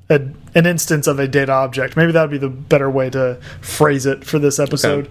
a, 0.09 0.20
an 0.55 0.66
instance 0.66 1.07
of 1.07 1.18
a 1.18 1.29
data 1.29 1.53
object. 1.53 1.96
Maybe 1.96 2.12
that 2.12 2.22
would 2.22 2.31
be 2.31 2.38
the 2.38 2.48
better 2.48 2.90
way 2.90 3.11
to 3.11 3.40
phrase 3.61 4.07
it 4.07 4.25
for 4.25 4.38
this 4.38 4.59
episode. 4.59 5.09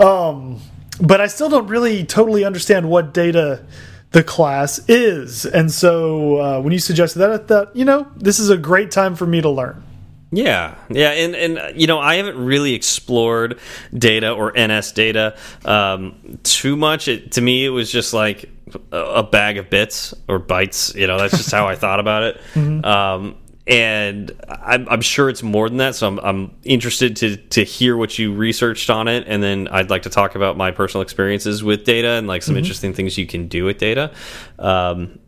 Okay. 0.00 0.08
Um, 0.08 0.60
but 1.00 1.20
I 1.20 1.26
still 1.26 1.48
don't 1.48 1.68
really 1.68 2.04
totally 2.04 2.44
understand 2.44 2.88
what 2.88 3.14
data 3.14 3.64
the 4.10 4.24
class 4.24 4.80
is, 4.88 5.44
and 5.44 5.70
so 5.70 6.38
uh, 6.38 6.60
when 6.60 6.72
you 6.72 6.78
suggested 6.78 7.18
that, 7.20 7.30
I 7.30 7.38
thought 7.38 7.76
you 7.76 7.84
know 7.84 8.08
this 8.16 8.38
is 8.38 8.50
a 8.50 8.56
great 8.56 8.90
time 8.90 9.14
for 9.14 9.26
me 9.26 9.40
to 9.40 9.50
learn. 9.50 9.82
Yeah, 10.30 10.74
yeah, 10.90 11.10
and 11.10 11.34
and 11.34 11.80
you 11.80 11.86
know 11.86 11.98
I 11.98 12.16
haven't 12.16 12.44
really 12.44 12.74
explored 12.74 13.58
data 13.96 14.30
or 14.30 14.52
NS 14.52 14.92
data 14.92 15.36
um, 15.64 16.38
too 16.42 16.76
much. 16.76 17.08
It, 17.08 17.32
to 17.32 17.40
me, 17.40 17.64
it 17.64 17.70
was 17.70 17.90
just 17.90 18.12
like 18.12 18.50
a 18.92 19.22
bag 19.22 19.56
of 19.56 19.70
bits 19.70 20.12
or 20.28 20.38
bytes. 20.38 20.94
You 20.94 21.06
know, 21.06 21.18
that's 21.18 21.36
just 21.36 21.50
how 21.50 21.66
I 21.66 21.76
thought 21.76 22.00
about 22.00 22.22
it. 22.24 22.40
Mm 22.54 22.80
-hmm. 22.80 22.86
um, 22.86 23.34
and 23.68 24.32
I'm, 24.66 24.88
I'm, 24.88 25.02
sure 25.02 25.28
it's 25.30 25.42
more 25.42 25.68
than 25.68 25.78
that. 25.78 25.94
So 25.94 26.08
I'm, 26.08 26.18
I'm, 26.18 26.50
interested 26.62 27.16
to 27.16 27.36
to 27.36 27.64
hear 27.64 27.96
what 27.96 28.18
you 28.18 28.34
researched 28.34 28.90
on 28.90 29.08
it, 29.08 29.28
and 29.28 29.42
then 29.42 29.68
I'd 29.68 29.90
like 29.90 30.02
to 30.02 30.10
talk 30.10 30.36
about 30.36 30.56
my 30.56 30.72
personal 30.72 31.02
experiences 31.02 31.62
with 31.62 31.84
data 31.84 32.08
and 32.18 32.26
like 32.26 32.42
some 32.42 32.54
mm 32.54 32.56
-hmm. 32.56 32.62
interesting 32.62 32.94
things 32.94 33.16
you 33.16 33.26
can 33.26 33.48
do 33.48 33.66
with 33.66 33.78
data. 33.78 34.10
Um, 34.58 35.18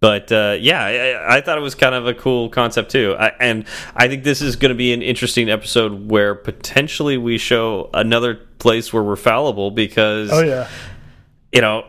but 0.00 0.30
uh, 0.30 0.56
yeah, 0.60 0.82
I, 0.84 1.38
I, 1.38 1.40
thought 1.40 1.58
it 1.58 1.62
was 1.62 1.74
kind 1.74 1.94
of 1.94 2.06
a 2.06 2.14
cool 2.14 2.48
concept 2.48 2.90
too, 2.90 3.16
I, 3.18 3.32
and 3.40 3.64
I 3.96 4.08
think 4.08 4.24
this 4.24 4.40
is 4.40 4.56
going 4.56 4.70
to 4.70 4.76
be 4.76 4.92
an 4.92 5.02
interesting 5.02 5.50
episode 5.50 6.10
where 6.10 6.34
potentially 6.34 7.18
we 7.18 7.38
show 7.38 7.90
another 7.92 8.36
place 8.58 8.92
where 8.92 9.02
we're 9.02 9.16
fallible 9.16 9.70
because, 9.70 10.30
oh 10.32 10.40
yeah, 10.40 10.68
you 11.52 11.60
know 11.60 11.84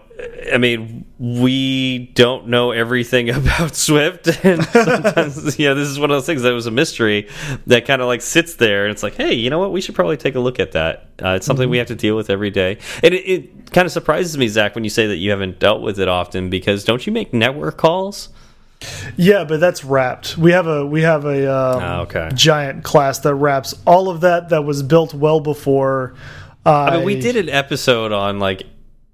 I 0.53 0.57
mean, 0.57 1.05
we 1.17 2.07
don't 2.15 2.47
know 2.47 2.71
everything 2.71 3.29
about 3.41 3.75
Swift, 3.75 4.27
and 4.43 4.63
sometimes, 4.65 5.59
you 5.59 5.69
know, 5.69 5.75
this 5.75 5.87
is 5.87 5.99
one 5.99 6.11
of 6.11 6.15
those 6.15 6.25
things 6.25 6.41
that 6.41 6.51
was 6.51 6.65
a 6.65 6.71
mystery 6.71 7.29
that 7.67 7.85
kind 7.85 8.01
of 8.01 8.07
like 8.07 8.21
sits 8.21 8.55
there, 8.55 8.85
and 8.85 8.91
it's 8.91 9.03
like, 9.03 9.15
hey, 9.15 9.33
you 9.33 9.49
know 9.49 9.59
what? 9.59 9.71
We 9.71 9.81
should 9.81 9.95
probably 9.95 10.17
take 10.17 10.35
a 10.35 10.39
look 10.39 10.59
at 10.59 10.73
that. 10.73 11.09
Uh, 11.23 11.29
it's 11.29 11.45
something 11.45 11.65
mm 11.65 11.67
-hmm. 11.67 11.71
we 11.71 11.77
have 11.77 11.87
to 11.87 11.95
deal 11.95 12.15
with 12.15 12.29
every 12.29 12.51
day, 12.51 12.77
and 13.03 13.13
it, 13.13 13.27
it 13.27 13.71
kind 13.71 13.85
of 13.85 13.91
surprises 13.91 14.37
me, 14.37 14.47
Zach, 14.47 14.75
when 14.75 14.83
you 14.83 14.89
say 14.89 15.07
that 15.07 15.17
you 15.17 15.31
haven't 15.31 15.59
dealt 15.59 15.81
with 15.81 15.99
it 15.99 16.07
often, 16.07 16.49
because 16.49 16.83
don't 16.83 17.05
you 17.05 17.13
make 17.13 17.33
network 17.33 17.77
calls? 17.77 18.29
Yeah, 19.17 19.43
but 19.43 19.59
that's 19.59 19.83
wrapped. 19.83 20.37
We 20.37 20.51
have 20.53 20.67
a 20.67 20.85
we 20.85 21.01
have 21.01 21.25
a 21.25 21.53
um, 21.53 21.83
oh, 21.83 22.01
okay. 22.03 22.29
giant 22.33 22.83
class 22.83 23.19
that 23.19 23.35
wraps 23.35 23.73
all 23.85 24.09
of 24.09 24.21
that 24.21 24.49
that 24.49 24.63
was 24.63 24.83
built 24.83 25.13
well 25.13 25.39
before. 25.39 26.13
I, 26.65 26.71
I 26.71 26.95
mean, 26.97 27.05
we 27.05 27.19
did 27.19 27.35
an 27.35 27.49
episode 27.49 28.11
on 28.11 28.39
like 28.39 28.63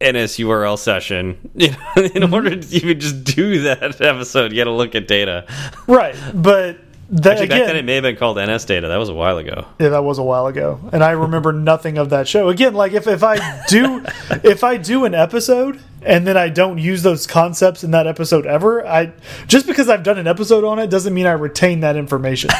NSURL 0.02 0.78
session. 0.78 1.50
You 1.56 1.72
know, 1.96 2.04
in 2.04 2.34
order 2.34 2.56
to 2.56 2.76
even 2.76 3.00
just 3.00 3.24
do 3.24 3.62
that 3.62 4.02
episode, 4.02 4.52
you 4.52 4.58
got 4.58 4.66
to 4.66 4.72
look 4.72 4.96
at 4.96 5.08
data. 5.08 5.46
Right, 5.88 6.16
but 6.34 6.85
that, 7.10 7.34
Actually, 7.34 7.46
again, 7.46 7.60
back 7.60 7.68
then 7.68 7.76
it 7.76 7.86
may 7.86 7.96
have 7.96 8.04
been 8.04 8.16
called 8.16 8.38
NS 8.38 8.66
Data. 8.66 8.88
That 8.88 8.98
was 8.98 9.10
a 9.10 9.14
while 9.14 9.38
ago. 9.38 9.66
Yeah, 9.80 9.90
that 9.90 10.04
was 10.04 10.18
a 10.18 10.24
while 10.24 10.48
ago, 10.48 10.80
and 10.92 11.04
I 11.04 11.12
remember 11.12 11.54
nothing 11.54 11.98
of 11.98 12.10
that 12.10 12.28
show. 12.28 12.50
Again, 12.50 12.74
like 12.74 12.94
if 12.94 13.08
if 13.08 13.24
I 13.24 13.64
do 13.68 14.04
if 14.44 14.64
I 14.64 14.78
do 14.78 15.06
an 15.06 15.14
episode 15.14 15.80
and 16.02 16.26
then 16.26 16.38
I 16.38 16.50
don't 16.50 16.78
use 16.78 17.04
those 17.04 17.28
concepts 17.28 17.84
in 17.84 17.92
that 17.92 18.08
episode 18.08 18.46
ever, 18.46 18.86
I 18.86 19.14
just 19.48 19.68
because 19.68 19.88
I've 19.90 20.04
done 20.04 20.18
an 20.18 20.28
episode 20.28 20.64
on 20.64 20.80
it 20.80 20.90
doesn't 20.90 21.14
mean 21.14 21.28
I 21.28 21.34
retain 21.34 21.82
that 21.82 21.96
information. 21.96 22.50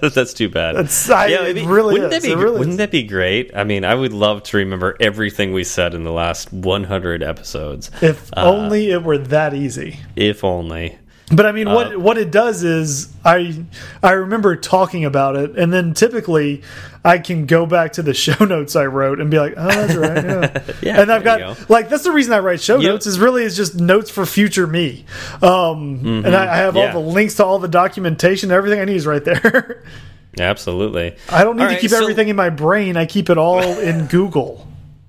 That's 0.00 0.34
too 0.34 0.48
bad. 0.48 0.76
That's, 0.76 1.08
I, 1.08 1.26
yeah, 1.28 1.44
it 1.44 1.66
really 1.66 1.94
wouldn't 1.94 2.12
is. 2.12 2.22
That 2.22 2.28
be, 2.28 2.34
really 2.34 2.58
wouldn't 2.58 2.72
is. 2.72 2.76
that 2.78 2.90
be 2.90 3.04
great? 3.04 3.50
I 3.56 3.64
mean, 3.64 3.84
I 3.84 3.94
would 3.94 4.12
love 4.12 4.42
to 4.44 4.58
remember 4.58 4.96
everything 5.00 5.52
we 5.52 5.64
said 5.64 5.94
in 5.94 6.04
the 6.04 6.12
last 6.12 6.52
100 6.52 7.22
episodes. 7.22 7.90
If 8.02 8.30
uh, 8.36 8.44
only 8.44 8.90
it 8.90 9.02
were 9.02 9.18
that 9.18 9.54
easy. 9.54 10.00
If 10.14 10.44
only. 10.44 10.98
But 11.32 11.46
I 11.46 11.52
mean, 11.52 11.70
what 11.70 11.94
uh, 11.94 11.98
what 11.98 12.18
it 12.18 12.30
does 12.30 12.62
is 12.62 13.10
I 13.24 13.64
I 14.02 14.12
remember 14.12 14.56
talking 14.56 15.06
about 15.06 15.36
it, 15.36 15.56
and 15.56 15.72
then 15.72 15.94
typically 15.94 16.62
I 17.02 17.18
can 17.18 17.46
go 17.46 17.64
back 17.64 17.94
to 17.94 18.02
the 18.02 18.12
show 18.24 18.44
notes 18.44 18.76
I 18.76 18.84
wrote 18.86 19.20
and 19.20 19.30
be 19.30 19.38
like, 19.38 19.54
oh, 19.56 19.68
that's 19.68 19.94
right, 19.94 20.24
yeah. 20.24 20.74
yeah 20.82 21.00
and 21.00 21.10
I've 21.10 21.24
got 21.24 21.38
go. 21.38 21.56
like 21.68 21.88
that's 21.88 22.04
the 22.04 22.12
reason 22.12 22.34
I 22.34 22.40
write 22.40 22.60
show 22.60 22.78
you 22.78 22.88
notes 22.88 23.06
is 23.06 23.18
really 23.18 23.42
is 23.42 23.56
just 23.56 23.74
notes 23.74 24.10
for 24.10 24.26
future 24.26 24.66
me, 24.66 25.06
um, 25.40 25.48
mm 25.50 26.00
-hmm. 26.02 26.26
and 26.26 26.36
I, 26.36 26.44
I 26.44 26.56
have 26.56 26.76
yeah. 26.76 26.94
all 26.94 27.02
the 27.02 27.14
links 27.14 27.34
to 27.36 27.44
all 27.44 27.58
the 27.58 27.68
documentation, 27.68 28.50
everything 28.50 28.80
I 28.80 28.84
need 28.84 28.96
is 28.96 29.06
right 29.06 29.24
there. 29.24 29.82
Absolutely. 30.38 31.14
I 31.28 31.44
don't 31.44 31.56
need 31.56 31.62
all 31.62 31.68
to 31.68 31.74
right, 31.74 31.80
keep 31.80 31.90
so 31.90 32.02
everything 32.02 32.28
in 32.28 32.36
my 32.36 32.50
brain. 32.50 32.96
I 32.96 33.06
keep 33.06 33.30
it 33.30 33.38
all 33.38 33.62
in 33.78 34.06
Google. 34.06 34.66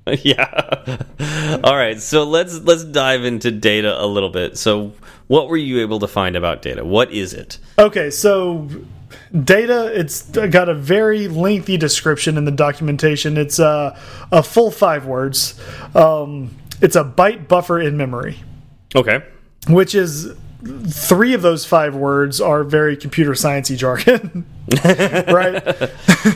yeah. 0.24 0.98
All 1.64 1.76
right. 1.76 2.00
So 2.00 2.24
let's 2.24 2.60
let's 2.60 2.84
dive 2.84 3.24
into 3.24 3.52
data 3.52 4.00
a 4.02 4.06
little 4.06 4.30
bit. 4.30 4.58
So 4.58 4.94
what 5.28 5.50
were 5.50 5.58
you 5.58 5.82
able 5.82 6.00
to 6.00 6.08
find 6.08 6.36
about 6.36 6.62
data? 6.62 6.86
What 6.86 7.12
is 7.12 7.34
it? 7.34 7.58
Okay, 7.80 8.12
so 8.12 8.70
data 9.44 9.92
it's 9.98 10.30
got 10.30 10.70
a 10.70 10.76
very 10.76 11.28
lengthy 11.28 11.78
description 11.78 12.38
in 12.38 12.46
the 12.46 12.52
documentation. 12.52 13.38
It's 13.38 13.60
uh, 13.60 14.00
a 14.32 14.44
full 14.44 14.72
5 14.72 15.06
words. 15.06 15.60
Um, 15.96 16.56
it's 16.82 16.96
a 16.96 17.04
byte 17.04 17.48
buffer 17.48 17.80
in 17.80 17.98
memory. 17.98 18.38
Okay. 18.96 19.24
Which 19.68 19.96
is 19.96 20.34
three 20.88 21.34
of 21.34 21.42
those 21.42 21.66
five 21.66 21.96
words 21.96 22.42
are 22.42 22.64
very 22.64 22.98
computer 22.98 23.32
sciencey 23.32 23.78
jargon. 23.78 24.46
right? 25.34 25.92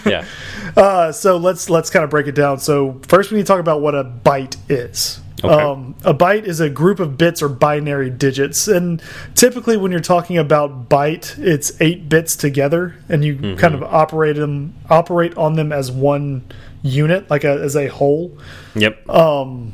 yeah. 0.05 0.25
Uh, 0.77 1.11
so 1.11 1.35
let's 1.35 1.67
let's 1.67 1.89
kind 1.89 2.03
of 2.03 2.11
break 2.11 2.27
it 2.27 2.35
down. 2.35 2.59
So 2.59 3.01
first, 3.07 3.31
we 3.31 3.37
need 3.37 3.43
to 3.43 3.47
talk 3.47 3.59
about 3.59 3.81
what 3.81 3.95
a 3.95 4.03
byte 4.03 4.55
is. 4.69 5.19
Okay. 5.43 5.53
Um, 5.53 5.95
a 6.03 6.13
byte 6.13 6.43
is 6.43 6.59
a 6.59 6.69
group 6.69 6.99
of 6.99 7.17
bits 7.17 7.41
or 7.41 7.49
binary 7.49 8.11
digits, 8.11 8.67
and 8.67 9.01
typically, 9.33 9.77
when 9.77 9.91
you're 9.91 9.99
talking 9.99 10.37
about 10.37 10.87
byte, 10.87 11.37
it's 11.39 11.71
eight 11.81 12.07
bits 12.07 12.35
together, 12.35 12.95
and 13.09 13.25
you 13.25 13.35
mm 13.35 13.41
-hmm. 13.41 13.57
kind 13.57 13.73
of 13.73 13.81
operate 13.81 14.35
them 14.35 14.73
operate 14.89 15.35
on 15.37 15.55
them 15.55 15.71
as 15.71 15.91
one 15.91 16.43
unit, 16.83 17.29
like 17.31 17.43
a, 17.43 17.63
as 17.63 17.75
a 17.75 17.87
whole. 17.87 18.37
Yep. 18.75 19.09
Um, 19.09 19.73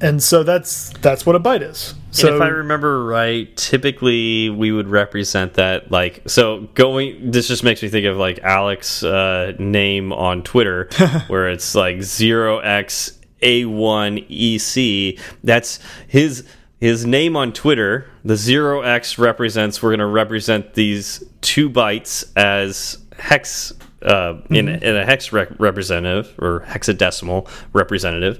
and 0.00 0.22
so 0.22 0.42
that's 0.42 0.90
that's 1.00 1.24
what 1.26 1.36
a 1.36 1.40
byte 1.40 1.62
is. 1.62 1.94
So 2.10 2.28
and 2.28 2.36
if 2.36 2.42
I 2.42 2.48
remember 2.48 3.04
right, 3.04 3.54
typically 3.56 4.50
we 4.50 4.72
would 4.72 4.88
represent 4.88 5.54
that 5.54 5.90
like 5.90 6.22
so 6.26 6.68
going. 6.74 7.30
This 7.30 7.48
just 7.48 7.64
makes 7.64 7.82
me 7.82 7.88
think 7.88 8.06
of 8.06 8.16
like 8.16 8.40
Alec's 8.42 9.02
uh, 9.02 9.52
name 9.58 10.12
on 10.12 10.42
Twitter, 10.42 10.88
where 11.28 11.48
it's 11.50 11.74
like 11.74 12.02
zero 12.02 12.58
x 12.58 13.18
a 13.42 13.64
one 13.64 14.18
EC. 14.28 15.18
That's 15.44 15.78
his 16.08 16.46
his 16.78 17.06
name 17.06 17.36
on 17.36 17.52
Twitter. 17.52 18.10
The 18.24 18.36
zero 18.36 18.82
x 18.82 19.18
represents. 19.18 19.82
We're 19.82 19.90
going 19.90 20.00
to 20.00 20.06
represent 20.06 20.74
these 20.74 21.24
two 21.40 21.70
bytes 21.70 22.24
as 22.36 22.98
hex 23.18 23.72
uh, 24.02 24.34
mm 24.34 24.42
-hmm. 24.48 24.56
in, 24.56 24.68
in 24.68 24.96
a 24.96 25.04
hex 25.04 25.32
representative 25.32 26.28
or 26.38 26.64
hexadecimal 26.66 27.48
representative, 27.72 28.38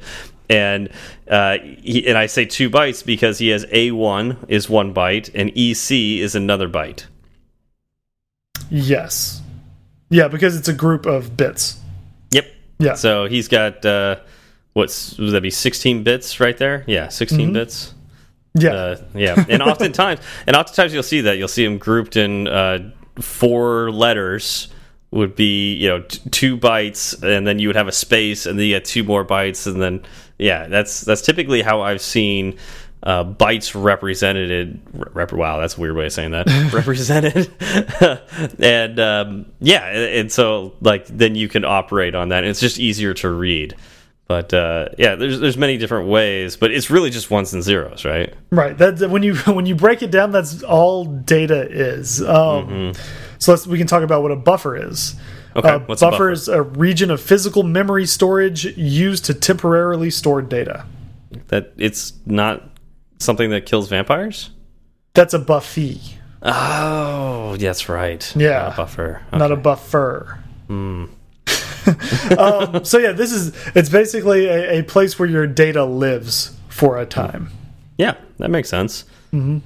and 0.49 0.89
uh, 1.29 1.59
he, 1.63 2.07
and 2.07 2.17
I 2.17 2.27
say 2.27 2.45
two 2.45 2.71
bytes 2.71 3.05
because 3.05 3.39
he 3.39 3.49
has 3.49 3.65
A1 3.67 4.49
is 4.49 4.69
one 4.69 4.95
byte 4.95 5.31
and 5.35 5.51
EC 5.57 6.21
is 6.23 6.35
another 6.35 6.69
byte. 6.69 7.07
Yes. 8.71 9.43
Yeah, 10.09 10.29
because 10.29 10.57
it's 10.57 10.69
a 10.69 10.73
group 10.73 11.07
of 11.07 11.37
bits. 11.37 11.81
Yep. 12.31 12.47
Yeah. 12.79 12.95
So 12.95 13.27
he's 13.27 13.49
got 13.49 13.85
uh, 13.85 14.17
what's 14.73 15.19
would 15.19 15.31
that 15.31 15.43
be 15.43 15.51
16 15.51 16.05
bits 16.05 16.41
right 16.41 16.57
there? 16.57 16.85
Yeah, 16.87 17.09
16 17.09 17.39
mm 17.39 17.47
-hmm. 17.47 17.53
bits. 17.53 17.95
Yeah. 18.55 18.75
Uh, 18.75 18.97
yeah. 19.15 19.45
And 19.49 19.63
oftentimes 19.63 20.21
and 20.47 20.57
oftentimes 20.57 20.93
you'll 20.93 21.03
see 21.03 21.23
that 21.23 21.37
you'll 21.37 21.49
see 21.49 21.65
them 21.65 21.79
grouped 21.79 22.17
in 22.17 22.49
uh, 22.49 22.91
four 23.21 23.91
letters 23.91 24.69
would 25.11 25.35
be 25.35 25.75
you 25.75 25.89
know 25.89 26.03
two 26.31 26.57
bytes, 26.57 27.21
and 27.23 27.47
then 27.47 27.59
you 27.59 27.69
would 27.69 27.77
have 27.77 27.89
a 27.89 27.93
space, 27.93 28.47
and 28.47 28.59
then 28.59 28.67
you 28.67 28.75
get 28.75 28.85
two 28.85 29.05
more 29.05 29.25
bytes, 29.25 29.67
and 29.67 29.81
then 29.81 30.03
yeah, 30.39 30.67
that's 30.67 31.01
that's 31.01 31.23
typically 31.23 31.63
how 31.63 31.83
I've 31.83 32.01
seen 32.01 32.59
uh, 33.03 33.25
bytes 33.25 33.81
represented. 33.81 34.81
Rep 34.93 35.33
wow, 35.33 35.61
that's 35.61 35.77
a 35.77 35.81
weird 35.81 35.97
way 35.97 36.07
of 36.07 36.13
saying 36.13 36.33
that. 36.33 36.47
represented, 36.73 37.51
and 38.61 39.01
um, 39.01 39.47
yeah, 39.61 39.85
and 39.87 40.31
so 40.31 40.75
like 40.81 41.07
then 41.07 41.35
you 41.35 41.49
can 41.49 41.65
operate 41.65 42.15
on 42.15 42.31
that. 42.31 42.45
It's 42.45 42.61
just 42.61 42.79
easier 42.79 43.15
to 43.15 43.31
read. 43.31 43.75
But 44.29 44.53
uh, 44.53 44.89
yeah, 44.99 45.15
there's 45.15 45.39
there's 45.39 45.57
many 45.57 45.79
different 45.79 46.09
ways, 46.09 46.57
but 46.57 46.73
it's 46.73 46.91
really 46.91 47.11
just 47.11 47.31
ones 47.31 47.55
and 47.55 47.63
zeros, 47.63 48.05
right? 48.05 48.35
Right. 48.51 48.77
That 48.77 49.09
when 49.09 49.23
you 49.23 49.37
when 49.47 49.67
you 49.67 49.77
break 49.77 50.03
it 50.03 50.11
down, 50.11 50.33
that's 50.33 50.63
all 50.65 51.05
data 51.05 51.69
is. 51.71 52.21
Um, 52.21 52.27
mm 52.29 52.69
-hmm. 52.69 53.01
So 53.39 53.53
let's 53.53 53.67
we 53.67 53.79
can 53.79 53.87
talk 53.87 54.03
about 54.03 54.23
what 54.23 54.33
a 54.33 54.37
buffer 54.37 54.91
is. 54.91 55.15
Okay. 55.57 55.69
Uh, 55.69 55.79
What's 55.81 56.01
buffer, 56.01 56.13
buffer 56.13 56.31
is 56.31 56.49
a 56.49 56.63
region 56.63 57.11
of 57.11 57.21
physical 57.21 57.63
memory 57.63 58.07
storage 58.07 58.65
used 58.77 59.25
to 59.25 59.35
temporarily 59.35 60.11
store 60.11 60.43
data. 60.43 60.85
That 61.49 61.73
it's 61.77 62.13
not 62.27 62.63
something 63.19 63.51
that 63.51 63.67
kills 63.67 63.89
vampires. 63.89 64.51
That's 65.15 65.33
a 65.33 65.39
buffy. 65.39 66.01
Oh, 66.43 67.57
that's 67.57 67.89
right. 67.89 68.37
Yeah, 68.37 68.63
not 68.63 68.73
a 68.73 68.77
buffer. 68.77 69.23
Okay. 69.29 69.39
Not 69.39 69.53
a 69.53 69.57
buffer. 69.57 70.39
Hmm. 70.67 71.05
um, 72.39 72.85
so 72.85 72.99
yeah, 72.99 73.13
this 73.13 73.33
is 73.33 73.55
it's 73.75 73.89
basically 73.89 74.47
a, 74.47 74.81
a, 74.81 74.83
place 74.83 75.19
where 75.19 75.29
your 75.29 75.47
data 75.47 75.85
lives 75.85 76.57
for 76.69 76.99
a 76.99 77.07
time. 77.07 77.49
Yeah, 77.97 78.17
that 78.39 78.51
makes 78.51 78.69
sense. 78.69 79.05
Mm 79.33 79.41
-hmm. 79.41 79.61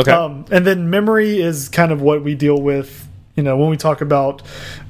Okay. 0.00 0.12
Um, 0.12 0.44
and 0.50 0.66
then 0.66 0.90
memory 0.90 1.40
is 1.40 1.68
kind 1.68 1.92
of 1.92 2.00
what 2.00 2.22
we 2.22 2.34
deal 2.34 2.62
with. 2.62 3.07
You 3.38 3.44
know, 3.44 3.56
when 3.56 3.70
we 3.70 3.76
talk 3.76 4.00
about 4.00 4.42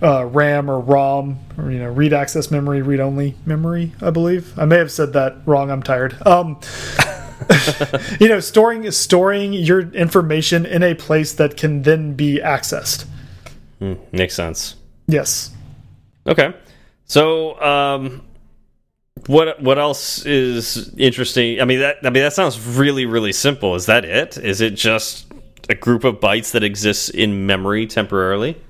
uh, 0.02 0.24
RAM 0.24 0.70
or 0.70 0.80
ROM, 0.80 1.38
or 1.58 1.70
you 1.70 1.80
know, 1.80 1.90
read 1.90 2.14
access 2.14 2.50
memory, 2.50 2.80
read 2.80 2.98
only 2.98 3.34
memory. 3.44 3.92
I 4.00 4.08
believe 4.08 4.58
I 4.58 4.64
may 4.64 4.78
have 4.78 4.90
said 4.90 5.12
that 5.12 5.36
wrong. 5.44 5.70
I'm 5.70 5.82
tired. 5.82 6.16
Um, 6.26 6.58
you 8.18 8.26
know, 8.26 8.40
storing 8.40 8.90
storing 8.90 9.52
your 9.52 9.80
information 9.92 10.64
in 10.64 10.82
a 10.82 10.94
place 10.94 11.34
that 11.34 11.58
can 11.58 11.82
then 11.82 12.14
be 12.14 12.40
accessed. 12.42 13.04
Mm, 13.82 13.98
makes 14.12 14.34
sense. 14.34 14.76
Yes. 15.06 15.50
Okay. 16.26 16.54
So, 17.04 17.60
um, 17.60 18.22
what 19.26 19.60
what 19.60 19.78
else 19.78 20.24
is 20.24 20.90
interesting? 20.96 21.60
I 21.60 21.66
mean 21.66 21.80
that 21.80 21.98
I 22.02 22.08
mean 22.08 22.22
that 22.22 22.32
sounds 22.32 22.58
really 22.66 23.04
really 23.04 23.34
simple. 23.34 23.74
Is 23.74 23.84
that 23.84 24.06
it? 24.06 24.38
Is 24.38 24.62
it 24.62 24.70
just 24.70 25.26
a 25.68 25.74
group 25.74 26.04
of 26.04 26.20
bytes 26.20 26.52
that 26.52 26.64
exists 26.64 27.08
in 27.08 27.46
memory 27.46 27.86
temporarily? 27.86 28.60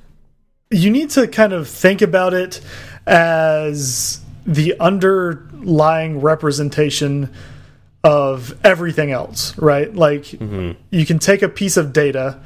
You 0.70 0.90
need 0.90 1.10
to 1.10 1.26
kind 1.28 1.52
of 1.52 1.68
think 1.68 2.02
about 2.02 2.34
it 2.34 2.60
as 3.06 4.20
the 4.46 4.78
underlying 4.80 6.20
representation 6.20 7.32
of 8.04 8.54
everything 8.64 9.10
else, 9.10 9.56
right? 9.58 9.94
Like 9.94 10.24
mm 10.24 10.48
-hmm. 10.50 10.76
you 10.90 11.06
can 11.06 11.18
take 11.18 11.42
a 11.44 11.48
piece 11.48 11.80
of 11.80 11.92
data 11.92 12.38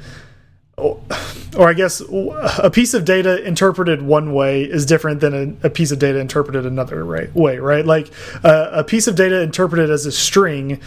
or 0.75 1.69
I 1.69 1.73
guess 1.73 2.01
a 2.01 2.69
piece 2.71 2.93
of 2.93 3.05
data 3.05 3.43
interpreted 3.45 4.01
one 4.01 4.33
way 4.33 4.63
is 4.63 4.85
different 4.85 5.19
than 5.21 5.57
a, 5.63 5.67
a 5.67 5.69
piece 5.69 5.91
of 5.91 5.99
data 5.99 6.19
interpreted 6.19 6.65
another 6.65 7.05
right, 7.05 7.33
way, 7.35 7.59
right? 7.59 7.85
Like 7.85 8.11
uh, 8.43 8.69
a 8.71 8.83
piece 8.83 9.07
of 9.07 9.15
data 9.15 9.41
interpreted 9.41 9.89
as 9.91 10.05
a 10.05 10.11
string 10.11 10.81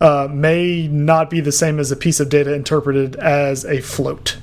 uh, 0.00 0.28
may 0.30 0.88
not 0.88 1.30
be 1.30 1.40
the 1.40 1.52
same 1.52 1.78
as 1.78 1.92
a 1.92 1.96
piece 1.96 2.20
of 2.20 2.28
data 2.28 2.54
interpreted 2.54 3.16
as 3.16 3.64
a 3.64 3.80
float. 3.80 4.38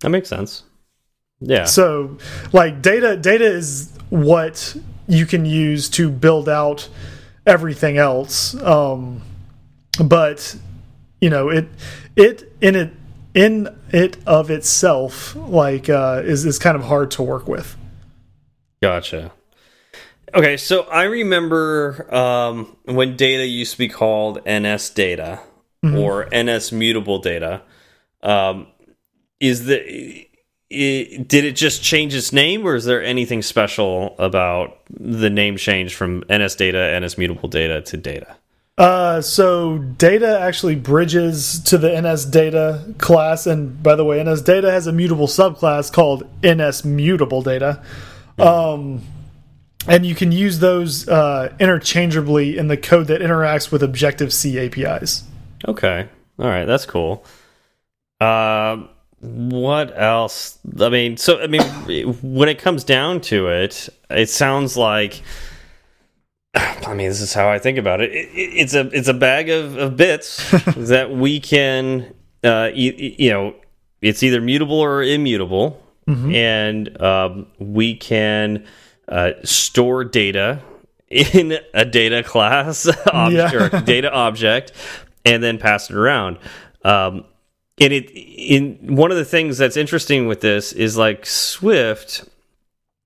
That 0.00 0.10
makes 0.10 0.28
sense. 0.28 0.62
Yeah. 1.40 1.64
So, 1.64 2.18
like 2.52 2.82
data, 2.82 3.16
data 3.16 3.44
is 3.44 3.92
what 4.10 4.76
you 5.06 5.26
can 5.26 5.44
use 5.44 5.88
to 5.90 6.10
build 6.10 6.48
out 6.48 6.88
everything 7.46 7.98
else. 7.98 8.54
Um, 8.62 9.22
but 10.02 10.56
you 11.20 11.30
know, 11.30 11.48
it 11.48 11.68
it 12.16 12.52
in 12.60 12.76
it 12.76 12.92
in 13.34 13.68
it 13.90 14.16
of 14.26 14.50
itself 14.50 15.36
like 15.36 15.88
uh, 15.88 16.22
is 16.24 16.44
is 16.44 16.58
kind 16.58 16.76
of 16.76 16.84
hard 16.84 17.10
to 17.12 17.22
work 17.22 17.48
with. 17.48 17.76
Gotcha. 18.82 19.32
Okay, 20.34 20.56
so 20.56 20.82
I 20.82 21.04
remember 21.04 22.12
um, 22.14 22.76
when 22.84 23.16
data 23.16 23.46
used 23.46 23.72
to 23.72 23.78
be 23.78 23.88
called 23.88 24.40
NS 24.46 24.90
data 24.90 25.40
mm 25.82 25.92
-hmm. 25.92 25.98
or 25.98 26.28
NS 26.32 26.72
mutable 26.72 27.18
data. 27.18 27.62
Um, 28.22 28.66
is 29.40 29.66
the 29.66 30.28
it, 30.70 31.28
did 31.28 31.44
it 31.44 31.56
just 31.56 31.82
change 31.82 32.14
its 32.14 32.32
name, 32.32 32.66
or 32.66 32.74
is 32.74 32.84
there 32.84 33.02
anything 33.02 33.42
special 33.42 34.14
about 34.18 34.78
the 34.90 35.30
name 35.30 35.56
change 35.56 35.94
from 35.94 36.24
NS 36.30 36.56
data, 36.56 37.00
NS 37.00 37.16
mutable 37.16 37.48
data 37.48 37.80
to 37.80 37.96
data? 37.96 38.36
Uh, 38.76 39.20
so 39.20 39.78
data 39.78 40.38
actually 40.40 40.76
bridges 40.76 41.58
to 41.60 41.78
the 41.78 42.00
NS 42.00 42.26
data 42.26 42.84
class, 42.98 43.46
and 43.46 43.82
by 43.82 43.96
the 43.96 44.04
way, 44.04 44.22
NS 44.22 44.42
data 44.42 44.70
has 44.70 44.86
a 44.86 44.92
mutable 44.92 45.26
subclass 45.26 45.90
called 45.90 46.22
NS 46.42 46.84
mutable 46.84 47.42
data. 47.42 47.82
Um, 48.38 49.02
and 49.86 50.04
you 50.04 50.14
can 50.14 50.32
use 50.32 50.58
those 50.58 51.08
uh, 51.08 51.54
interchangeably 51.58 52.58
in 52.58 52.68
the 52.68 52.76
code 52.76 53.06
that 53.06 53.20
interacts 53.20 53.70
with 53.70 53.82
Objective 53.82 54.32
C 54.32 54.58
APIs. 54.58 55.24
Okay, 55.66 56.08
all 56.38 56.46
right, 56.46 56.64
that's 56.64 56.86
cool. 56.86 57.24
Uh, 58.20 58.84
what 59.20 59.98
else? 59.98 60.58
I 60.80 60.88
mean, 60.88 61.16
so 61.16 61.40
I 61.40 61.46
mean, 61.46 61.62
when 62.22 62.48
it 62.48 62.58
comes 62.58 62.84
down 62.84 63.20
to 63.22 63.48
it, 63.48 63.88
it 64.10 64.30
sounds 64.30 64.76
like 64.76 65.22
I 66.54 66.94
mean, 66.94 67.08
this 67.08 67.20
is 67.20 67.34
how 67.34 67.48
I 67.48 67.58
think 67.58 67.78
about 67.78 68.00
it. 68.00 68.12
it, 68.12 68.28
it 68.28 68.50
it's 68.54 68.74
a 68.74 68.88
it's 68.92 69.08
a 69.08 69.14
bag 69.14 69.48
of, 69.50 69.76
of 69.76 69.96
bits 69.96 70.50
that 70.76 71.10
we 71.10 71.40
can, 71.40 72.14
uh, 72.44 72.70
you 72.74 73.30
know, 73.30 73.54
it's 74.00 74.22
either 74.22 74.40
mutable 74.40 74.80
or 74.80 75.02
immutable, 75.02 75.82
mm 76.06 76.14
-hmm. 76.14 76.34
and 76.34 77.02
um, 77.02 77.46
we 77.58 77.94
can 77.94 78.64
uh, 79.08 79.32
store 79.44 80.04
data 80.04 80.60
in 81.08 81.58
a 81.74 81.84
data 81.84 82.22
class 82.22 82.86
object 83.12 83.72
yeah. 83.72 83.80
data 83.80 84.12
object, 84.12 84.72
and 85.24 85.42
then 85.42 85.58
pass 85.58 85.90
it 85.90 85.96
around. 85.96 86.38
Um, 86.84 87.24
and 87.80 87.92
it 87.92 88.10
in 88.10 88.96
one 88.96 89.10
of 89.10 89.16
the 89.16 89.24
things 89.24 89.58
that's 89.58 89.76
interesting 89.76 90.26
with 90.26 90.40
this 90.40 90.72
is 90.72 90.96
like 90.96 91.26
Swift 91.26 92.24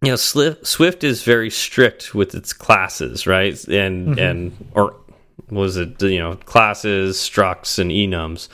you 0.03 0.11
know 0.11 0.17
swift 0.17 1.05
is 1.05 1.23
very 1.23 1.49
strict 1.49 2.15
with 2.15 2.35
its 2.35 2.53
classes 2.53 3.27
right 3.27 3.65
and 3.69 4.09
mm 4.09 4.15
-hmm. 4.15 4.31
and 4.31 4.53
or 4.75 4.97
was 5.51 5.77
it 5.77 6.03
you 6.03 6.19
know 6.19 6.35
classes 6.45 7.17
structs 7.17 7.79
and 7.79 7.91
enums 7.91 8.49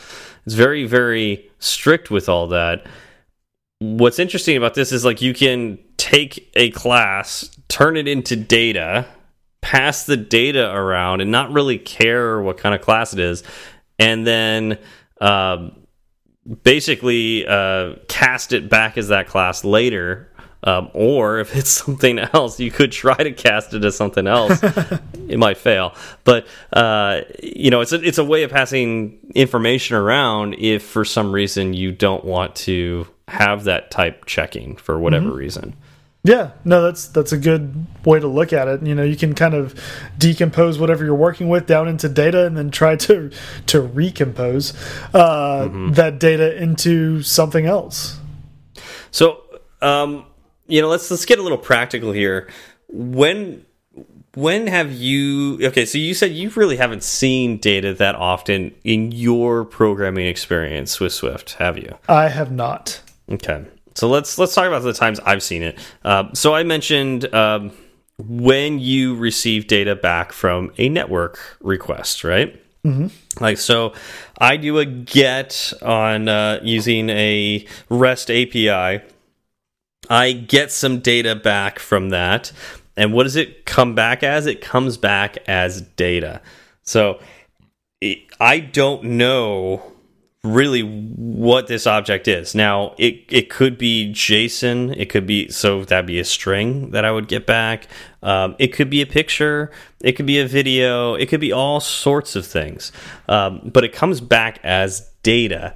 it's 0.46 0.54
very 0.54 0.84
very 0.86 1.50
strict 1.58 2.10
with 2.10 2.28
all 2.28 2.46
that 2.48 2.86
what's 3.80 4.18
interesting 4.18 4.56
about 4.56 4.74
this 4.74 4.90
is 4.90 5.04
like 5.04 5.22
you 5.22 5.32
can 5.32 5.78
take 5.96 6.50
a 6.54 6.70
class 6.70 7.50
turn 7.68 7.96
it 7.96 8.08
into 8.08 8.34
data 8.34 9.06
pass 9.60 10.04
the 10.04 10.16
data 10.16 10.74
around 10.74 11.20
and 11.20 11.30
not 11.30 11.52
really 11.52 11.78
care 11.78 12.40
what 12.40 12.58
kind 12.58 12.74
of 12.74 12.80
class 12.80 13.12
it 13.12 13.20
is 13.20 13.44
and 13.98 14.26
then 14.26 14.78
um, 15.20 15.86
basically 16.62 17.46
uh, 17.46 17.94
cast 18.08 18.52
it 18.52 18.68
back 18.68 18.98
as 18.98 19.08
that 19.08 19.28
class 19.28 19.64
later 19.64 20.32
um, 20.64 20.90
or 20.92 21.38
if 21.38 21.54
it's 21.54 21.70
something 21.84 22.18
else, 22.18 22.58
you 22.58 22.72
could 22.72 22.90
try 22.90 23.16
to 23.16 23.30
cast 23.30 23.74
it 23.74 23.84
as 23.84 23.96
something 23.96 24.26
else. 24.26 24.58
it 25.28 25.38
might 25.38 25.56
fail, 25.56 25.94
but 26.24 26.48
uh, 26.72 27.20
you 27.40 27.70
know, 27.70 27.80
it's 27.80 27.92
a, 27.92 28.02
it's 28.02 28.18
a 28.18 28.24
way 28.24 28.42
of 28.42 28.50
passing 28.50 29.20
information 29.36 29.94
around. 29.96 30.56
If 30.58 30.82
for 30.82 31.04
some 31.04 31.30
reason 31.30 31.74
you 31.74 31.92
don't 31.92 32.24
want 32.24 32.56
to 32.56 33.06
have 33.28 33.64
that 33.64 33.90
type 33.90 34.26
checking 34.26 34.76
for 34.76 34.98
whatever 34.98 35.26
mm 35.26 35.32
-hmm. 35.32 35.38
reason. 35.38 35.74
Yeah, 36.24 36.50
no, 36.64 36.82
that's 36.82 37.08
that's 37.08 37.32
a 37.32 37.38
good 37.38 37.86
way 38.04 38.20
to 38.20 38.26
look 38.26 38.52
at 38.52 38.68
it. 38.68 38.82
You 38.82 38.94
know, 38.94 39.04
you 39.04 39.16
can 39.16 39.34
kind 39.34 39.54
of 39.54 39.74
decompose 40.18 40.78
whatever 40.78 41.04
you're 41.04 41.14
working 41.14 41.48
with 41.48 41.66
down 41.66 41.88
into 41.88 42.08
data, 42.08 42.44
and 42.46 42.56
then 42.56 42.70
try 42.70 42.96
to 42.96 43.30
to 43.66 43.80
recompose 43.80 44.74
uh, 45.14 45.64
mm 45.64 45.70
-hmm. 45.70 45.94
that 45.94 46.18
data 46.20 46.56
into 46.62 47.22
something 47.22 47.66
else. 47.66 48.18
So, 49.10 49.38
um, 49.80 50.24
you 50.66 50.80
know, 50.80 50.90
let's 50.90 51.10
let's 51.10 51.24
get 51.24 51.38
a 51.38 51.42
little 51.42 51.58
practical 51.58 52.12
here. 52.12 52.46
When 52.88 53.64
when 54.34 54.66
have 54.66 54.92
you 54.92 55.58
okay 55.66 55.84
so 55.84 55.98
you 55.98 56.14
said 56.14 56.30
you 56.30 56.50
really 56.50 56.76
haven't 56.76 57.02
seen 57.02 57.58
data 57.58 57.92
that 57.94 58.14
often 58.14 58.72
in 58.84 59.10
your 59.10 59.64
programming 59.64 60.26
experience 60.26 61.00
with 61.00 61.12
swift 61.12 61.54
have 61.54 61.76
you 61.76 61.96
i 62.08 62.28
have 62.28 62.52
not 62.52 63.00
okay 63.30 63.64
so 63.94 64.08
let's 64.08 64.38
let's 64.38 64.54
talk 64.54 64.66
about 64.66 64.82
the 64.82 64.92
times 64.92 65.20
i've 65.20 65.42
seen 65.42 65.62
it 65.62 65.78
uh, 66.04 66.24
so 66.34 66.54
i 66.54 66.62
mentioned 66.62 67.32
um, 67.34 67.72
when 68.18 68.78
you 68.78 69.14
receive 69.16 69.66
data 69.66 69.94
back 69.94 70.32
from 70.32 70.72
a 70.78 70.88
network 70.88 71.38
request 71.60 72.24
right 72.24 72.60
mm 72.84 72.96
-hmm. 72.96 73.40
like 73.40 73.58
so 73.58 73.92
i 74.40 74.56
do 74.56 74.78
a 74.78 74.84
get 74.84 75.72
on 75.82 76.28
uh, 76.28 76.60
using 76.62 77.10
a 77.10 77.64
rest 77.88 78.30
api 78.30 79.00
I 80.08 80.32
get 80.32 80.72
some 80.72 81.00
data 81.00 81.34
back 81.34 81.78
from 81.78 82.10
that. 82.10 82.52
And 82.96 83.12
what 83.12 83.24
does 83.24 83.36
it 83.36 83.66
come 83.66 83.94
back 83.94 84.22
as? 84.22 84.46
It 84.46 84.60
comes 84.60 84.96
back 84.96 85.38
as 85.46 85.82
data. 85.82 86.40
So 86.82 87.20
I 88.40 88.60
don't 88.60 89.04
know 89.04 89.92
really 90.44 90.82
what 90.82 91.66
this 91.66 91.86
object 91.86 92.28
is. 92.28 92.54
Now, 92.54 92.94
it 92.96 93.24
it 93.28 93.50
could 93.50 93.76
be 93.76 94.12
JSON. 94.12 94.94
It 94.96 95.06
could 95.06 95.26
be 95.26 95.48
so 95.48 95.84
that'd 95.84 96.06
be 96.06 96.20
a 96.20 96.24
string 96.24 96.90
that 96.90 97.04
I 97.04 97.10
would 97.10 97.28
get 97.28 97.46
back. 97.46 97.88
Um, 98.22 98.54
it 98.58 98.68
could 98.68 98.88
be 98.90 99.02
a 99.02 99.06
picture. 99.06 99.70
It 100.02 100.12
could 100.12 100.26
be 100.26 100.38
a 100.38 100.46
video. 100.46 101.14
It 101.14 101.26
could 101.26 101.40
be 101.40 101.52
all 101.52 101.80
sorts 101.80 102.36
of 102.36 102.46
things. 102.46 102.92
Um, 103.28 103.70
but 103.72 103.84
it 103.84 103.92
comes 103.92 104.20
back 104.20 104.60
as 104.62 105.10
data, 105.22 105.74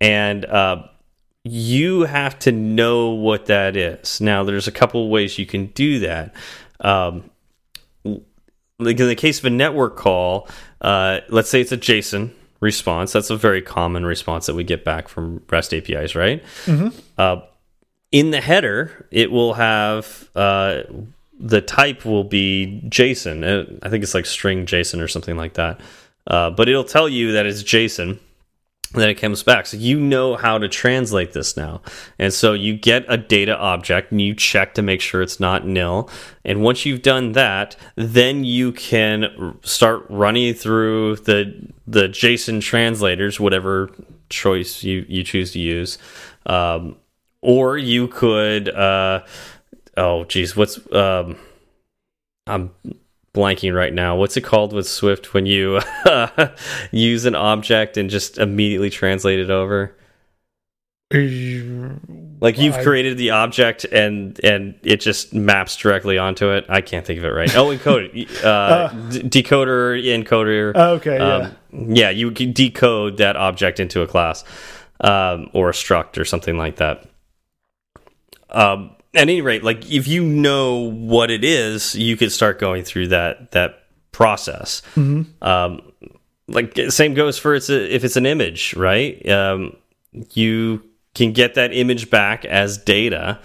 and 0.00 0.44
uh, 0.44 0.84
you 1.44 2.02
have 2.02 2.38
to 2.40 2.52
know 2.52 3.10
what 3.10 3.46
that 3.46 3.76
is. 3.76 4.20
Now, 4.20 4.42
there's 4.42 4.66
a 4.68 4.72
couple 4.72 5.08
ways 5.08 5.38
you 5.38 5.46
can 5.46 5.66
do 5.66 6.00
that. 6.00 6.34
Um, 6.80 7.30
like 8.04 8.98
in 8.98 9.08
the 9.08 9.14
case 9.14 9.38
of 9.38 9.44
a 9.44 9.50
network 9.50 9.96
call, 9.96 10.48
uh, 10.80 11.20
let's 11.28 11.50
say 11.50 11.60
it's 11.60 11.70
a 11.70 11.76
JSON 11.78 12.32
response. 12.60 13.12
That's 13.12 13.30
a 13.30 13.36
very 13.36 13.62
common 13.62 14.06
response 14.06 14.46
that 14.46 14.54
we 14.54 14.64
get 14.64 14.84
back 14.84 15.08
from 15.08 15.42
REST 15.50 15.74
APIs, 15.74 16.14
right? 16.14 16.42
Mm 16.66 16.78
-hmm. 16.78 16.92
uh, 17.18 17.42
in 18.10 18.30
the 18.30 18.40
header, 18.40 19.06
it 19.10 19.30
will 19.30 19.54
have 19.54 20.06
uh, 20.34 20.82
the 21.38 21.60
type 21.60 22.04
will 22.04 22.24
be 22.24 22.82
JSON. 22.88 23.44
Uh, 23.44 23.86
I 23.86 23.88
think 23.88 24.02
it's 24.02 24.14
like 24.14 24.26
string 24.26 24.66
JSON 24.66 25.00
or 25.00 25.08
something 25.08 25.40
like 25.40 25.54
that. 25.54 25.80
Uh, 26.26 26.50
but 26.50 26.68
it'll 26.68 26.84
tell 26.84 27.08
you 27.08 27.32
that 27.32 27.46
it's 27.46 27.62
JSON 27.62 28.18
then 28.92 29.08
it 29.08 29.14
comes 29.14 29.42
back. 29.42 29.66
So 29.66 29.76
you 29.76 30.00
know 30.00 30.34
how 30.36 30.58
to 30.58 30.68
translate 30.68 31.32
this 31.32 31.56
now. 31.56 31.80
And 32.18 32.32
so 32.32 32.54
you 32.54 32.74
get 32.74 33.04
a 33.08 33.16
data 33.16 33.56
object 33.56 34.10
and 34.10 34.20
you 34.20 34.34
check 34.34 34.74
to 34.74 34.82
make 34.82 35.00
sure 35.00 35.22
it's 35.22 35.38
not 35.38 35.64
nil. 35.64 36.10
And 36.44 36.62
once 36.62 36.84
you've 36.84 37.02
done 37.02 37.32
that, 37.32 37.76
then 37.94 38.42
you 38.44 38.72
can 38.72 39.58
start 39.62 40.06
running 40.08 40.54
through 40.54 41.16
the 41.16 41.68
the 41.86 42.08
JSON 42.08 42.60
translators, 42.60 43.38
whatever 43.38 43.90
choice 44.28 44.82
you, 44.82 45.04
you 45.08 45.22
choose 45.24 45.52
to 45.52 45.58
use. 45.58 45.98
Um, 46.46 46.96
or 47.42 47.78
you 47.78 48.08
could, 48.08 48.68
uh, 48.68 49.24
oh, 49.96 50.24
geez, 50.24 50.56
what's, 50.56 50.78
um, 50.92 51.36
I'm 52.46 52.70
blanking 53.34 53.74
right 53.74 53.92
now. 53.92 54.16
What's 54.16 54.36
it 54.36 54.42
called 54.42 54.72
with 54.72 54.88
Swift 54.88 55.34
when 55.34 55.46
you 55.46 55.80
uh, 56.04 56.48
use 56.90 57.24
an 57.24 57.34
object 57.34 57.96
and 57.96 58.10
just 58.10 58.38
immediately 58.38 58.90
translate 58.90 59.38
it 59.38 59.50
over? 59.50 59.96
Like 61.12 62.56
you've 62.58 62.78
created 62.78 63.18
the 63.18 63.30
object 63.30 63.84
and 63.84 64.38
and 64.44 64.76
it 64.84 65.00
just 65.00 65.34
maps 65.34 65.76
directly 65.76 66.18
onto 66.18 66.50
it. 66.50 66.66
I 66.68 66.82
can't 66.82 67.04
think 67.04 67.18
of 67.18 67.24
it 67.24 67.30
right. 67.30 67.54
Oh, 67.56 67.66
encoder, 67.76 68.44
uh, 68.44 68.48
uh, 68.48 68.90
decoder, 68.90 70.00
encoder. 70.00 70.72
Oh, 70.74 70.94
okay, 70.94 71.18
um, 71.18 71.56
yeah, 71.72 71.88
yeah. 71.88 72.10
You 72.10 72.30
can 72.30 72.52
decode 72.52 73.16
that 73.16 73.34
object 73.34 73.80
into 73.80 74.02
a 74.02 74.06
class 74.06 74.44
um, 75.00 75.50
or 75.52 75.70
a 75.70 75.72
struct 75.72 76.16
or 76.16 76.24
something 76.24 76.56
like 76.56 76.76
that. 76.76 77.08
Um, 78.48 78.94
at 79.14 79.22
any 79.22 79.40
rate, 79.40 79.64
like 79.64 79.90
if 79.90 80.06
you 80.06 80.24
know 80.24 80.90
what 80.90 81.30
it 81.30 81.44
is, 81.44 81.94
you 81.94 82.16
could 82.16 82.32
start 82.32 82.58
going 82.58 82.84
through 82.84 83.08
that 83.08 83.52
that 83.52 83.84
process. 84.12 84.82
Mm 84.96 85.26
-hmm. 85.40 85.48
um, 85.48 85.82
like 86.48 86.90
same 86.90 87.14
goes 87.14 87.38
for 87.38 87.54
it's 87.54 87.70
a, 87.70 87.94
if 87.94 88.04
it's 88.04 88.16
an 88.16 88.26
image, 88.26 88.74
right? 88.76 89.28
Um, 89.28 89.76
you 90.34 90.82
can 91.14 91.32
get 91.32 91.54
that 91.54 91.72
image 91.72 92.10
back 92.10 92.44
as 92.44 92.78
data, 92.78 93.38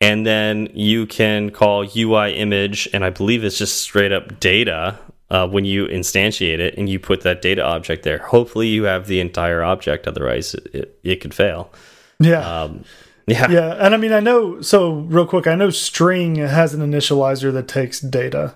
and 0.00 0.26
then 0.26 0.68
you 0.74 1.06
can 1.06 1.50
call 1.50 1.84
UI 1.96 2.32
image, 2.34 2.88
and 2.92 3.04
I 3.04 3.10
believe 3.10 3.44
it's 3.46 3.58
just 3.58 3.80
straight 3.80 4.12
up 4.12 4.40
data 4.40 4.98
uh, 5.30 5.46
when 5.48 5.64
you 5.64 5.86
instantiate 5.86 6.58
it 6.58 6.76
and 6.76 6.88
you 6.88 6.98
put 6.98 7.20
that 7.22 7.42
data 7.42 7.62
object 7.64 8.02
there. 8.02 8.18
Hopefully, 8.18 8.68
you 8.68 8.84
have 8.84 9.06
the 9.06 9.20
entire 9.20 9.62
object. 9.62 10.06
Otherwise, 10.06 10.54
it, 10.54 10.66
it, 10.74 10.98
it 11.02 11.20
could 11.20 11.34
fail. 11.34 11.72
Yeah. 12.18 12.62
Um, 12.62 12.84
yeah. 13.26 13.50
Yeah. 13.50 13.76
And 13.78 13.94
I 13.94 13.96
mean, 13.96 14.12
I 14.12 14.20
know, 14.20 14.60
so 14.60 14.92
real 14.92 15.26
quick, 15.26 15.46
I 15.46 15.54
know 15.54 15.70
string 15.70 16.36
has 16.36 16.74
an 16.74 16.80
initializer 16.80 17.52
that 17.52 17.68
takes 17.68 18.00
data, 18.00 18.54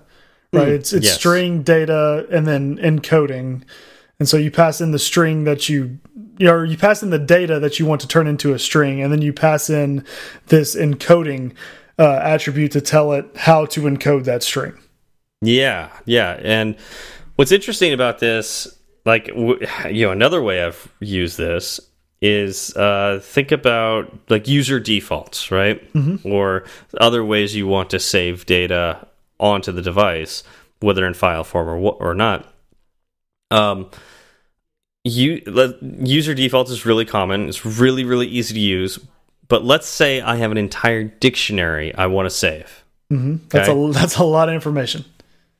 right? 0.51 0.67
Mm, 0.67 0.75
it's 0.75 0.93
it's 0.93 1.05
yes. 1.05 1.15
string 1.15 1.63
data 1.63 2.27
and 2.31 2.45
then 2.45 2.77
encoding. 2.77 3.63
And 4.19 4.29
so 4.29 4.37
you 4.37 4.51
pass 4.51 4.81
in 4.81 4.91
the 4.91 4.99
string 4.99 5.43
that 5.43 5.67
you, 5.67 5.99
you 6.37 6.45
know, 6.47 6.63
you 6.63 6.77
pass 6.77 7.03
in 7.03 7.09
the 7.09 7.19
data 7.19 7.59
that 7.59 7.79
you 7.79 7.85
want 7.85 8.01
to 8.01 8.07
turn 8.07 8.27
into 8.27 8.53
a 8.53 8.59
string, 8.59 9.01
and 9.01 9.11
then 9.11 9.21
you 9.21 9.33
pass 9.33 9.69
in 9.69 10.05
this 10.47 10.75
encoding 10.75 11.53
uh, 11.99 12.19
attribute 12.23 12.71
to 12.71 12.81
tell 12.81 13.13
it 13.13 13.25
how 13.35 13.65
to 13.65 13.81
encode 13.81 14.23
that 14.25 14.43
string. 14.43 14.77
Yeah. 15.41 15.89
Yeah. 16.05 16.39
And 16.41 16.75
what's 17.35 17.51
interesting 17.51 17.93
about 17.93 18.19
this, 18.19 18.67
like, 19.05 19.27
you 19.27 20.05
know, 20.05 20.11
another 20.11 20.41
way 20.41 20.63
I've 20.63 20.91
used 20.99 21.37
this 21.37 21.79
is 22.21 22.75
uh, 22.75 23.19
think 23.21 23.51
about 23.51 24.17
like 24.29 24.47
user 24.47 24.79
defaults, 24.79 25.51
right? 25.51 25.93
Mm 25.93 26.03
-hmm. 26.03 26.31
Or 26.31 26.63
other 26.99 27.23
ways 27.23 27.55
you 27.55 27.67
want 27.67 27.89
to 27.89 27.99
save 27.99 28.45
data 28.45 29.07
onto 29.37 29.71
the 29.71 29.81
device, 29.81 30.43
whether 30.79 31.05
in 31.05 31.13
file 31.13 31.43
form 31.43 31.67
or 31.67 31.95
or 31.99 32.15
not. 32.15 32.45
Um, 33.51 33.89
you 35.03 35.41
user 36.03 36.33
defaults 36.33 36.71
is 36.71 36.85
really 36.85 37.05
common. 37.05 37.47
It's 37.49 37.65
really 37.79 38.03
really 38.03 38.27
easy 38.27 38.53
to 38.53 38.83
use. 38.83 38.99
But 39.47 39.63
let's 39.63 39.87
say 39.87 40.21
I 40.21 40.37
have 40.37 40.51
an 40.51 40.57
entire 40.57 41.03
dictionary 41.03 41.93
I 41.93 42.07
want 42.07 42.25
to 42.25 42.35
save. 42.35 42.67
Mm 43.09 43.21
-hmm. 43.21 43.39
That's 43.49 43.69
okay? 43.69 43.89
a 43.89 43.93
that's 43.93 44.17
a 44.17 44.23
lot 44.23 44.47
of 44.47 44.53
information. 44.53 45.03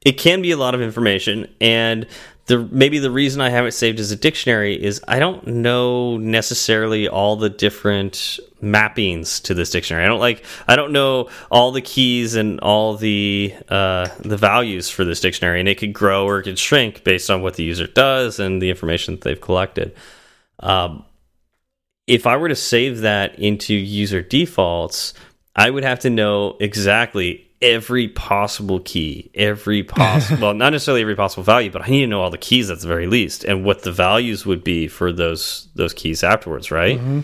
It 0.06 0.22
can 0.22 0.42
be 0.42 0.52
a 0.52 0.58
lot 0.58 0.74
of 0.76 0.82
information, 0.82 1.48
and 1.62 2.06
the 2.48 2.60
maybe 2.72 3.00
the 3.00 3.10
reason 3.10 3.42
I 3.42 3.50
have 3.50 3.66
it 3.66 3.72
saved 3.72 4.00
as 4.00 4.12
a 4.12 4.16
dictionary 4.16 4.82
is 4.82 5.02
I 5.08 5.18
don't 5.18 5.48
know 5.48 6.18
necessarily 6.18 7.08
all 7.08 7.36
the 7.36 7.50
different 7.50 8.40
mappings 8.62 9.42
to 9.44 9.54
this 9.56 9.72
dictionary. 9.72 10.06
I 10.06 10.08
don't 10.08 10.20
like 10.20 10.44
I 10.68 10.76
don't 10.76 10.92
know 10.92 11.30
all 11.50 11.72
the 11.72 11.82
keys 11.82 12.36
and 12.36 12.60
all 12.60 12.98
the 12.98 13.54
uh, 13.68 14.10
the 14.20 14.38
values 14.38 14.90
for 14.90 15.04
this 15.04 15.22
dictionary, 15.22 15.60
and 15.60 15.68
it 15.68 15.80
could 15.80 15.94
grow 15.94 16.26
or 16.26 16.40
it 16.40 16.44
could 16.44 16.60
shrink 16.60 17.04
based 17.04 17.32
on 17.32 17.42
what 17.42 17.56
the 17.56 17.64
user 17.64 17.88
does 17.88 18.40
and 18.40 18.62
the 18.62 18.70
information 18.70 19.16
that 19.16 19.22
they've 19.22 19.42
collected. 19.42 19.96
Um, 20.60 21.04
if 22.06 22.28
I 22.28 22.38
were 22.38 22.50
to 22.50 22.56
save 22.56 23.00
that 23.00 23.40
into 23.40 23.74
user 23.74 24.22
defaults, 24.22 25.16
I 25.56 25.72
would 25.72 25.84
have 25.84 26.02
to 26.02 26.12
know 26.12 26.58
exactly 26.60 27.45
every 27.62 28.08
possible 28.08 28.80
key, 28.80 29.32
every 29.34 29.84
possible, 29.84 30.42
well, 30.42 30.54
not 30.54 30.72
necessarily 30.72 31.02
every 31.02 31.16
possible 31.16 31.44
value, 31.44 31.72
but 31.72 31.82
I 31.84 31.88
need 31.88 32.02
to 32.02 32.08
know 32.08 32.22
all 32.22 32.30
the 32.30 32.38
keys 32.38 32.70
at 32.70 32.80
the 32.80 32.88
very 32.88 33.08
least 33.08 33.44
and 33.44 33.64
what 33.64 33.84
the 33.84 33.92
values 33.92 34.46
would 34.46 34.64
be 34.64 34.88
for 34.88 35.12
those 35.12 35.68
those 35.76 35.94
keys 35.94 36.24
afterwards, 36.24 36.72
right? 36.72 37.00
Mm 37.00 37.06
-hmm. 37.06 37.24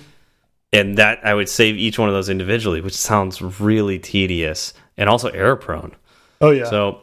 And 0.73 0.97
that 0.97 1.19
I 1.23 1.33
would 1.33 1.49
save 1.49 1.75
each 1.75 1.99
one 1.99 2.09
of 2.09 2.15
those 2.15 2.31
individually, 2.31 2.81
which 2.81 2.95
sounds 2.95 3.41
really 3.59 3.99
tedious 3.99 4.73
and 4.97 5.09
also 5.09 5.27
error 5.29 5.57
prone. 5.57 5.91
Oh 6.39 6.51
yeah. 6.51 6.69
So 6.69 7.01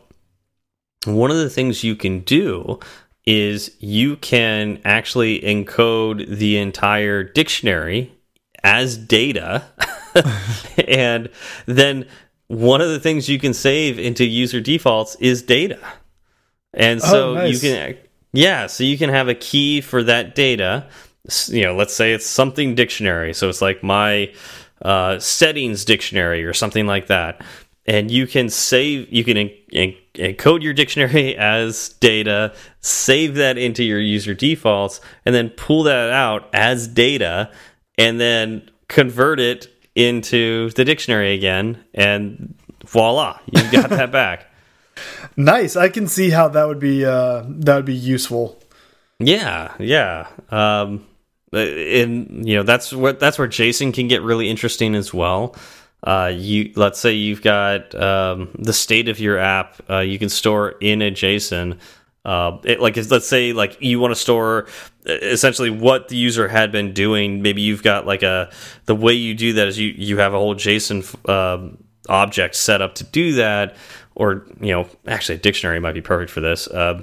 one 1.06 1.30
of 1.34 1.38
the 1.38 1.54
things 1.54 1.84
you 1.84 1.96
can 1.96 2.22
do 2.24 2.78
is 3.24 3.76
you 3.78 4.16
can 4.16 4.78
actually 4.84 5.40
encode 5.40 6.38
the 6.38 6.56
entire 6.56 7.22
dictionary 7.32 8.10
as 8.62 8.96
data 8.96 9.62
and 10.88 11.28
then 11.66 12.06
one 12.48 12.80
of 12.80 12.88
the 12.88 12.98
things 13.00 13.28
you 13.28 13.38
can 13.38 13.54
save 13.54 13.98
into 13.98 14.24
user 14.24 14.60
defaults 14.60 15.14
is 15.16 15.42
data. 15.42 15.78
And 16.74 17.00
so 17.00 17.30
oh, 17.30 17.34
nice. 17.34 17.62
you 17.62 17.70
can 17.70 17.96
yeah, 18.32 18.66
so 18.66 18.84
you 18.84 18.98
can 18.98 19.10
have 19.10 19.28
a 19.28 19.34
key 19.34 19.80
for 19.80 20.02
that 20.02 20.34
data. 20.34 20.86
You 21.46 21.62
know, 21.62 21.74
let's 21.74 21.94
say 21.94 22.12
it's 22.12 22.26
something 22.26 22.74
dictionary. 22.74 23.34
So 23.34 23.48
it's 23.48 23.62
like 23.62 23.82
my 23.82 24.32
uh, 24.82 25.18
settings 25.18 25.84
dictionary 25.84 26.44
or 26.44 26.52
something 26.52 26.86
like 26.86 27.06
that. 27.06 27.42
And 27.86 28.10
you 28.10 28.26
can 28.26 28.50
save, 28.50 29.10
you 29.10 29.24
can 29.24 29.36
encode 29.72 30.62
your 30.62 30.74
dictionary 30.74 31.36
as 31.38 31.90
data, 32.00 32.54
save 32.80 33.36
that 33.36 33.56
into 33.56 33.82
your 33.82 34.00
user 34.00 34.34
defaults, 34.34 35.00
and 35.24 35.34
then 35.34 35.48
pull 35.50 35.84
that 35.84 36.10
out 36.10 36.50
as 36.52 36.86
data, 36.86 37.50
and 37.96 38.20
then 38.20 38.70
convert 38.88 39.40
it 39.40 39.68
into 39.98 40.70
the 40.70 40.84
dictionary 40.84 41.34
again, 41.34 41.82
and 41.92 42.54
voila, 42.86 43.40
you 43.46 43.70
got 43.72 43.90
that 43.90 44.12
back. 44.12 44.46
Nice. 45.36 45.76
I 45.76 45.90
can 45.90 46.08
see 46.08 46.30
how 46.30 46.48
that 46.48 46.66
would 46.66 46.80
be 46.80 47.04
uh, 47.04 47.44
that 47.46 47.76
would 47.76 47.84
be 47.84 47.94
useful. 47.94 48.60
Yeah, 49.20 49.72
yeah. 49.78 50.26
Um, 50.50 51.06
and 51.52 52.48
you 52.48 52.56
know 52.56 52.64
that's 52.64 52.92
what 52.92 53.20
that's 53.20 53.38
where 53.38 53.46
JSON 53.46 53.94
can 53.94 54.08
get 54.08 54.22
really 54.22 54.50
interesting 54.50 54.96
as 54.96 55.14
well. 55.14 55.54
Uh, 56.02 56.32
you 56.34 56.72
let's 56.74 56.98
say 56.98 57.12
you've 57.12 57.42
got 57.42 57.94
um, 57.94 58.50
the 58.58 58.72
state 58.72 59.08
of 59.08 59.20
your 59.20 59.38
app. 59.38 59.80
Uh, 59.88 59.98
you 59.98 60.18
can 60.18 60.28
store 60.28 60.70
in 60.80 61.00
a 61.00 61.12
JSON 61.12 61.78
Uh, 62.28 62.58
it, 62.64 62.78
like 62.78 62.94
let's 63.10 63.26
say 63.26 63.54
like 63.54 63.80
you 63.80 63.98
want 63.98 64.10
to 64.10 64.14
store 64.14 64.66
essentially 65.06 65.70
what 65.70 66.08
the 66.08 66.16
user 66.16 66.46
had 66.46 66.70
been 66.70 66.92
doing. 66.92 67.40
Maybe 67.40 67.62
you've 67.62 67.82
got 67.82 68.06
like 68.06 68.22
a 68.22 68.50
the 68.84 68.94
way 68.94 69.14
you 69.14 69.34
do 69.34 69.54
that 69.54 69.66
is 69.66 69.78
you 69.78 69.94
you 69.96 70.18
have 70.18 70.34
a 70.34 70.38
whole 70.38 70.54
JSON 70.54 71.26
um, 71.26 71.82
object 72.06 72.54
set 72.54 72.82
up 72.82 72.96
to 72.96 73.04
do 73.04 73.32
that, 73.36 73.76
or 74.14 74.46
you 74.60 74.72
know 74.72 74.86
actually 75.06 75.36
a 75.36 75.38
dictionary 75.38 75.80
might 75.80 75.94
be 75.94 76.02
perfect 76.02 76.30
for 76.30 76.42
this. 76.42 76.66
Uh, 76.68 77.00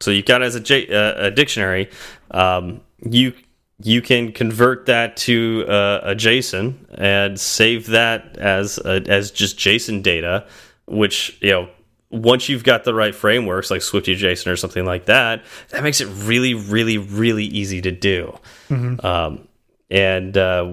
so 0.00 0.10
you've 0.10 0.24
got 0.24 0.40
as 0.40 0.54
a, 0.54 0.60
J, 0.60 0.88
uh, 0.88 1.26
a 1.26 1.30
dictionary. 1.30 1.90
Um, 2.30 2.80
you 3.02 3.34
you 3.82 4.00
can 4.00 4.32
convert 4.32 4.86
that 4.86 5.18
to 5.18 5.66
uh, 5.68 6.00
a 6.04 6.14
JSON 6.14 6.74
and 6.94 7.38
save 7.38 7.88
that 7.88 8.38
as 8.38 8.78
a, 8.78 9.02
as 9.08 9.30
just 9.30 9.58
JSON 9.58 10.02
data, 10.02 10.46
which 10.86 11.36
you 11.42 11.50
know 11.50 11.68
once 12.14 12.48
you've 12.48 12.64
got 12.64 12.84
the 12.84 12.94
right 12.94 13.14
frameworks 13.14 13.70
like 13.70 13.82
Swifty 13.82 14.16
JSON 14.16 14.52
or 14.52 14.56
something 14.56 14.84
like 14.84 15.06
that, 15.06 15.44
that 15.70 15.82
makes 15.82 16.00
it 16.00 16.06
really, 16.06 16.54
really, 16.54 16.98
really 16.98 17.44
easy 17.44 17.80
to 17.82 17.90
do. 17.90 18.38
Mm 18.70 18.96
-hmm. 18.96 19.04
um, 19.04 19.48
and 19.90 20.36
uh, 20.36 20.68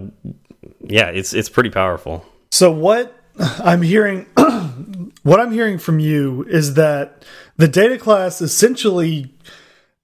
yeah, 0.87 1.09
it's 1.09 1.33
it's 1.33 1.49
pretty 1.49 1.69
powerful. 1.69 2.25
So 2.51 2.71
what 2.71 3.13
I'm 3.63 3.81
hearing, 3.81 4.25
what 5.23 5.39
I'm 5.39 5.51
hearing 5.51 5.79
from 5.79 5.99
you 5.99 6.45
is 6.49 6.73
that 6.73 7.25
the 7.57 7.67
data 7.67 7.97
class 7.97 8.41
essentially 8.41 9.33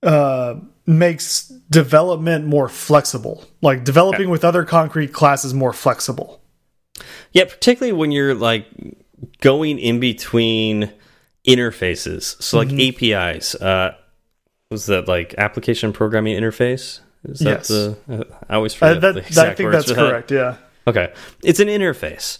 uh, 0.03 0.55
makes 0.85 1.51
development 1.69 2.45
more 2.45 2.69
flexible, 2.69 3.43
like 3.61 3.83
developing 3.83 4.29
with 4.29 4.43
other 4.45 4.65
concrete 4.65 5.13
classes 5.13 5.53
more 5.53 5.73
flexible. 5.73 6.41
Yeah, 7.31 7.45
particularly 7.45 7.93
when 7.93 8.11
you're 8.11 8.35
like 8.35 8.65
going 9.41 9.79
in 9.79 9.99
between 9.99 10.91
interfaces. 11.47 12.41
So 12.41 12.59
like 12.59 12.69
mm 12.69 12.77
-hmm. 12.77 13.33
APIs. 13.33 13.55
Uh, 13.55 13.95
was 14.69 14.85
that 14.85 15.07
like 15.07 15.33
application 15.37 15.93
programming 15.93 16.37
interface? 16.37 16.99
Is 17.23 17.39
that 17.39 17.59
yes. 17.59 17.67
the? 17.67 17.97
Uh, 18.09 18.23
I 18.49 18.55
always 18.55 18.73
forget. 18.73 18.97
Uh, 18.97 19.11
that, 19.13 19.17
I 19.37 19.53
think 19.53 19.71
that's 19.71 19.91
correct. 19.91 20.31
Yeah. 20.31 20.57
Okay, 20.85 21.13
it's 21.43 21.59
an 21.59 21.67
interface. 21.67 22.39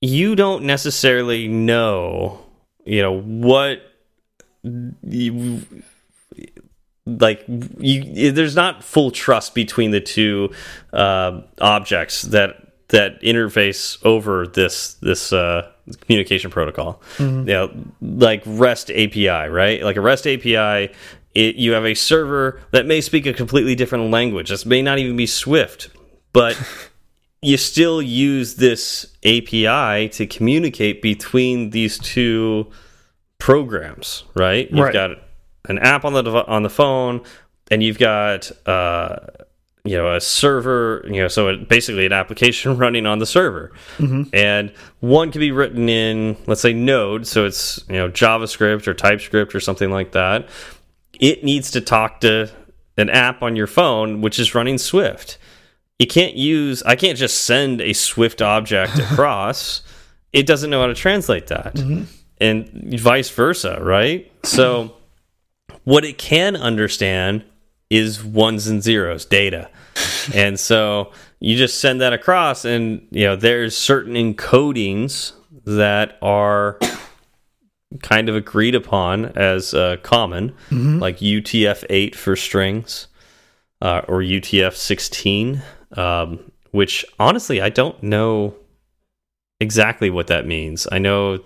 You 0.00 0.36
don't 0.36 0.64
necessarily 0.64 1.48
know, 1.48 2.40
you 2.84 3.02
know, 3.02 3.20
what 3.20 3.80
you 4.62 5.62
like 7.06 7.44
you 7.78 8.32
there's 8.32 8.56
not 8.56 8.82
full 8.82 9.10
trust 9.10 9.54
between 9.54 9.92
the 9.92 10.00
two 10.00 10.50
uh, 10.92 11.40
objects 11.60 12.22
that 12.22 12.72
that 12.88 13.20
interface 13.22 14.04
over 14.04 14.46
this 14.46 14.94
this 14.94 15.32
uh, 15.32 15.70
communication 16.00 16.50
protocol. 16.50 17.02
Mm 17.18 17.28
-hmm. 17.28 17.48
You 17.48 17.54
know, 17.54 17.70
like 18.00 18.42
REST 18.46 18.90
API, 18.90 19.48
right? 19.48 19.82
Like 19.82 19.98
a 19.98 20.02
REST 20.02 20.26
API, 20.26 20.90
it, 21.34 21.56
you 21.56 21.72
have 21.72 21.84
a 21.84 21.94
server 21.94 22.60
that 22.70 22.86
may 22.86 23.00
speak 23.00 23.26
a 23.26 23.32
completely 23.32 23.74
different 23.74 24.10
language. 24.10 24.48
This 24.48 24.64
may 24.64 24.82
not 24.82 24.98
even 24.98 25.16
be 25.16 25.26
Swift, 25.26 25.90
but 26.32 26.56
you 27.42 27.56
still 27.56 28.00
use 28.00 28.56
this 28.56 29.06
API 29.24 30.08
to 30.08 30.26
communicate 30.26 31.02
between 31.02 31.70
these 31.70 31.98
two 31.98 32.66
programs, 33.38 34.24
right? 34.34 34.70
You've 34.70 34.86
right. 34.86 34.92
got 34.92 35.10
an 35.68 35.78
app 35.78 36.04
on 36.04 36.12
the 36.12 36.24
on 36.46 36.62
the 36.62 36.70
phone, 36.70 37.20
and 37.70 37.82
you've 37.82 37.98
got 37.98 38.50
uh, 38.66 39.18
you 39.86 39.96
know 39.96 40.14
a 40.14 40.20
server 40.20 41.04
you 41.06 41.22
know 41.22 41.28
so 41.28 41.48
it, 41.48 41.68
basically 41.68 42.06
an 42.06 42.12
application 42.12 42.76
running 42.82 43.06
on 43.06 43.18
the 43.18 43.26
server. 43.26 43.72
Mm 43.98 44.06
-hmm. 44.08 44.28
and 44.32 44.72
one 45.00 45.30
can 45.30 45.40
be 45.40 45.52
written 45.52 45.88
in 45.88 46.36
let's 46.46 46.60
say 46.60 46.72
node 46.72 47.26
so 47.26 47.46
it's 47.46 47.84
you 47.88 47.96
know 47.96 48.08
javascript 48.08 48.88
or 48.88 48.94
typescript 48.94 49.54
or 49.54 49.60
something 49.60 49.90
like 49.92 50.10
that. 50.12 50.48
It 51.18 51.44
needs 51.44 51.70
to 51.70 51.80
talk 51.80 52.20
to 52.20 52.48
an 52.98 53.10
app 53.10 53.42
on 53.42 53.56
your 53.56 53.68
phone 53.68 54.20
which 54.20 54.38
is 54.38 54.54
running 54.54 54.78
swift. 54.78 55.38
You 55.98 56.06
can't 56.06 56.34
use 56.34 56.82
i 56.92 56.96
can't 56.96 57.18
just 57.18 57.44
send 57.44 57.80
a 57.80 57.92
swift 57.92 58.42
object 58.42 58.98
across. 59.10 59.82
It 60.32 60.46
doesn't 60.46 60.70
know 60.70 60.80
how 60.80 60.94
to 60.94 61.00
translate 61.08 61.46
that. 61.46 61.74
Mm 61.74 61.88
-hmm. 61.88 62.04
and 62.40 62.68
vice 63.00 63.32
versa 63.34 63.78
right? 63.80 64.30
So 64.42 64.96
what 65.84 66.04
it 66.04 66.18
can 66.18 66.56
understand 66.56 67.44
is 67.90 68.24
ones 68.24 68.66
and 68.66 68.82
zeros 68.82 69.24
data 69.24 69.70
and 70.34 70.58
so 70.58 71.12
you 71.40 71.56
just 71.56 71.80
send 71.80 72.00
that 72.00 72.12
across 72.12 72.64
and 72.64 73.06
you 73.10 73.24
know 73.24 73.36
there's 73.36 73.76
certain 73.76 74.14
encodings 74.14 75.32
that 75.64 76.18
are 76.22 76.78
kind 78.02 78.28
of 78.28 78.36
agreed 78.36 78.74
upon 78.74 79.26
as 79.36 79.74
uh, 79.74 79.96
common 80.02 80.52
mm 80.70 80.82
-hmm. 80.82 81.00
like 81.00 81.18
utf-8 81.18 82.14
for 82.14 82.36
strings 82.36 83.08
uh, 83.80 84.02
or 84.08 84.22
utf-16 84.22 85.62
um, 85.96 86.38
which 86.72 87.04
honestly 87.18 87.60
i 87.60 87.70
don't 87.70 88.02
know 88.02 88.54
exactly 89.60 90.10
what 90.10 90.26
that 90.26 90.46
means 90.46 90.86
i 90.92 90.98
know 90.98 91.38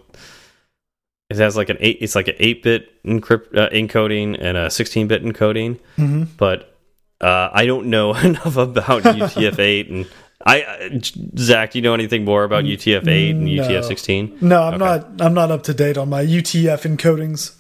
it 1.31 1.37
has 1.37 1.57
like 1.57 1.69
an 1.69 1.77
eight 1.81 1.99
it's 2.01 2.15
like 2.15 2.29
an 2.29 2.37
8-bit 2.37 3.05
encrypt 3.05 3.57
uh, 3.57 3.71
encoding 3.71 4.37
and 4.41 4.57
a 4.57 4.67
16-bit 4.67 5.25
encoding 5.25 5.79
mm 5.97 6.09
-hmm. 6.09 6.27
but 6.37 6.77
uh, 7.21 7.49
I 7.53 7.67
don't 7.67 7.87
know 7.87 8.15
enough 8.31 8.57
about 8.57 9.03
UTF-8 9.21 9.91
and 9.91 10.07
I 10.45 10.63
uh, 10.63 10.99
Zach, 11.37 11.73
do 11.73 11.79
you 11.79 11.83
know 11.83 11.95
anything 11.95 12.25
more 12.25 12.45
about 12.45 12.65
UTF-8 12.65 13.31
and 13.31 13.45
no. 13.45 13.63
UTF-16? 13.63 14.41
No, 14.41 14.63
I'm 14.63 14.75
okay. 14.75 14.85
not. 14.85 15.21
I'm 15.21 15.35
not 15.35 15.51
up 15.51 15.63
to 15.65 15.75
date 15.75 15.99
on 15.99 16.09
my 16.09 16.25
UTF 16.25 16.83
encodings. 16.89 17.57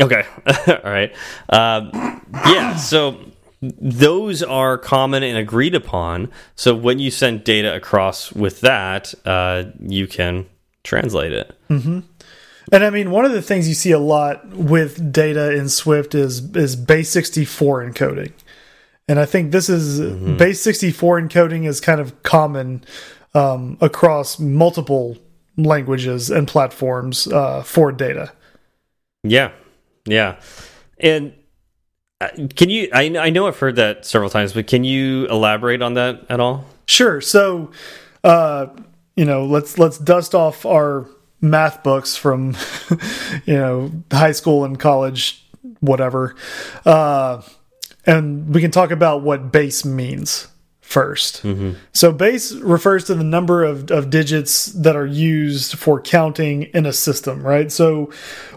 Okay, 0.00 0.24
all 0.68 0.90
right. 0.90 1.12
Um, 1.48 1.90
yeah, 2.32 2.76
so 2.76 3.18
those 3.60 4.42
are 4.42 4.78
common 4.78 5.22
and 5.22 5.36
agreed 5.36 5.74
upon. 5.74 6.30
So 6.54 6.74
when 6.74 6.98
you 6.98 7.10
send 7.10 7.44
data 7.44 7.74
across 7.74 8.32
with 8.32 8.60
that, 8.60 9.14
uh, 9.24 9.64
you 9.80 10.06
can 10.06 10.46
translate 10.84 11.32
it. 11.32 11.52
Mm 11.68 11.80
-hmm. 11.80 12.02
And 12.72 12.84
I 12.84 12.90
mean, 12.90 13.10
one 13.10 13.24
of 13.24 13.32
the 13.32 13.42
things 13.42 13.68
you 13.68 13.74
see 13.74 13.92
a 13.92 13.98
lot 13.98 14.46
with 14.48 15.12
data 15.12 15.54
in 15.54 15.68
Swift 15.68 16.14
is 16.14 16.54
is 16.54 16.76
base 16.76 17.10
64 17.10 17.84
encoding. 17.84 18.32
And 19.08 19.18
I 19.18 19.24
think 19.24 19.52
this 19.52 19.68
is 19.68 20.00
mm 20.00 20.18
-hmm. 20.18 20.36
base 20.36 20.60
64 20.60 21.20
encoding 21.20 21.66
is 21.66 21.80
kind 21.80 22.00
of 22.00 22.12
common 22.22 22.84
um, 23.34 23.76
across 23.80 24.38
multiple 24.38 25.16
languages 25.56 26.30
and 26.30 26.46
platforms 26.46 27.26
uh, 27.26 27.62
for 27.62 27.92
data. 27.92 28.32
Yeah, 29.22 29.50
yeah, 30.04 30.36
and 31.00 31.32
uh, 32.20 32.28
can 32.54 32.70
you? 32.70 32.88
I 32.92 33.02
I 33.18 33.30
know 33.30 33.48
I've 33.48 33.58
heard 33.58 33.76
that 33.76 34.06
several 34.06 34.30
times, 34.30 34.52
but 34.52 34.66
can 34.66 34.84
you 34.84 35.26
elaborate 35.26 35.82
on 35.82 35.94
that 35.94 36.24
at 36.28 36.40
all? 36.40 36.64
Sure. 36.86 37.20
So, 37.20 37.70
uh, 38.24 38.66
you 39.16 39.24
know, 39.24 39.44
let's 39.44 39.78
let's 39.78 39.98
dust 39.98 40.34
off 40.34 40.64
our 40.64 41.06
math 41.40 41.82
books 41.82 42.16
from 42.16 42.56
you 43.46 43.54
know 43.54 43.90
high 44.10 44.32
school 44.32 44.64
and 44.64 44.78
college, 44.78 45.44
whatever. 45.80 46.34
Uh, 46.84 47.42
and 48.06 48.54
we 48.54 48.60
can 48.60 48.70
talk 48.70 48.90
about 48.90 49.22
what 49.22 49.52
base 49.52 49.84
means 49.84 50.48
first. 50.80 51.44
Mm 51.44 51.58
-hmm. 51.58 51.74
So 51.92 52.12
base 52.12 52.54
refers 52.62 53.04
to 53.04 53.14
the 53.14 53.24
number 53.24 53.64
of, 53.64 53.90
of 53.90 54.08
digits 54.08 54.72
that 54.82 54.96
are 54.96 55.06
used 55.06 55.74
for 55.74 56.00
counting 56.00 56.68
in 56.72 56.86
a 56.86 56.92
system, 56.92 57.46
right? 57.46 57.72
So 57.72 58.10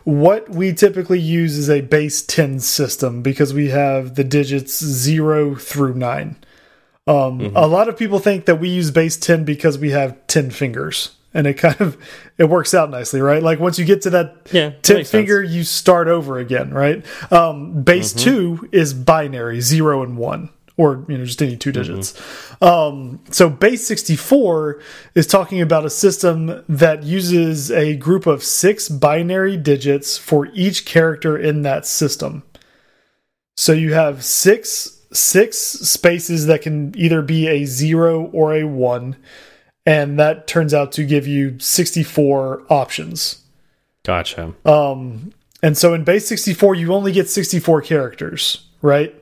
what 0.03 0.49
we 0.49 0.73
typically 0.73 1.19
use 1.19 1.59
is 1.59 1.69
a 1.69 1.81
base 1.81 2.23
10 2.25 2.59
system 2.59 3.21
because 3.21 3.53
we 3.53 3.69
have 3.69 4.13
the 4.13 4.23
digits 4.23 4.83
0 4.83 5.55
through 5.55 5.95
9. 5.97 6.37
Um, 7.05 7.39
mm 7.39 7.39
-hmm. 7.39 7.51
A 7.55 7.67
lot 7.67 7.87
of 7.89 7.97
people 7.97 8.19
think 8.19 8.45
that 8.45 8.59
we 8.61 8.79
use 8.79 8.91
base 8.91 9.17
10 9.19 9.43
because 9.43 9.79
we 9.79 9.91
have 9.91 10.13
10 10.27 10.51
fingers 10.51 11.20
and 11.33 11.47
it 11.47 11.55
kind 11.55 11.79
of 11.79 11.97
it 12.37 12.45
works 12.45 12.73
out 12.73 12.89
nicely 12.89 13.21
right 13.21 13.43
like 13.43 13.59
once 13.59 13.79
you 13.79 13.85
get 13.85 14.01
to 14.01 14.09
that 14.09 14.47
yeah, 14.51 14.71
tip 14.81 15.05
finger 15.07 15.43
sense. 15.43 15.55
you 15.55 15.63
start 15.63 16.07
over 16.07 16.39
again 16.39 16.71
right 16.73 17.05
um 17.31 17.83
base 17.83 18.13
mm 18.13 18.19
-hmm. 18.19 18.23
two 18.23 18.69
is 18.71 18.93
binary 18.93 19.61
zero 19.61 20.03
and 20.03 20.17
one 20.17 20.49
or 20.77 21.05
you 21.07 21.17
know 21.17 21.25
just 21.25 21.41
any 21.41 21.57
two 21.57 21.71
digits 21.71 22.13
mm 22.13 22.17
-hmm. 22.17 22.67
um 22.67 23.19
so 23.29 23.49
base 23.49 23.85
64 23.85 24.79
is 25.15 25.27
talking 25.27 25.61
about 25.61 25.85
a 25.85 25.89
system 25.89 26.63
that 26.69 27.03
uses 27.03 27.71
a 27.71 27.95
group 27.95 28.27
of 28.27 28.43
six 28.43 28.89
binary 28.89 29.57
digits 29.57 30.17
for 30.17 30.47
each 30.53 30.85
character 30.85 31.37
in 31.37 31.63
that 31.63 31.87
system 31.87 32.43
so 33.55 33.73
you 33.73 33.93
have 33.93 34.23
six 34.23 34.97
six 35.13 35.57
spaces 35.57 36.45
that 36.45 36.61
can 36.61 36.93
either 36.95 37.21
be 37.21 37.47
a 37.47 37.65
zero 37.65 38.29
or 38.31 38.53
a 38.53 38.63
one 38.63 39.15
and 39.85 40.19
that 40.19 40.47
turns 40.47 40.73
out 40.73 40.91
to 40.93 41.03
give 41.05 41.25
you 41.27 41.57
64 41.59 42.63
options. 42.69 43.41
Gotcha. 44.03 44.53
Um, 44.65 45.33
and 45.63 45.77
so 45.77 45.93
in 45.93 46.03
base 46.03 46.27
64, 46.27 46.75
you 46.75 46.93
only 46.93 47.11
get 47.11 47.29
64 47.29 47.81
characters, 47.83 48.67
right? 48.81 49.13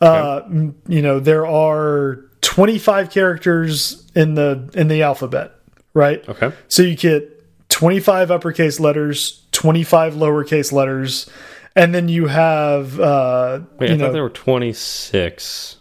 Uh, 0.00 0.42
you 0.88 1.02
know, 1.02 1.20
there 1.20 1.46
are 1.46 2.24
25 2.40 3.10
characters 3.10 4.06
in 4.14 4.34
the 4.34 4.70
in 4.74 4.88
the 4.88 5.02
alphabet, 5.02 5.52
right? 5.94 6.26
Okay. 6.28 6.52
So 6.68 6.82
you 6.82 6.96
get 6.96 7.36
25 7.68 8.30
uppercase 8.30 8.80
letters, 8.80 9.44
25 9.52 10.14
lowercase 10.14 10.72
letters, 10.72 11.28
and 11.76 11.94
then 11.94 12.08
you 12.08 12.28
have 12.28 12.98
uh, 12.98 13.60
Wait, 13.78 13.88
you 13.88 13.94
I 13.94 13.98
know 13.98 14.06
thought 14.06 14.12
there 14.14 14.22
were 14.22 14.30
26. 14.30 15.76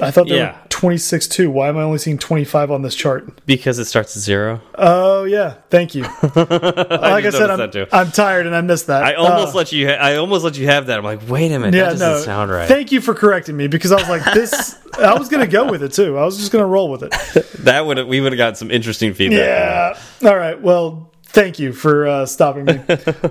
I 0.00 0.10
thought 0.10 0.28
there 0.28 0.36
Yeah. 0.36 0.60
were 0.62 0.68
26 0.82 1.28
too. 1.28 1.48
Why 1.48 1.68
am 1.68 1.78
I 1.78 1.82
only 1.82 1.98
seeing 1.98 2.18
25 2.18 2.72
on 2.72 2.82
this 2.82 2.96
chart? 2.96 3.46
Because 3.46 3.78
it 3.78 3.84
starts 3.84 4.16
at 4.16 4.20
zero. 4.20 4.60
Oh 4.74 5.22
yeah, 5.22 5.54
thank 5.70 5.94
you. 5.94 6.02
like 6.34 7.24
I 7.24 7.30
said, 7.30 7.50
I'm. 7.50 7.86
I'm 7.92 8.10
tired 8.10 8.46
and 8.46 8.56
I 8.56 8.62
missed 8.62 8.88
that. 8.88 9.04
I 9.04 9.14
almost 9.14 9.54
Uh, 9.54 9.58
let 9.58 9.70
you. 9.70 9.90
I 9.90 10.16
almost 10.16 10.42
let 10.42 10.58
you 10.58 10.66
have 10.66 10.86
that. 10.86 10.98
I'm 10.98 11.04
like, 11.04 11.20
wait 11.28 11.52
a 11.52 11.60
minute, 11.60 11.76
yeah, 11.76 11.84
that 11.84 11.90
doesn't 12.00 12.08
no. 12.08 12.18
sound 12.18 12.50
right. 12.50 12.66
Thank 12.66 12.90
you 12.90 13.00
for 13.00 13.14
correcting 13.14 13.56
me 13.56 13.68
because 13.68 13.92
I 13.92 13.94
was 13.94 14.08
like 14.08 14.24
this. 14.34 14.76
I 14.98 15.16
was 15.16 15.28
gonna 15.28 15.46
go 15.46 15.70
with 15.70 15.84
it 15.84 15.92
too. 15.92 16.18
I 16.18 16.24
was 16.24 16.36
just 16.36 16.50
gonna 16.50 16.66
roll 16.66 16.90
with 16.90 17.04
it. 17.04 17.12
that 17.60 17.86
would 17.86 18.04
we 18.08 18.20
would 18.20 18.32
have 18.32 18.38
got 18.38 18.58
some 18.58 18.72
interesting 18.72 19.14
feedback. 19.14 19.38
Yeah. 19.38 20.28
All 20.28 20.36
right. 20.36 20.60
Well, 20.60 21.12
thank 21.26 21.60
you 21.60 21.72
for 21.74 22.08
uh, 22.08 22.26
stopping 22.26 22.64
me. 22.64 22.80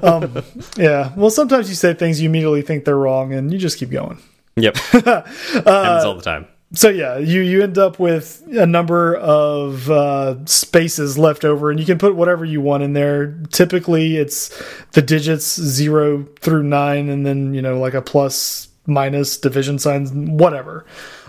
um, 0.03 0.41
yeah. 0.77 1.11
Well, 1.17 1.29
sometimes 1.29 1.67
you 1.67 1.75
say 1.75 1.95
things 1.95 2.21
you 2.21 2.29
immediately 2.29 2.61
think 2.61 2.85
they're 2.85 2.95
wrong, 2.95 3.33
and 3.33 3.51
you 3.51 3.59
just 3.59 3.77
keep 3.77 3.89
going. 3.89 4.19
Yep. 4.55 4.77
Uh, 4.93 5.21
Happens 5.23 6.05
all 6.05 6.15
the 6.15 6.21
time. 6.21 6.47
So 6.73 6.87
yeah, 6.89 7.17
you 7.17 7.41
you 7.41 7.63
end 7.63 7.77
up 7.77 7.99
with 7.99 8.43
a 8.47 8.65
number 8.65 9.15
of 9.15 9.89
uh, 9.91 10.45
spaces 10.45 11.17
left 11.17 11.43
over, 11.43 11.69
and 11.69 11.79
you 11.79 11.85
can 11.85 11.97
put 11.97 12.15
whatever 12.15 12.45
you 12.45 12.61
want 12.61 12.81
in 12.83 12.93
there. 12.93 13.37
Typically, 13.51 14.15
it's 14.15 14.49
the 14.93 15.01
digits 15.01 15.59
zero 15.59 16.25
through 16.39 16.63
nine, 16.63 17.09
and 17.09 17.25
then 17.25 17.53
you 17.53 17.61
know 17.61 17.77
like 17.77 17.93
a 17.93 18.01
plus, 18.01 18.69
minus, 18.85 19.37
division 19.37 19.79
signs, 19.79 20.13
whatever. 20.13 20.85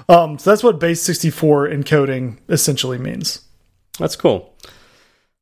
Um, 0.09 0.39
so 0.39 0.51
that's 0.51 0.63
what 0.63 0.79
base 0.79 1.03
sixty 1.03 1.31
four 1.31 1.67
encoding 1.67 2.39
essentially 2.49 2.99
means. 2.99 3.41
That's 3.99 4.17
cool. 4.17 4.55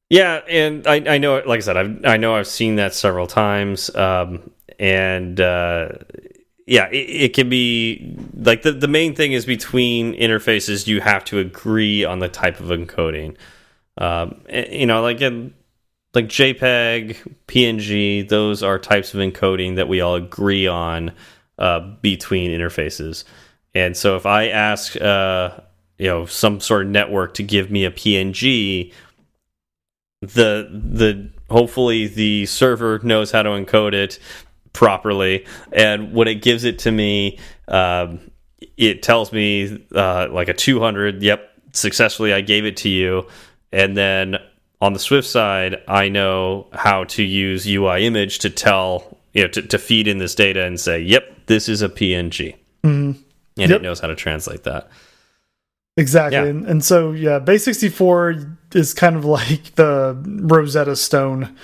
Yeah, 0.09 0.41
and 0.49 0.87
I, 0.89 0.97
I 1.07 1.19
know, 1.19 1.41
like 1.47 1.59
I 1.59 1.61
said, 1.61 1.77
I've, 1.77 2.05
I 2.05 2.17
know 2.17 2.35
I've 2.35 2.49
seen 2.49 2.75
that 2.77 2.95
several 2.95 3.29
times, 3.29 3.95
um, 3.95 4.51
and 4.77 5.41
uh, 5.41 5.91
yeah, 6.71 6.87
it, 6.87 6.97
it 6.99 7.35
can 7.35 7.49
be 7.49 8.17
like 8.37 8.63
the 8.63 8.71
the 8.71 8.87
main 8.87 9.17
thing 9.17 9.33
is 9.33 9.45
between 9.45 10.15
interfaces, 10.15 10.87
you 10.87 11.01
have 11.01 11.25
to 11.25 11.41
agree 11.41 12.05
on 12.05 12.21
the 12.21 12.29
type 12.29 12.61
of 12.61 12.69
encoding. 12.69 13.37
Um, 13.99 14.41
you 14.49 14.87
know, 14.87 15.03
like 15.03 15.21
in 15.21 15.53
like 16.15 16.27
JPEG, 16.27 17.17
PNG, 17.49 18.29
those 18.29 18.63
are 18.63 18.79
types 18.79 19.13
of 19.15 19.19
encoding 19.19 19.77
that 19.77 19.89
we 19.89 20.01
all 20.01 20.15
agree 20.15 20.69
on 20.69 21.11
uh, 21.59 21.81
between 22.03 22.53
interfaces. 22.53 23.25
And 23.75 23.97
so 23.97 24.15
if 24.15 24.25
I 24.25 24.47
ask, 24.49 24.95
uh, 24.95 25.59
you 25.99 26.07
know, 26.07 26.25
some 26.25 26.61
sort 26.61 26.83
of 26.83 26.93
network 26.93 27.35
to 27.35 27.43
give 27.43 27.73
me 27.73 27.85
a 27.85 27.91
PNG, 27.91 28.93
the 30.21 30.69
the 30.71 31.31
hopefully 31.51 32.07
the 32.07 32.47
server 32.47 33.01
knows 33.03 33.33
how 33.33 33.43
to 33.43 33.51
encode 33.51 33.93
it 33.93 34.21
properly, 34.73 35.47
and 35.73 36.13
when 36.13 36.29
it 36.29 36.37
gives 36.43 36.65
it 36.65 36.79
to 36.81 36.91
me, 36.93 37.39
um, 37.69 38.21
it 38.77 39.03
tells 39.03 39.33
me 39.33 39.87
uh, 39.95 40.29
like 40.31 40.49
a 40.49 40.55
200. 40.55 41.23
Yep, 41.23 41.51
successfully 41.73 42.33
I 42.33 42.41
gave 42.41 42.65
it 42.65 42.77
to 42.79 42.89
you, 42.89 43.27
and 43.73 43.97
then 43.97 44.37
on 44.81 44.93
the 44.95 44.99
Swift 44.99 45.29
side, 45.29 45.77
I 45.87 46.09
know 46.09 46.69
how 46.73 47.05
to 47.05 47.23
use 47.23 47.67
UI 47.67 48.07
image 48.07 48.39
to 48.41 48.51
tell 48.51 49.19
you 49.35 49.43
know 49.43 49.49
to, 49.49 49.63
to 49.63 49.79
feed 49.79 50.09
in 50.09 50.19
this 50.19 50.35
data 50.35 50.65
and 50.65 50.79
say, 50.81 51.01
yep, 51.01 51.47
this 51.47 51.69
is 51.69 51.83
a 51.83 51.89
PNG, 51.89 52.55
Mm, 52.83 53.17
and 53.59 53.71
Yep. 53.71 53.71
it 53.71 53.83
knows 53.83 54.01
how 54.01 54.07
to 54.09 54.15
translate 54.17 54.65
that. 54.65 54.89
exactly, 55.97 56.39
Yeah. 56.39 56.45
and, 56.47 56.67
and 56.67 56.85
so 56.85 57.13
yeah, 57.13 57.39
base 57.39 57.65
sixty 57.65 57.89
four 57.89 58.35
is 58.75 58.95
kind 58.95 59.17
of 59.17 59.25
like 59.39 59.75
the 59.75 60.17
Rosetta 60.43 60.97
Stone 60.97 61.55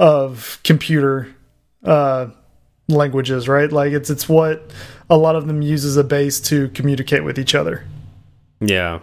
of 0.00 0.58
computer 0.64 1.28
uh, 1.84 2.26
languages, 2.88 3.48
right? 3.48 3.70
Like 3.70 3.92
it's 3.92 4.10
it's 4.10 4.28
what 4.28 4.70
a 5.08 5.16
lot 5.16 5.36
of 5.36 5.46
them 5.46 5.62
use 5.62 5.84
as 5.84 5.96
a 5.96 6.04
base 6.04 6.40
to 6.42 6.68
communicate 6.70 7.24
with 7.24 7.38
each 7.38 7.54
other. 7.54 7.86
Yeah. 8.60 9.00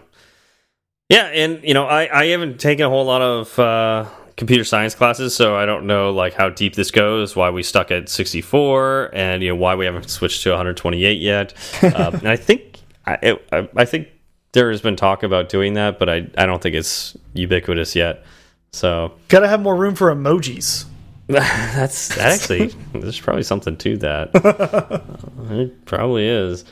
Yeah, 1.09 1.25
and 1.25 1.61
you 1.63 1.73
know, 1.73 1.85
I 1.85 2.21
I 2.21 2.25
haven't 2.27 2.59
taken 2.59 2.85
a 2.85 2.89
whole 2.89 3.05
lot 3.05 3.21
of 3.21 3.59
uh 3.59 4.05
computer 4.37 4.63
science 4.63 4.95
classes, 4.95 5.35
so 5.35 5.55
I 5.55 5.65
don't 5.65 5.85
know 5.85 6.11
like 6.11 6.33
how 6.33 6.49
deep 6.49 6.75
this 6.75 6.89
goes, 6.89 7.35
why 7.35 7.49
we 7.49 7.63
stuck 7.63 7.91
at 7.91 8.07
64 8.09 9.11
and 9.13 9.43
you 9.43 9.49
know 9.49 9.55
why 9.55 9.75
we 9.75 9.85
haven't 9.85 10.09
switched 10.09 10.43
to 10.43 10.49
128 10.49 11.19
yet. 11.19 11.53
um, 11.83 12.15
and 12.15 12.29
I 12.29 12.37
think 12.37 12.79
I 13.05 13.13
it, 13.21 13.47
I 13.51 13.69
I 13.75 13.85
think 13.85 14.07
there 14.53 14.71
has 14.71 14.81
been 14.81 14.95
talk 14.95 15.23
about 15.23 15.49
doing 15.49 15.73
that, 15.73 15.99
but 15.99 16.07
I 16.09 16.27
I 16.37 16.45
don't 16.45 16.61
think 16.61 16.75
it's 16.75 17.17
ubiquitous 17.33 17.95
yet. 17.95 18.23
So 18.71 19.13
Got 19.27 19.41
to 19.41 19.49
have 19.49 19.61
more 19.61 19.75
room 19.75 19.95
for 19.95 20.13
emojis. 20.15 20.85
that's 21.75 22.09
that 22.09 22.39
actually 22.39 22.67
there's 22.93 23.19
probably 23.19 23.43
something 23.43 23.77
to 23.77 23.97
that. 23.97 24.31
it 25.51 25.85
probably 25.85 26.27
is. 26.27 26.65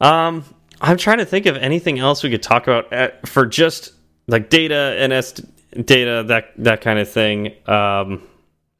Um, 0.00 0.44
I'm 0.80 0.96
trying 0.96 1.18
to 1.18 1.24
think 1.24 1.46
of 1.46 1.56
anything 1.56 1.98
else 1.98 2.22
we 2.22 2.30
could 2.30 2.42
talk 2.42 2.64
about 2.64 2.92
at, 2.92 3.26
for 3.28 3.46
just 3.46 3.92
like 4.26 4.50
data, 4.50 5.08
NS 5.08 5.32
data, 5.84 6.24
that 6.28 6.52
that 6.58 6.80
kind 6.80 6.98
of 6.98 7.08
thing. 7.08 7.54
Um, 7.66 8.22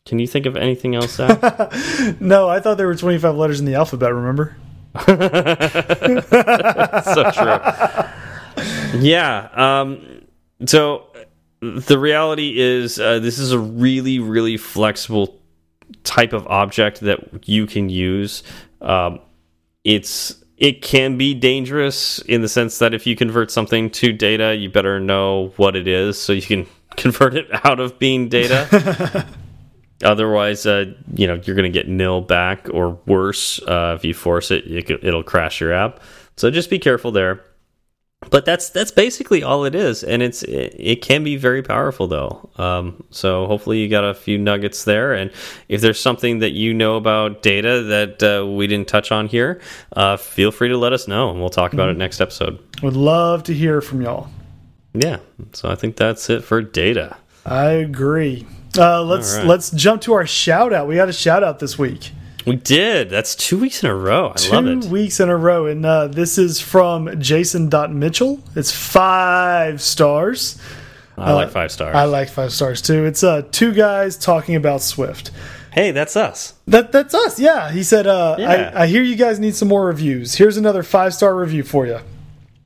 can 0.07 0.19
you 0.19 0.27
think 0.27 0.45
of 0.47 0.57
anything 0.57 0.95
else? 0.95 1.19
No, 1.19 2.49
I 2.49 2.61
thought 2.61 2.77
there 2.77 2.87
were 2.87 2.95
25 2.95 3.37
letters 3.37 3.59
in 3.59 3.65
the 3.65 3.75
alphabet, 3.75 4.13
remember? 4.13 4.55
so 5.07 5.15
true. 7.31 7.59
Yeah. 9.01 9.49
Um, 9.55 10.25
so 10.67 11.07
the 11.65 11.99
reality 11.99 12.59
is, 12.59 12.99
uh, 12.99 13.19
this 13.19 13.39
is 13.39 13.53
a 13.53 13.59
really, 13.59 14.19
really 14.19 14.57
flexible 14.57 15.41
type 16.03 16.33
of 16.33 16.47
object 16.47 17.01
that 17.01 17.49
you 17.49 17.67
can 17.67 17.89
use. 17.89 18.43
Um, 18.81 19.21
it's 19.85 20.43
it 20.57 20.83
can 20.83 21.19
be 21.19 21.35
dangerous 21.35 22.21
in 22.21 22.41
the 22.41 22.49
sense 22.49 22.79
that 22.79 22.95
if 22.95 23.07
you 23.07 23.17
convert 23.17 23.51
something 23.51 23.91
to 23.91 24.13
data, 24.13 24.55
you 24.55 24.71
better 24.71 25.01
know 25.01 25.53
what 25.57 25.75
it 25.75 25.89
is 25.89 26.21
so 26.21 26.33
you 26.33 26.43
can 26.43 26.67
convert 26.97 27.35
it 27.35 27.49
out 27.65 27.81
of 27.81 27.99
being 27.99 28.29
data. 28.29 29.27
Otherwise, 30.03 30.67
uh, 30.67 30.85
you 31.15 31.27
know 31.27 31.41
you're 31.45 31.57
going 31.57 31.71
to 31.71 31.77
get 31.79 31.89
nil 31.89 32.21
back 32.21 32.69
or 32.73 32.99
worse 33.07 33.61
uh, 33.63 33.95
if 33.97 34.05
you 34.05 34.13
force 34.13 34.51
it. 34.51 34.65
You 34.65 34.83
it'll 35.03 35.23
crash 35.23 35.61
your 35.61 35.73
app. 35.73 36.01
So 36.37 36.51
just 36.51 36.69
be 36.69 36.79
careful 36.79 37.11
there. 37.13 37.45
But 38.31 38.45
that's 38.45 38.71
that's 38.71 38.91
basically 38.91 39.43
all 39.43 39.65
it 39.65 39.75
is, 39.75 40.03
and 40.03 40.23
it's 40.23 40.43
it, 40.43 40.75
it 40.79 41.03
can 41.03 41.25
be 41.25 41.37
very 41.37 41.63
powerful 41.63 42.07
though. 42.07 42.49
Um, 42.57 43.05
so 43.11 43.47
hopefully 43.47 43.79
you 43.79 43.89
got 43.89 44.05
a 44.05 44.15
few 44.15 44.39
nuggets 44.39 44.85
there, 44.85 45.13
and 45.13 45.31
if 45.69 45.81
there's 45.81 46.01
something 46.01 46.41
that 46.41 46.51
you 46.51 46.75
know 46.75 46.97
about 46.97 47.43
data 47.43 47.83
that 47.83 48.23
uh, 48.23 48.47
we 48.47 48.67
didn't 48.67 48.89
touch 48.89 49.13
on 49.13 49.29
here, 49.29 49.61
uh, 49.93 50.17
feel 50.17 50.51
free 50.51 50.69
to 50.69 50.79
let 50.79 50.93
us 50.93 51.09
know, 51.09 51.31
and 51.31 51.41
we'll 51.41 51.51
talk 51.51 51.73
about 51.73 51.89
it 51.89 51.97
next 51.97 52.21
episode. 52.21 52.59
Would 52.83 52.97
love 52.97 53.45
to 53.45 53.55
hear 53.55 53.81
from 53.81 54.03
y'all. 54.03 54.29
Yeah, 54.93 55.19
so 55.53 55.71
I 55.71 55.75
think 55.75 55.97
that's 55.97 56.31
it 56.31 56.45
for 56.45 56.63
data. 56.63 57.17
I 57.45 57.71
agree. 57.71 58.47
Uh, 58.77 59.03
let's 59.03 59.37
right. 59.37 59.47
let's 59.47 59.71
jump 59.71 60.03
to 60.03 60.15
our 60.15 60.27
shout 60.27 60.73
out. 60.73 60.89
We 60.89 60.97
got 60.97 61.09
a 61.09 61.13
shout 61.13 61.45
out 61.45 61.59
this 61.59 61.79
week. 61.79 62.13
We 62.47 62.57
did. 62.57 63.09
That's 63.11 63.35
two 63.35 63.59
weeks 63.59 63.83
in 63.83 63.89
a 63.91 63.95
row. 63.95 64.35
I 64.37 64.49
love 64.51 64.83
Two 64.83 64.89
weeks 64.91 65.19
in 65.21 65.29
a 65.29 65.37
row. 65.37 65.67
And 65.67 65.85
uh, 65.87 66.09
this 66.09 66.37
is 66.39 66.61
from 66.61 67.21
Jason.Mitchell. 67.21 68.41
It's 68.55 68.71
five 68.71 69.81
stars. 69.81 70.59
I 71.17 71.33
like 71.33 71.51
five 71.51 71.71
stars. 71.71 71.95
I 71.95 72.05
like 72.05 72.29
five 72.29 72.53
stars 72.53 72.83
too. 72.83 73.05
It's 73.07 73.23
uh, 73.23 73.43
two 73.53 73.73
guys 73.73 74.17
talking 74.17 74.57
about 74.57 74.83
Swift. 74.83 75.31
hey, 75.73 75.91
that's 75.93 76.17
us. 76.17 76.55
That 76.67 76.93
that's 76.93 77.15
us. 77.15 77.39
Yeah. 77.39 77.71
He 77.71 77.83
said, 77.83 78.07
uh, 78.07 78.37
Yeah. 78.39 78.73
I, 78.75 78.83
I 78.83 78.87
hear 78.89 79.03
you 79.03 79.17
guys 79.17 79.39
need 79.39 79.55
some 79.55 79.69
more 79.69 79.87
reviews. 79.87 80.35
Here's 80.35 80.57
another 80.57 80.83
five 80.83 81.15
star 81.15 81.35
review 81.37 81.63
for 81.63 81.87
you. 81.87 82.01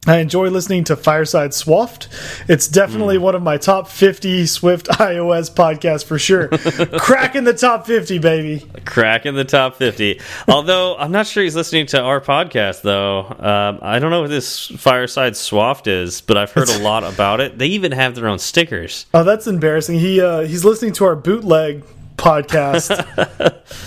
I 0.06 0.18
enjoy 0.18 0.48
listening 0.48 0.84
to 0.84 0.96
Fireside 0.96 1.50
Swaft. 1.50 2.06
It's 2.48 2.66
definitely 2.68 3.16
Hmm. 3.16 3.22
one 3.24 3.34
of 3.34 3.42
my 3.42 3.58
top 3.58 3.88
50 3.88 4.46
Swift 4.46 4.86
iOS 4.88 5.50
podcasts 5.52 6.04
for 6.04 6.18
sure. 6.18 6.48
Cracking 6.98 7.44
the 7.44 7.52
top 7.52 7.86
50, 7.86 8.18
baby. 8.18 8.64
Crack 8.86 9.26
in 9.26 9.34
the 9.34 9.44
top 9.44 9.74
50. 9.76 10.20
Although, 10.46 10.96
I'm 10.96 11.10
not 11.12 11.26
sure 11.26 11.42
he's 11.42 11.56
listening 11.56 11.86
to 11.86 12.00
our 12.00 12.20
podcast, 12.20 12.82
though. 12.82 13.26
Um, 13.26 13.80
I 13.82 13.98
don't 13.98 14.10
know 14.10 14.22
what 14.22 14.30
this 14.30 14.68
Fireside 14.68 15.32
Swaft 15.34 15.88
is, 15.88 16.20
but 16.22 16.38
I've 16.38 16.52
heard 16.52 16.70
a 16.70 16.78
lot 16.82 17.02
about 17.04 17.40
it. 17.40 17.58
They 17.58 17.66
even 17.66 17.92
have 17.92 18.14
their 18.14 18.28
own 18.28 18.38
stickers. 18.38 19.04
Oh, 19.12 19.24
that's 19.24 19.46
embarrassing. 19.46 19.98
He 19.98 20.20
uh, 20.22 20.40
he's 20.42 20.64
listening 20.64 20.92
to 20.94 21.04
our 21.04 21.16
bootleg 21.16 21.84
podcast 22.16 22.90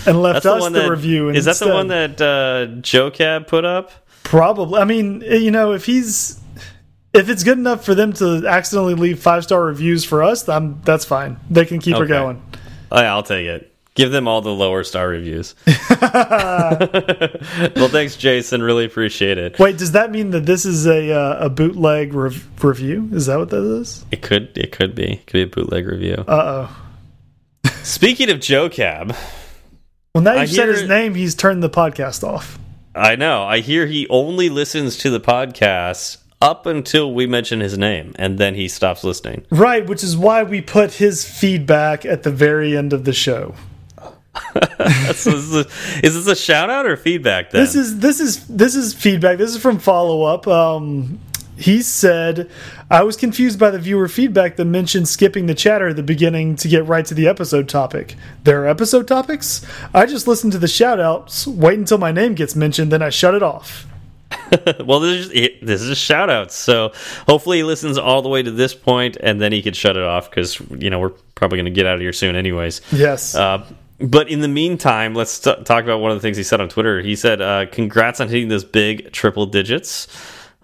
and 0.06 0.22
left 0.22 0.42
That's 0.44 0.46
us 0.46 0.64
the 0.64 0.70
that 0.70 0.88
review. 0.90 1.30
is 1.30 1.44
that 1.46 1.56
the 1.56 1.68
one 1.68 1.88
that 1.88 2.20
uh, 2.20 2.80
Joe 2.80 3.10
Cab 3.10 3.46
put 3.46 3.64
up? 3.64 3.90
Probably. 4.32 4.80
I 4.80 4.84
mean, 4.84 5.20
you 5.20 5.50
know, 5.50 5.72
if 5.74 5.84
he's 5.84 6.40
if 7.12 7.28
it's 7.28 7.44
good 7.44 7.58
enough 7.58 7.84
for 7.84 7.94
them 7.94 8.14
to 8.14 8.46
accidentally 8.48 8.94
leave 8.94 9.20
five 9.20 9.44
star 9.44 9.62
reviews 9.62 10.06
for 10.06 10.22
us, 10.22 10.48
I'm, 10.48 10.80
that's 10.84 11.04
fine. 11.04 11.36
They 11.50 11.66
can 11.66 11.80
keep 11.80 11.98
her 11.98 12.04
Okay. 12.04 12.14
going. 12.14 12.42
Oh, 12.90 12.96
I'll 12.96 13.22
take 13.22 13.46
it. 13.46 13.70
Give 13.94 14.10
them 14.10 14.26
all 14.26 14.40
the 14.40 14.48
lower 14.54 14.84
star 14.84 15.06
reviews. 15.08 15.54
well, 15.66 16.78
thanks, 17.90 18.16
Jason. 18.16 18.62
Really 18.62 18.86
appreciate 18.86 19.36
it. 19.36 19.58
Wait, 19.58 19.76
does 19.76 19.92
that 19.92 20.10
mean 20.10 20.30
that 20.30 20.46
this 20.46 20.64
is 20.64 20.86
a 20.86 21.12
uh, 21.12 21.44
a 21.44 21.50
bootleg 21.50 22.14
rev 22.14 22.64
review? 22.64 23.10
Is 23.12 23.26
that 23.26 23.38
what 23.38 23.50
that 23.50 23.62
is? 23.80 24.06
It 24.10 24.22
could, 24.22 24.56
it 24.56 24.72
could 24.72 24.94
be, 24.94 25.12
it 25.12 25.26
could 25.26 25.32
be 25.34 25.42
a 25.42 25.46
bootleg 25.46 25.86
review. 25.86 26.24
Uh 26.26 26.68
oh. 27.66 27.70
Speaking 27.82 28.30
of 28.30 28.40
Joe 28.40 28.70
Cab, 28.70 29.14
Well, 30.14 30.24
now 30.24 30.40
you 30.40 30.46
said 30.46 30.70
his 30.70 30.88
name, 30.88 31.14
he's 31.14 31.34
turned 31.34 31.62
the 31.62 31.68
podcast 31.68 32.24
off. 32.26 32.58
I 32.94 33.16
know. 33.16 33.44
I 33.44 33.60
hear 33.60 33.86
he 33.86 34.06
only 34.08 34.48
listens 34.48 34.96
to 34.98 35.10
the 35.10 35.20
podcast 35.20 36.18
up 36.40 36.66
until 36.66 37.14
we 37.14 37.26
mention 37.26 37.60
his 37.60 37.78
name, 37.78 38.12
and 38.16 38.38
then 38.38 38.54
he 38.54 38.68
stops 38.68 39.04
listening. 39.04 39.46
Right, 39.50 39.86
which 39.86 40.02
is 40.02 40.16
why 40.16 40.42
we 40.42 40.60
put 40.60 40.94
his 40.94 41.24
feedback 41.24 42.04
at 42.04 42.24
the 42.24 42.30
very 42.30 42.76
end 42.76 42.92
of 42.92 43.04
the 43.04 43.12
show. 43.12 43.54
Is, 44.80 45.24
this, 45.24 45.66
is 46.02 46.14
this 46.14 46.26
a 46.26 46.34
shout 46.34 46.70
out 46.70 46.86
or 46.86 46.96
feedback? 46.96 47.50
Then 47.50 47.60
This 47.60 47.74
is 47.74 47.98
this 48.00 48.18
is 48.18 48.46
this 48.46 48.74
is 48.74 48.94
feedback. 48.94 49.36
This 49.36 49.54
is 49.54 49.60
from 49.60 49.78
follow 49.78 50.22
up. 50.22 50.48
Um, 50.48 51.20
he 51.62 51.82
said, 51.82 52.50
"I 52.90 53.02
was 53.02 53.16
confused 53.16 53.58
by 53.58 53.70
the 53.70 53.78
viewer 53.78 54.08
feedback 54.08 54.56
that 54.56 54.64
mentioned 54.64 55.08
skipping 55.08 55.46
the 55.46 55.54
chatter 55.54 55.88
at 55.88 55.96
the 55.96 56.02
beginning 56.02 56.56
to 56.56 56.68
get 56.68 56.86
right 56.86 57.04
to 57.06 57.14
the 57.14 57.28
episode 57.28 57.68
topic. 57.68 58.16
There 58.44 58.62
are 58.62 58.66
episode 58.66 59.06
topics. 59.06 59.64
I 59.94 60.06
just 60.06 60.26
listen 60.26 60.50
to 60.50 60.58
the 60.58 60.68
shout 60.68 60.98
outs, 61.00 61.46
wait 61.46 61.78
until 61.78 61.98
my 61.98 62.12
name 62.12 62.34
gets 62.34 62.56
mentioned, 62.56 62.90
then 62.90 63.02
I 63.02 63.10
shut 63.10 63.34
it 63.34 63.42
off." 63.42 63.86
well, 64.84 65.00
this 65.00 65.28
is 65.28 65.60
this 65.62 65.80
is 65.80 65.90
a 65.90 65.94
shout 65.94 66.30
out. 66.30 66.52
So 66.52 66.92
hopefully 67.28 67.58
he 67.58 67.62
listens 67.62 67.98
all 67.98 68.22
the 68.22 68.28
way 68.28 68.42
to 68.42 68.50
this 68.50 68.74
point, 68.74 69.16
and 69.20 69.40
then 69.40 69.52
he 69.52 69.62
could 69.62 69.76
shut 69.76 69.96
it 69.96 70.02
off 70.02 70.30
because 70.30 70.60
you 70.78 70.90
know 70.90 70.98
we're 70.98 71.12
probably 71.34 71.58
going 71.58 71.66
to 71.66 71.70
get 71.70 71.86
out 71.86 71.94
of 71.94 72.00
here 72.00 72.12
soon, 72.12 72.36
anyways. 72.36 72.80
Yes. 72.92 73.34
Uh, 73.34 73.64
but 74.00 74.28
in 74.28 74.40
the 74.40 74.48
meantime, 74.48 75.14
let's 75.14 75.38
talk 75.38 75.68
about 75.68 76.00
one 76.00 76.10
of 76.10 76.16
the 76.16 76.20
things 76.20 76.36
he 76.36 76.42
said 76.42 76.60
on 76.60 76.68
Twitter. 76.68 77.00
He 77.00 77.14
said, 77.14 77.40
uh, 77.40 77.66
"Congrats 77.66 78.20
on 78.20 78.28
hitting 78.28 78.48
those 78.48 78.64
big 78.64 79.12
triple 79.12 79.46
digits." 79.46 80.08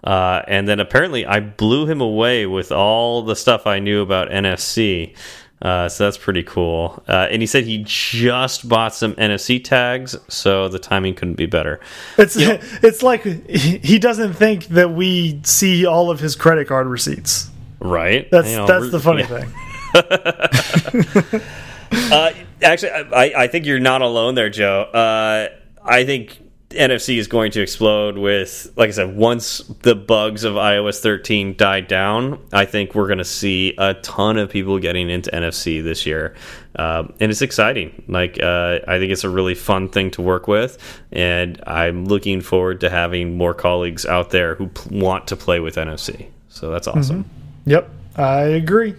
Uh, 0.03 0.41
and 0.47 0.67
then 0.67 0.79
apparently, 0.79 1.25
I 1.25 1.39
blew 1.39 1.85
him 1.85 2.01
away 2.01 2.45
with 2.45 2.71
all 2.71 3.21
the 3.23 3.35
stuff 3.35 3.67
I 3.67 3.79
knew 3.79 4.01
about 4.01 4.29
NFC. 4.29 5.15
Uh, 5.61 5.89
so 5.89 6.05
that's 6.05 6.17
pretty 6.17 6.43
cool. 6.43 7.03
Uh, 7.07 7.27
and 7.29 7.41
he 7.41 7.45
said 7.45 7.65
he 7.65 7.83
just 7.85 8.69
bought 8.69 8.95
some 8.95 9.13
NFC 9.15 9.61
tags, 9.61 10.15
so 10.29 10.69
the 10.69 10.79
timing 10.79 11.15
couldn't 11.15 11.33
be 11.35 11.47
better. 11.47 11.81
It's 12.17 12.35
it's 12.37 13.03
like 13.03 13.23
he 13.23 13.77
he 13.79 13.99
doesn't 13.99 14.33
think 14.33 14.67
that 14.67 14.91
we 14.91 15.41
see 15.43 15.85
all 15.85 16.09
of 16.11 16.21
his 16.21 16.35
credit 16.35 16.67
card 16.67 16.87
receipts. 16.87 17.49
Right? 17.79 18.29
That's 18.31 18.49
You 18.49 18.57
know, 18.57 18.67
that's 18.67 18.91
the 18.91 18.99
funny 18.99 19.23
yeah. 19.23 19.45
thing. 19.45 21.41
Uh, 21.91 22.31
actually, 22.61 22.91
I, 22.91 23.43
I 23.43 23.47
think 23.47 23.65
you're 23.65 23.79
not 23.79 24.01
alone 24.01 24.35
there, 24.35 24.49
Joe. 24.49 24.81
Uh, 24.81 25.49
I 25.83 26.05
think 26.05 26.39
NFC 26.69 27.17
is 27.17 27.27
going 27.27 27.51
to 27.51 27.61
explode 27.61 28.17
with, 28.17 28.71
like 28.75 28.89
I 28.89 28.91
said, 28.91 29.15
once 29.15 29.59
the 29.81 29.95
bugs 29.95 30.43
of 30.43 30.53
iOS 30.53 30.99
13 30.99 31.55
die 31.55 31.81
down, 31.81 32.39
I 32.53 32.65
think 32.65 32.93
we're 32.93 33.07
going 33.07 33.17
to 33.17 33.25
see 33.25 33.73
a 33.79 33.95
ton 33.95 34.37
of 34.37 34.51
people 34.51 34.77
getting 34.77 35.09
into 35.09 35.31
NFC 35.31 35.83
this 35.83 36.05
year. 36.05 36.35
Um, 36.75 37.13
and 37.19 37.31
it's 37.31 37.41
exciting. 37.41 38.03
Like, 38.07 38.39
uh, 38.41 38.79
I 38.87 38.99
think 38.99 39.11
it's 39.11 39.23
a 39.23 39.29
really 39.29 39.55
fun 39.55 39.89
thing 39.89 40.11
to 40.11 40.21
work 40.21 40.47
with. 40.47 40.77
And 41.11 41.59
I'm 41.65 42.05
looking 42.05 42.39
forward 42.39 42.81
to 42.81 42.89
having 42.91 43.35
more 43.35 43.55
colleagues 43.55 44.05
out 44.05 44.29
there 44.29 44.53
who 44.53 44.69
want 44.91 45.27
to 45.29 45.35
play 45.35 45.59
with 45.59 45.75
NFC. 45.75 46.27
So 46.49 46.69
that's 46.69 46.87
awesome. 46.87 47.27
Yep, 47.65 47.89
I 48.15 48.41
agree. 48.41 48.95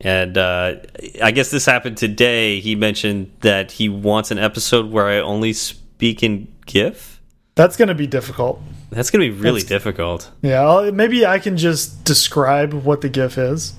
And 0.00 0.36
uh, 0.36 0.76
I 1.22 1.30
guess 1.30 1.50
this 1.50 1.66
happened 1.66 1.98
today. 1.98 2.58
He 2.58 2.74
mentioned 2.74 3.32
that 3.40 3.70
he 3.70 3.88
wants 3.88 4.32
an 4.32 4.38
episode 4.38 4.90
where 4.90 5.06
I 5.06 5.18
only 5.18 5.52
speak 5.52 6.22
in 6.22 6.48
GIF. 6.66 7.20
That's 7.54 7.76
going 7.76 7.88
to 7.88 7.94
be 7.94 8.06
difficult. 8.06 8.60
That's 8.90 9.10
going 9.10 9.24
to 9.28 9.34
be 9.34 9.40
really 9.42 9.60
That's- 9.62 9.68
difficult. 9.82 10.30
Yeah, 10.42 10.62
I'll, 10.62 10.92
maybe 10.92 11.24
I 11.26 11.38
can 11.38 11.56
just 11.56 12.04
describe 12.04 12.72
what 12.72 13.00
the 13.00 13.08
GIF 13.08 13.38
is. 13.38 13.74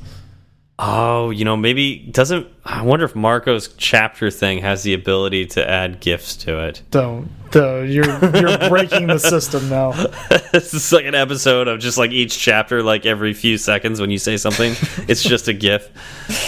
Oh, 0.79 1.29
you 1.29 1.45
know, 1.45 1.55
maybe 1.57 1.97
doesn't. 2.11 2.47
I 2.67 2.81
wonder 2.81 3.05
if 3.05 3.15
Marco's 3.15 3.67
chapter 3.77 4.31
thing 4.31 4.59
has 4.59 4.81
the 4.81 4.95
ability 4.95 5.45
to 5.47 5.69
add 5.69 5.99
gifts 5.99 6.35
to 6.37 6.65
it. 6.65 6.81
Don't. 6.89 7.29
Though 7.51 7.83
you're 7.83 8.05
you're 8.35 8.69
breaking 8.69 9.05
the 9.05 9.19
system 9.19 9.69
now. 9.69 9.91
this 10.51 10.73
is 10.73 10.91
like 10.91 11.05
an 11.05 11.13
episode 11.13 11.67
of 11.67 11.79
just 11.79 11.99
like 11.99 12.09
each 12.09 12.39
chapter, 12.39 12.81
like 12.81 13.05
every 13.05 13.33
few 13.33 13.59
seconds 13.59 14.01
when 14.01 14.09
you 14.09 14.17
say 14.17 14.35
something, 14.37 14.73
it's 15.07 15.21
just 15.21 15.47
a 15.47 15.53
GIF. 15.53 15.89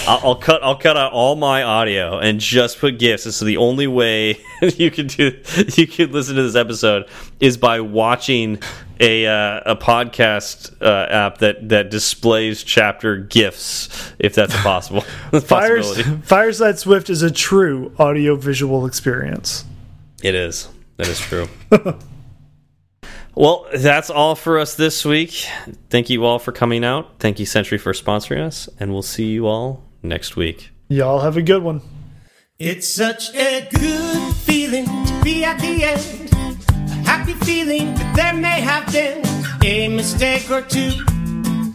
I'll, 0.08 0.20
I'll 0.24 0.36
cut. 0.36 0.64
I'll 0.64 0.76
cut 0.76 0.98
out 0.98 1.14
all 1.14 1.36
my 1.36 1.62
audio 1.62 2.18
and 2.18 2.40
just 2.40 2.80
put 2.80 2.98
GIFs. 2.98 3.36
So 3.36 3.46
the 3.46 3.58
only 3.58 3.86
way 3.86 4.40
you 4.62 4.90
can 4.90 5.06
do 5.06 5.40
you 5.76 5.86
can 5.86 6.12
listen 6.12 6.36
to 6.36 6.42
this 6.42 6.56
episode 6.56 7.08
is 7.40 7.58
by 7.58 7.80
watching 7.80 8.60
a 9.00 9.28
uh, 9.28 9.62
a 9.66 9.76
podcast 9.76 10.74
uh, 10.82 11.08
app 11.10 11.40
that 11.40 11.70
that 11.70 11.90
displays 11.90 12.64
chapter 12.64 13.18
GIFs, 13.18 14.14
if 14.20 14.36
that's 14.36 14.54
a 14.54 14.58
possible 14.58 15.02
Fires, 15.02 15.88
possibility. 15.88 16.07
Fireside 16.24 16.80
Swift 16.80 17.10
is 17.10 17.22
a 17.22 17.32
true 17.32 17.94
audio 17.98 18.36
visual 18.36 18.86
experience. 18.86 19.66
It 20.24 20.36
is. 20.36 20.70
That 20.98 21.08
is 21.08 21.20
true. 21.20 21.48
well, 23.36 23.68
that's 23.76 24.10
all 24.10 24.36
for 24.36 24.60
us 24.60 24.76
this 24.76 25.06
week. 25.06 25.48
Thank 25.90 26.10
you 26.10 26.26
all 26.26 26.40
for 26.40 26.52
coming 26.52 26.84
out. 26.84 27.20
Thank 27.20 27.40
you, 27.40 27.46
Sentry, 27.46 27.78
for 27.78 27.94
sponsoring 27.94 28.42
us, 28.42 28.70
and 28.80 28.94
we'll 28.94 29.02
see 29.02 29.26
you 29.26 29.48
all 29.48 29.84
next 30.02 30.36
week. 30.36 30.72
Y'all 30.88 31.20
have 31.20 31.38
a 31.38 31.42
good 31.42 31.64
one. 31.64 31.82
It's 32.58 32.88
such 32.88 33.34
a 33.36 33.68
good 33.72 34.36
feeling 34.38 34.86
to 34.86 35.22
be 35.24 35.44
at 35.44 35.60
the 35.60 35.84
end. 35.84 36.34
A 36.34 36.94
happy 37.06 37.34
feeling 37.34 37.94
that 37.96 38.16
there 38.16 38.34
may 38.34 38.62
have 38.62 38.92
been 38.92 39.24
a 39.64 39.88
mistake 39.90 40.50
or 40.50 40.62
two. 40.62 40.92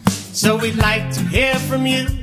So 0.09 0.57
we'd 0.57 0.75
like 0.75 1.13
to 1.13 1.21
hear 1.21 1.55
from 1.55 1.85
you. 1.85 2.22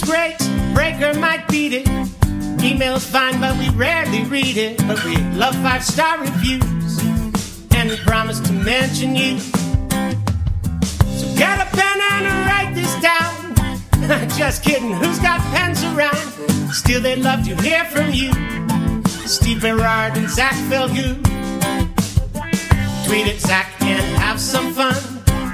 Twitter's 0.00 0.38
great, 0.38 0.74
Breaker 0.74 1.18
might 1.18 1.46
beat 1.48 1.72
it. 1.72 1.88
Email's 2.62 3.04
fine, 3.04 3.40
but 3.40 3.56
we 3.58 3.68
rarely 3.70 4.24
read 4.24 4.56
it. 4.56 4.78
But 4.86 5.02
we 5.04 5.16
love 5.34 5.54
five 5.56 5.84
star 5.84 6.20
reviews, 6.20 6.98
and 7.72 7.90
we 7.90 7.96
promise 7.98 8.40
to 8.40 8.52
mention 8.52 9.16
you. 9.16 9.38
So 9.38 11.26
get 11.36 11.60
a 11.60 11.66
pen 11.76 12.00
and 12.00 12.46
write 12.46 12.74
this 12.74 12.94
down. 13.00 14.28
Just 14.38 14.62
kidding, 14.62 14.92
who's 14.92 15.18
got 15.18 15.40
pens 15.54 15.82
around? 15.84 16.72
Still, 16.72 17.00
they'd 17.00 17.18
love 17.18 17.44
to 17.44 17.54
hear 17.62 17.84
from 17.86 18.12
you. 18.12 18.32
Steve 19.26 19.62
Berard 19.62 20.16
and 20.16 20.28
Zach 20.28 20.54
Falgout. 20.68 21.24
Tweet 23.06 23.26
at 23.26 23.40
Zach 23.40 23.82
and 23.82 24.16
have 24.18 24.40
some 24.40 24.72
fun. 24.72 24.94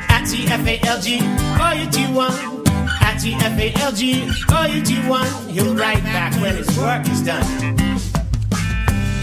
At 0.09 0.27
you 0.33 1.91
do 1.91 2.15
one. 2.15 2.56
You 4.77 4.83
do 4.83 5.09
one. 5.09 5.27
He'll 5.49 5.75
write 5.75 6.03
back 6.03 6.35
when 6.43 6.55
his 6.55 6.69
work 6.77 7.09
is 7.09 7.23
done. 7.23 7.47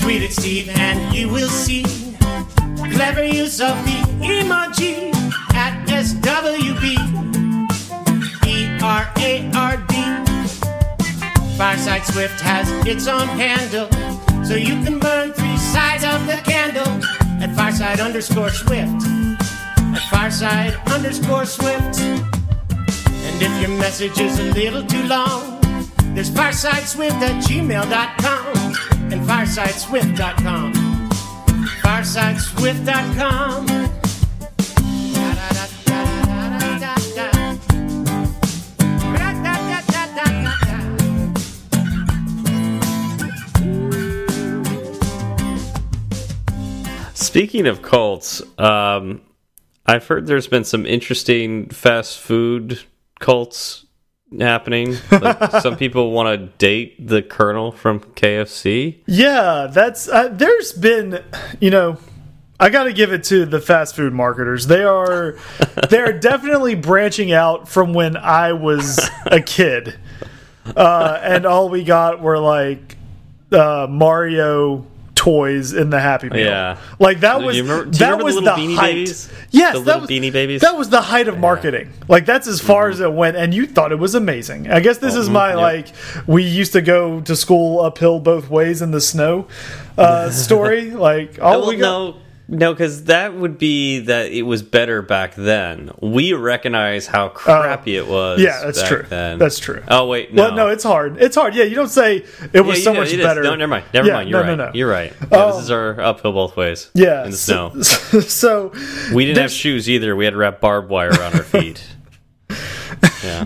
Tweet 0.02 0.24
at 0.24 0.32
Steve 0.32 0.70
and 0.70 1.14
you 1.14 1.30
will 1.30 1.48
see 1.48 1.84
clever 2.91 3.24
use 3.24 3.62
of 3.62 3.76
the 3.86 4.00
emoji 4.20 5.14
at 5.54 5.88
S-W-B. 5.88 6.98
E-R-A-R-D. 8.48 9.94
Fireside 11.56 12.06
Swift 12.06 12.41
has 12.41 12.72
its 12.88 13.08
own 13.08 13.28
handle, 13.28 13.91
so 14.44 14.56
you 14.56 14.84
can 14.84 14.98
burn 14.98 15.34
three 15.34 15.58
sides 15.58 16.04
of 16.04 16.26
the 16.26 16.41
candle 16.50 16.88
at 17.44 17.56
Fireside 17.56 18.00
underscore 18.00 18.50
Swift. 18.50 19.04
At 19.78 20.02
Fireside 20.10 20.74
underscore 20.88 21.46
Swift. 21.46 22.32
And 23.26 23.41
if 23.41 23.61
your 23.61 23.71
message 23.78 24.19
is 24.19 24.38
a 24.39 24.43
little 24.51 24.86
too 24.86 25.03
long, 25.03 25.59
there's 26.13 26.30
firesideswift 26.30 27.21
at 27.21 27.43
gmail.com 27.43 28.57
and 29.11 29.21
firesideswift.com. 29.28 30.74
Firesideswift.com. 31.82 33.67
Speaking 47.13 47.65
of 47.65 47.82
cults, 47.82 48.43
um, 48.59 49.21
I've 49.88 50.05
heard 50.05 50.28
there's 50.28 50.47
been 50.47 50.63
some 50.63 50.86
interesting 50.86 51.67
fast 51.69 52.19
food 52.19 52.82
cults 53.24 53.86
happening. 54.38 54.97
Like 55.09 55.51
some 55.61 55.78
people 55.78 56.11
want 56.11 56.39
to 56.39 56.47
date 56.57 57.07
the 57.07 57.21
Colonel 57.21 57.71
from 57.71 58.01
KFC. 58.01 58.99
Yeah, 59.07 59.67
that's 59.71 60.09
uh, 60.09 60.28
there's 60.28 60.74
been, 60.74 61.24
you 61.61 61.69
know, 61.69 61.97
I 62.59 62.69
got 62.69 62.84
to 62.84 62.93
give 62.93 63.13
it 63.13 63.24
to 63.26 63.45
the 63.45 63.61
fast 63.61 63.95
food 63.95 64.13
marketers. 64.13 64.67
They 64.67 64.84
are 64.84 65.38
they're 65.89 66.19
definitely 66.19 66.76
branching 66.76 67.32
out 67.32 67.69
from 67.69 67.93
when 67.93 68.17
I 68.17 68.53
was 68.53 68.99
a 69.26 69.41
kid. 69.41 69.95
Uh, 70.76 71.19
and 71.21 71.45
all 71.45 71.69
we 71.69 71.84
got 71.84 72.21
were 72.21 72.39
like 72.39 72.97
uh, 73.53 73.88
Mario 73.89 74.86
toys 75.24 75.71
in 75.71 75.89
the 75.89 75.99
Happy 76.01 76.30
Meal. 76.30 76.45
Yeah. 76.45 76.78
like 76.99 77.21
that 77.21 77.41
was 77.41 77.59
remember- 77.61 77.89
that 77.97 78.21
was 78.21 78.36
the 78.36 78.41
the, 78.41 78.51
Beanie 78.51 78.76
height. 78.76 78.93
Babies? 78.95 79.30
Yes, 79.51 79.76
The 79.76 79.82
that 79.82 80.01
was, 80.01 80.09
Beanie 80.09 80.34
Babies? 80.34 80.59
That 80.61 80.76
was 80.78 80.89
the 80.89 80.99
height 81.01 81.30
of 81.30 81.38
marketing. 81.39 81.93
Like 82.09 82.26
that's 82.26 82.45
as 82.47 82.59
far 82.59 82.84
Mm-hmm. 82.86 82.93
as 82.93 82.99
it 82.99 83.13
went, 83.13 83.38
and 83.38 83.53
you 83.53 83.65
thought 83.65 83.91
it 83.93 83.99
was 83.99 84.15
amazing. 84.15 84.69
I 84.69 84.82
guess 84.82 84.97
this 84.97 85.15
is 85.15 85.30
mm, 85.30 85.34
my 85.34 85.49
yep. 85.49 85.57
like 85.57 85.88
we 86.28 86.43
used 86.43 86.74
to 86.74 86.82
go 86.82 87.21
to 87.21 87.36
school 87.38 87.80
uphill 87.80 88.19
both 88.19 88.49
ways 88.49 88.82
in 88.82 88.91
the 88.91 88.99
snow 88.99 89.47
uh, 89.97 90.30
story. 90.45 90.91
Like 90.91 91.38
oh, 91.39 91.59
well, 91.59 91.69
we 91.69 91.78
go. 91.78 91.82
no, 92.11 92.15
no, 92.48 92.74
because 92.74 93.06
that 93.06 93.34
would 93.34 93.58
be 93.58 94.00
that 94.00 94.32
it 94.32 94.41
was 94.41 94.62
better 94.62 95.02
back 95.02 95.36
then. 95.36 95.91
We 96.02 96.34
recognize 96.34 97.08
how 97.08 97.30
crappy 97.30 97.98
oh. 97.98 98.04
it 98.04 98.08
was. 98.08 98.41
Yeah, 98.41 98.62
that's 98.66 98.86
true. 98.86 99.06
Then. 99.08 99.39
That's 99.39 99.60
true. 99.60 99.82
Oh 99.88 100.08
wait, 100.08 100.34
no, 100.34 100.44
Well, 100.44 100.56
no, 100.56 100.68
it's 100.68 100.84
hard. 100.84 101.22
It's 101.22 101.36
hard. 101.36 101.56
Yeah, 101.56 101.64
you 101.64 101.76
don't 101.76 101.88
say 101.88 102.26
it 102.52 102.62
was 102.62 102.80
Yeah, 102.80 102.84
so 102.84 102.94
know, 102.94 103.00
much 103.00 103.14
it 103.14 103.20
is. 103.20 103.26
better. 103.26 103.44
No, 103.44 103.56
never 103.56 103.70
mind. 103.70 103.86
Never 103.94 104.08
Yeah, 104.08 104.14
mind. 104.16 104.30
You're 104.30 104.44
no, 104.44 104.50
right. 104.50 104.58
no, 104.58 104.66
no. 104.68 104.72
You're 104.74 104.89
right. 104.89 105.14
Yeah, 105.32 105.46
this 105.48 105.64
is 105.64 105.72
um, 105.72 105.78
our 105.78 106.02
uphill 106.02 106.34
both 106.34 106.58
ways. 106.58 106.91
Yeah, 106.94 107.24
in 107.24 107.32
the 107.32 107.38
so, 107.38 107.82
snow. 107.82 108.20
So 108.22 108.74
We 109.14 109.26
didn't 109.26 109.41
have 109.41 109.52
shoes 109.52 109.89
either. 109.89 110.16
We 110.16 110.26
had 110.26 110.32
to 110.32 110.38
wrap 110.38 110.60
barbed 110.60 110.89
wire 110.89 111.12
around 111.12 111.36
our 111.36 111.44
feet. 111.44 111.86
yeah. 113.24 113.46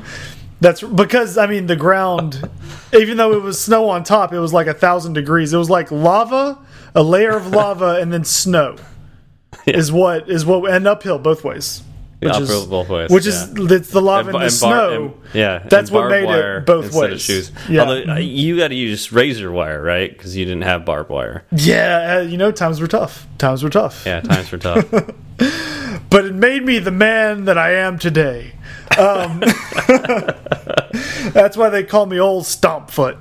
That's 0.60 0.82
because 0.82 1.38
I 1.38 1.46
mean 1.46 1.68
the 1.68 1.76
ground, 1.76 2.50
even 2.94 3.18
though 3.18 3.34
it 3.34 3.44
was 3.44 3.62
snow 3.62 3.90
on 3.90 4.04
top, 4.04 4.34
it 4.34 4.40
was 4.40 4.54
like 4.54 4.68
a 4.68 4.74
thousand 4.74 5.14
degrees. 5.14 5.54
It 5.54 5.58
was 5.58 5.70
like 5.70 5.92
lava, 5.92 6.58
a 6.96 7.04
layer 7.04 7.36
of 7.36 7.48
lava, 7.48 7.98
and 8.02 8.12
then 8.14 8.24
snow. 8.24 8.76
Is 9.66 9.92
what 9.92 10.30
is 10.30 10.46
what 10.46 10.70
and 10.72 10.88
uphill 10.88 11.20
both 11.20 11.44
ways. 11.44 11.84
Which 12.20 12.32
Uphill 12.32 12.62
is 12.64 12.66
both 12.66 12.90
ways, 12.90 13.12
Which 13.12 13.26
yeah. 13.26 13.32
is 13.32 13.72
it's 13.72 13.90
the 13.92 14.02
lava 14.02 14.30
and, 14.30 14.34
bar- 14.34 14.44
the 14.46 14.50
snow. 14.50 15.04
and- 15.06 15.14
yeah, 15.36 15.60
that's 15.70 15.92
what 15.92 16.10
made 16.10 16.28
it 16.28 16.66
both 16.66 16.92
ways. 16.94 17.14
Of 17.14 17.22
shoes. 17.22 17.52
Yeah, 17.70 17.82
Although 17.82 18.14
uh, 18.14 18.16
you 18.18 18.58
got 18.58 18.70
to 18.70 18.76
use 18.76 19.12
razor 19.12 19.52
wire, 19.52 19.82
right? 19.82 20.12
Because 20.12 20.36
you 20.36 20.44
didn't 20.46 20.64
have 20.64 20.84
barbed 20.84 21.10
wire. 21.12 21.44
yeah. 21.52 22.18
uh, 22.18 22.22
You 22.22 22.38
know, 22.38 22.52
times 22.52 22.80
were 22.82 22.88
tough. 22.88 23.28
Times 23.38 23.62
were 23.64 23.70
tough. 23.70 24.04
Yeah, 24.06 24.22
times 24.22 24.52
were 24.52 24.58
tough. 24.58 24.90
but 26.10 26.26
it 26.26 26.34
made 26.34 26.64
me 26.64 26.80
the 26.80 26.92
man 26.92 27.46
that 27.46 27.58
I 27.58 27.74
am 27.74 28.00
today. 28.00 28.54
Um, 28.98 29.40
that's 31.34 31.56
why 31.58 31.70
they 31.70 31.84
call 31.84 32.06
me 32.08 32.20
Old 32.20 32.46
Stompfoot. 32.46 33.18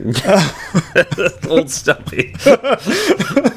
Old 1.48 1.70
Stumpy. 1.70 2.34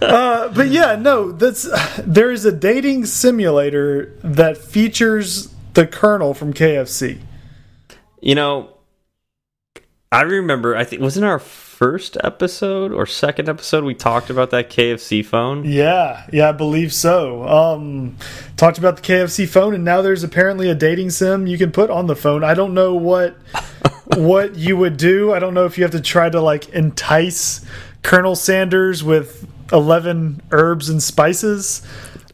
Uh, 0.00 0.48
but 0.48 0.68
yeah, 0.68 0.96
no, 0.96 1.30
that's 1.30 1.68
there 1.98 2.30
is 2.30 2.44
a 2.44 2.50
dating 2.50 3.04
simulator 3.06 4.18
that 4.24 4.56
features 4.56 5.54
the 5.74 5.86
Colonel 5.86 6.34
from 6.34 6.52
KFC. 6.54 7.18
You 8.20 8.34
know, 8.34 8.70
I 10.10 10.22
remember. 10.22 10.74
I 10.74 10.84
think 10.84 11.02
wasn't 11.02 11.26
our 11.26 11.38
first 11.82 12.16
episode 12.22 12.92
or 12.92 13.04
second 13.04 13.48
episode 13.48 13.82
we 13.82 13.92
talked 13.92 14.30
about 14.30 14.50
that 14.50 14.70
KFC 14.70 15.26
phone. 15.26 15.64
Yeah, 15.64 16.24
yeah, 16.32 16.50
I 16.50 16.52
believe 16.52 16.94
so. 16.94 17.42
Um, 17.42 18.16
talked 18.56 18.78
about 18.78 18.94
the 18.94 19.02
KFC 19.02 19.48
phone, 19.48 19.74
and 19.74 19.84
now 19.84 20.00
there's 20.00 20.22
apparently 20.22 20.70
a 20.70 20.76
dating 20.76 21.10
sim 21.10 21.48
you 21.48 21.58
can 21.58 21.72
put 21.72 21.90
on 21.90 22.06
the 22.06 22.14
phone. 22.14 22.44
I 22.44 22.54
don't 22.54 22.72
know 22.72 22.94
what 22.94 23.34
what 24.16 24.54
you 24.54 24.76
would 24.76 24.96
do. 24.96 25.32
I 25.34 25.40
don't 25.40 25.54
know 25.54 25.64
if 25.64 25.76
you 25.76 25.82
have 25.82 25.90
to 25.90 26.00
try 26.00 26.30
to 26.30 26.40
like 26.40 26.68
entice 26.68 27.66
Colonel 28.02 28.36
Sanders 28.36 29.02
with 29.02 29.44
eleven 29.72 30.40
herbs 30.52 30.88
and 30.88 31.02
spices. 31.02 31.82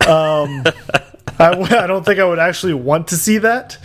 Um, 0.07 0.65
I, 1.39 1.53
I 1.53 1.87
don't 1.87 2.05
think 2.05 2.21
I 2.21 2.25
would 2.27 2.39
actually 2.39 2.75
want 2.75 3.09
to 3.09 3.17
see 3.17 3.39
that. 3.39 3.79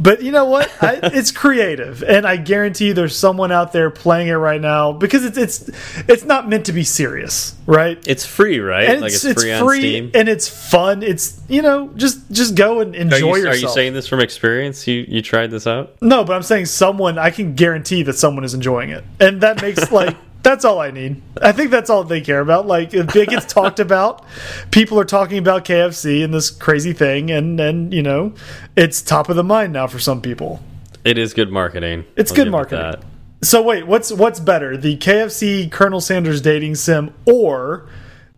But 0.00 0.22
you 0.22 0.30
know 0.30 0.44
what? 0.44 0.70
I, 0.80 1.00
it's 1.02 1.30
creative, 1.32 2.02
and 2.02 2.26
I 2.26 2.36
guarantee 2.36 2.88
you, 2.88 2.94
there's 2.94 3.16
someone 3.16 3.50
out 3.50 3.72
there 3.72 3.90
playing 3.90 4.28
it 4.28 4.34
right 4.34 4.60
now 4.60 4.92
because 4.92 5.24
it's 5.24 5.36
it's 5.36 5.70
it's 6.08 6.24
not 6.24 6.48
meant 6.48 6.66
to 6.66 6.72
be 6.72 6.84
serious, 6.84 7.56
right? 7.66 7.98
It's 8.06 8.24
free, 8.24 8.60
right? 8.60 8.88
and 8.88 9.00
like 9.00 9.12
it's, 9.12 9.24
it's, 9.24 9.42
it's 9.42 9.58
free, 9.60 9.80
free, 9.80 10.00
on 10.00 10.08
Steam. 10.08 10.10
and 10.14 10.28
it's 10.28 10.48
fun. 10.70 11.02
It's 11.02 11.40
you 11.48 11.62
know 11.62 11.90
just 11.96 12.30
just 12.30 12.54
go 12.54 12.80
and 12.80 12.94
Are 12.94 12.98
enjoy 12.98 13.16
you, 13.16 13.26
yourself. 13.44 13.54
are 13.54 13.58
you 13.58 13.68
saying 13.68 13.92
this 13.94 14.06
from 14.06 14.20
experience? 14.20 14.86
You 14.86 15.04
you 15.08 15.20
tried 15.22 15.50
this 15.50 15.66
out? 15.66 16.00
no? 16.00 16.22
But 16.24 16.34
I'm 16.34 16.42
saying 16.42 16.66
someone. 16.66 17.18
I 17.18 17.30
can 17.30 17.54
guarantee 17.54 18.02
that 18.04 18.14
someone 18.14 18.44
is 18.44 18.54
enjoying 18.54 18.90
it, 18.90 19.04
and 19.18 19.40
that 19.40 19.60
makes 19.62 19.90
like 19.92 20.16
that's 20.42 20.64
all 20.64 20.80
I 20.80 20.90
need. 20.90 21.20
I 21.42 21.52
think 21.52 21.70
that's 21.70 21.90
all 21.90 22.04
they 22.04 22.20
care 22.20 22.40
about. 22.40 22.66
Like 22.66 22.94
if 22.94 23.14
it 23.14 23.28
gets 23.28 23.52
talked 23.52 23.80
about, 23.80 24.24
people 24.70 24.98
are 24.98 25.04
talking 25.04 25.38
about 25.38 25.64
KFC 25.64 26.24
and 26.24 26.32
this 26.32 26.50
crazy 26.50 26.92
thing, 26.92 27.30
and 27.30 27.60
and 27.60 27.92
you 27.92 28.02
know 28.02 28.34
it's 28.76 29.02
top 29.02 29.28
of 29.28 29.36
the 29.36 29.44
mind 29.44 29.72
now 29.72 29.86
for 29.86 29.98
some 29.98 30.20
people. 30.20 30.62
It 31.04 31.18
is 31.18 31.34
good 31.34 31.50
marketing. 31.50 32.04
It's 32.16 32.30
I'll 32.30 32.36
good 32.36 32.48
it 32.48 32.50
marketing. 32.50 33.02
So 33.42 33.62
wait, 33.62 33.86
what's 33.86 34.12
what's 34.12 34.40
better, 34.40 34.76
the 34.76 34.96
KFC 34.96 35.70
Colonel 35.70 36.00
Sanders 36.00 36.40
dating 36.40 36.74
sim 36.74 37.14
or 37.24 37.88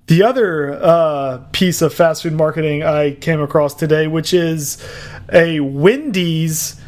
the 0.06 0.22
other 0.22 0.74
uh, 0.74 1.38
piece 1.52 1.80
of 1.80 1.94
fast 1.94 2.22
food 2.22 2.32
marketing 2.32 2.82
I 2.82 3.12
came 3.14 3.40
across 3.40 3.74
today, 3.74 4.08
which 4.08 4.34
is 4.34 4.84
a 5.32 5.60
Wendy's 5.60 6.80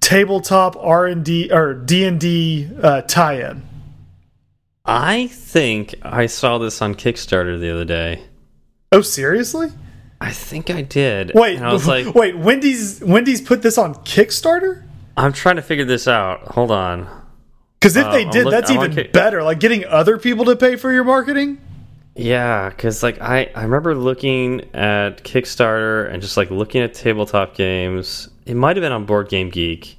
tabletop 0.00 0.76
R 0.76 1.06
and 1.06 1.24
D 1.24 1.50
or 1.52 1.72
D 1.72 2.04
and 2.04 2.20
D 2.20 2.68
uh, 2.82 3.02
tie-in? 3.02 3.62
I 4.84 5.28
think 5.28 5.94
I 6.02 6.26
saw 6.26 6.58
this 6.58 6.82
on 6.82 6.94
Kickstarter 6.94 7.58
the 7.58 7.70
other 7.72 7.84
day. 7.84 8.22
Oh, 8.92 9.00
seriously? 9.00 9.68
I 10.20 10.30
think 10.30 10.70
I 10.70 10.82
did. 10.82 11.32
Wait, 11.34 11.56
and 11.56 11.66
I 11.66 11.72
was 11.72 11.86
like, 11.88 12.14
wait, 12.14 12.36
Wendy's 12.36 13.02
Wendy's 13.02 13.40
put 13.40 13.62
this 13.62 13.78
on 13.78 13.94
Kickstarter? 13.96 14.82
I'm 15.16 15.32
trying 15.32 15.56
to 15.56 15.62
figure 15.62 15.84
this 15.84 16.06
out. 16.08 16.42
Hold 16.48 16.70
on. 16.70 17.08
Because 17.80 17.96
if 17.96 18.06
Uh, 18.06 18.12
they 18.12 18.24
did, 18.24 18.44
look- 18.44 18.52
that's 18.52 18.70
I'm 18.70 18.92
even 18.92 19.10
better. 19.12 19.42
Like 19.42 19.60
getting 19.60 19.84
other 19.86 20.18
people 20.18 20.44
to 20.46 20.56
pay 20.56 20.76
for 20.76 20.92
your 20.92 21.04
marketing. 21.04 21.58
Yeah, 22.16 22.68
because 22.68 23.02
like 23.02 23.20
I, 23.20 23.50
I 23.54 23.62
remember 23.64 23.94
looking 23.94 24.60
at 24.74 25.24
Kickstarter 25.24 26.08
and 26.12 26.22
just 26.22 26.36
like 26.36 26.50
looking 26.50 26.80
at 26.82 26.94
tabletop 26.94 27.54
games. 27.56 28.28
It 28.46 28.54
might 28.54 28.76
have 28.76 28.82
been 28.82 28.92
on 28.92 29.04
Board 29.04 29.28
Game 29.28 29.50
Geek, 29.50 29.96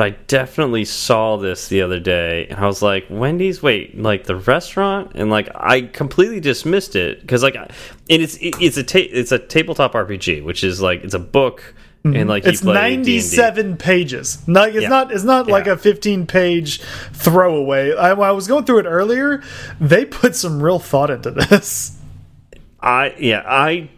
but 0.00 0.06
I 0.06 0.10
definitely 0.28 0.86
saw 0.86 1.36
this 1.36 1.68
the 1.68 1.82
other 1.82 2.00
day, 2.00 2.46
and 2.48 2.58
I 2.58 2.66
was 2.66 2.80
like, 2.80 3.04
"Wendy's, 3.10 3.62
wait, 3.62 3.98
like 4.00 4.24
the 4.24 4.36
restaurant?" 4.36 5.12
And 5.14 5.28
like 5.28 5.50
I 5.54 5.82
completely 5.82 6.40
dismissed 6.40 6.96
it 6.96 7.20
because 7.20 7.42
like, 7.42 7.54
and 7.54 7.70
it's 8.08 8.38
it's 8.40 8.78
a 8.78 8.82
ta 8.82 8.98
it's 9.00 9.30
a 9.30 9.38
tabletop 9.38 9.92
RPG, 9.92 10.42
which 10.42 10.64
is 10.64 10.80
like 10.80 11.04
it's 11.04 11.12
a 11.12 11.18
book, 11.18 11.74
and 12.02 12.30
like 12.30 12.44
Mm-hmm. 12.44 12.48
It's 12.50 12.62
play 12.62 12.96
D&D. 12.96 13.16
97 13.16 13.76
pages. 13.76 14.38
Like 14.48 14.72
it's 14.72 14.84
Yeah. 14.84 14.88
not 14.88 15.12
it's 15.12 15.24
not 15.24 15.48
like 15.48 15.66
a 15.66 15.76
15 15.76 16.26
page 16.26 16.80
throwaway. 17.12 17.94
I, 17.94 18.12
I 18.12 18.30
was 18.30 18.48
going 18.48 18.64
through 18.64 18.78
it 18.78 18.86
earlier, 18.86 19.42
they 19.82 20.06
put 20.06 20.34
some 20.34 20.62
real 20.62 20.78
thought 20.78 21.10
into 21.10 21.30
this. 21.30 21.98
I 22.80 23.14
yeah 23.18 23.42
I 23.44 23.90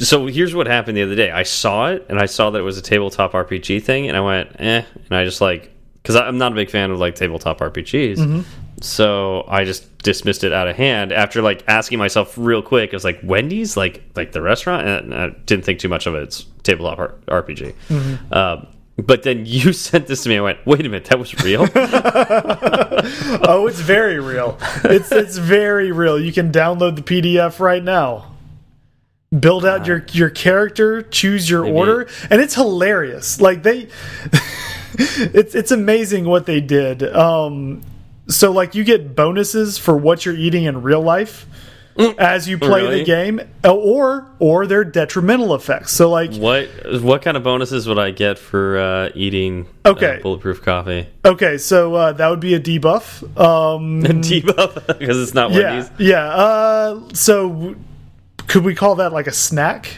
so 0.00 0.26
here's 0.26 0.54
what 0.54 0.66
happened 0.66 0.96
the 0.96 1.02
other 1.02 1.14
day. 1.14 1.30
I 1.30 1.42
saw 1.44 1.88
it 1.88 2.06
and 2.08 2.18
I 2.18 2.26
saw 2.26 2.50
that 2.50 2.58
it 2.58 2.62
was 2.62 2.78
a 2.78 2.82
tabletop 2.82 3.32
RPG 3.32 3.82
thing, 3.82 4.08
and 4.08 4.16
I 4.16 4.20
went 4.20 4.56
eh, 4.58 4.82
and 4.94 5.12
I 5.12 5.24
just 5.24 5.40
like 5.40 5.72
because 6.02 6.16
I'm 6.16 6.38
not 6.38 6.52
a 6.52 6.54
big 6.54 6.70
fan 6.70 6.90
of 6.90 6.98
like 6.98 7.14
tabletop 7.14 7.60
RPGs, 7.60 8.44
so 8.80 9.44
I 9.48 9.64
just 9.64 9.98
dismissed 9.98 10.44
it 10.44 10.52
out 10.52 10.66
of 10.66 10.76
hand 10.76 11.12
after 11.12 11.42
like 11.42 11.62
asking 11.68 11.98
myself 11.98 12.34
real 12.38 12.62
quick. 12.62 12.90
I 12.92 12.96
was 12.96 13.04
like 13.04 13.20
Wendy's, 13.22 13.76
like 13.76 14.02
like 14.16 14.32
the 14.32 14.40
restaurant, 14.42 14.86
and 14.86 15.14
I 15.14 15.28
didn't 15.46 15.64
think 15.64 15.78
too 15.78 15.88
much 15.88 16.06
of 16.06 16.14
it. 16.14 16.22
It's 16.22 16.44
tabletop 16.62 16.98
R 16.98 17.42
RPG. 17.42 17.74
Um, 18.32 18.66
but 18.96 19.22
then 19.22 19.46
you 19.46 19.72
sent 19.74 20.06
this 20.06 20.22
to 20.24 20.28
me. 20.28 20.38
I 20.38 20.40
went, 20.40 20.66
wait 20.66 20.80
a 20.80 20.88
minute, 20.88 21.06
that 21.06 21.18
was 21.18 21.34
real. 21.42 21.62
oh, 23.48 23.66
it's 23.66 23.80
very 23.80 24.20
real. 24.20 24.58
It's 24.84 25.12
it's 25.12 25.38
very 25.38 25.92
real. 25.92 26.20
You 26.20 26.32
can 26.32 26.52
download 26.52 26.96
the 26.96 27.02
PDF 27.02 27.60
right 27.60 27.82
now. 27.82 28.29
Build 29.38 29.64
out 29.64 29.86
your 29.86 30.04
your 30.10 30.28
character, 30.28 31.02
choose 31.02 31.48
your 31.48 31.62
Maybe- 31.62 31.76
order, 31.76 32.08
and 32.30 32.40
it's 32.40 32.56
hilarious. 32.56 33.40
Like 33.40 33.62
they 33.62 33.86
it's 34.98 35.54
it's 35.54 35.70
amazing 35.70 36.24
what 36.24 36.46
they 36.46 36.60
did. 36.60 37.04
Um 37.14 37.82
so 38.28 38.50
like 38.50 38.74
you 38.74 38.82
get 38.82 39.14
bonuses 39.14 39.78
for 39.78 39.96
what 39.96 40.26
you're 40.26 40.34
eating 40.34 40.64
in 40.64 40.82
real 40.82 41.00
life 41.00 41.46
as 42.18 42.48
you 42.48 42.58
play 42.58 42.82
Really? 42.82 42.98
the 43.00 43.04
game 43.04 43.40
or 43.62 44.26
or 44.40 44.66
their 44.66 44.82
detrimental 44.82 45.54
effects. 45.54 45.92
So 45.92 46.10
like 46.10 46.34
what 46.34 46.68
what 47.00 47.22
kind 47.22 47.36
of 47.36 47.44
bonuses 47.44 47.86
would 47.86 48.00
I 48.00 48.10
get 48.10 48.36
for 48.36 48.78
uh, 48.78 49.10
eating 49.14 49.68
Okay. 49.86 50.16
uh, 50.18 50.22
bulletproof 50.22 50.60
coffee? 50.62 51.06
okay, 51.24 51.56
so 51.56 51.94
uh, 51.94 52.12
that 52.14 52.28
would 52.30 52.40
be 52.40 52.54
a 52.54 52.60
debuff. 52.60 53.22
Um 53.40 54.02
debuff 54.24 54.86
because 54.98 55.22
it's 55.22 55.34
not 55.34 55.52
one 55.52 55.60
yeah, 55.60 55.88
yeah. 55.98 56.24
Uh, 56.26 57.00
so 57.12 57.76
could 58.50 58.64
we 58.64 58.74
call 58.74 58.96
that 58.96 59.12
like 59.12 59.28
a 59.28 59.32
snack? 59.32 59.88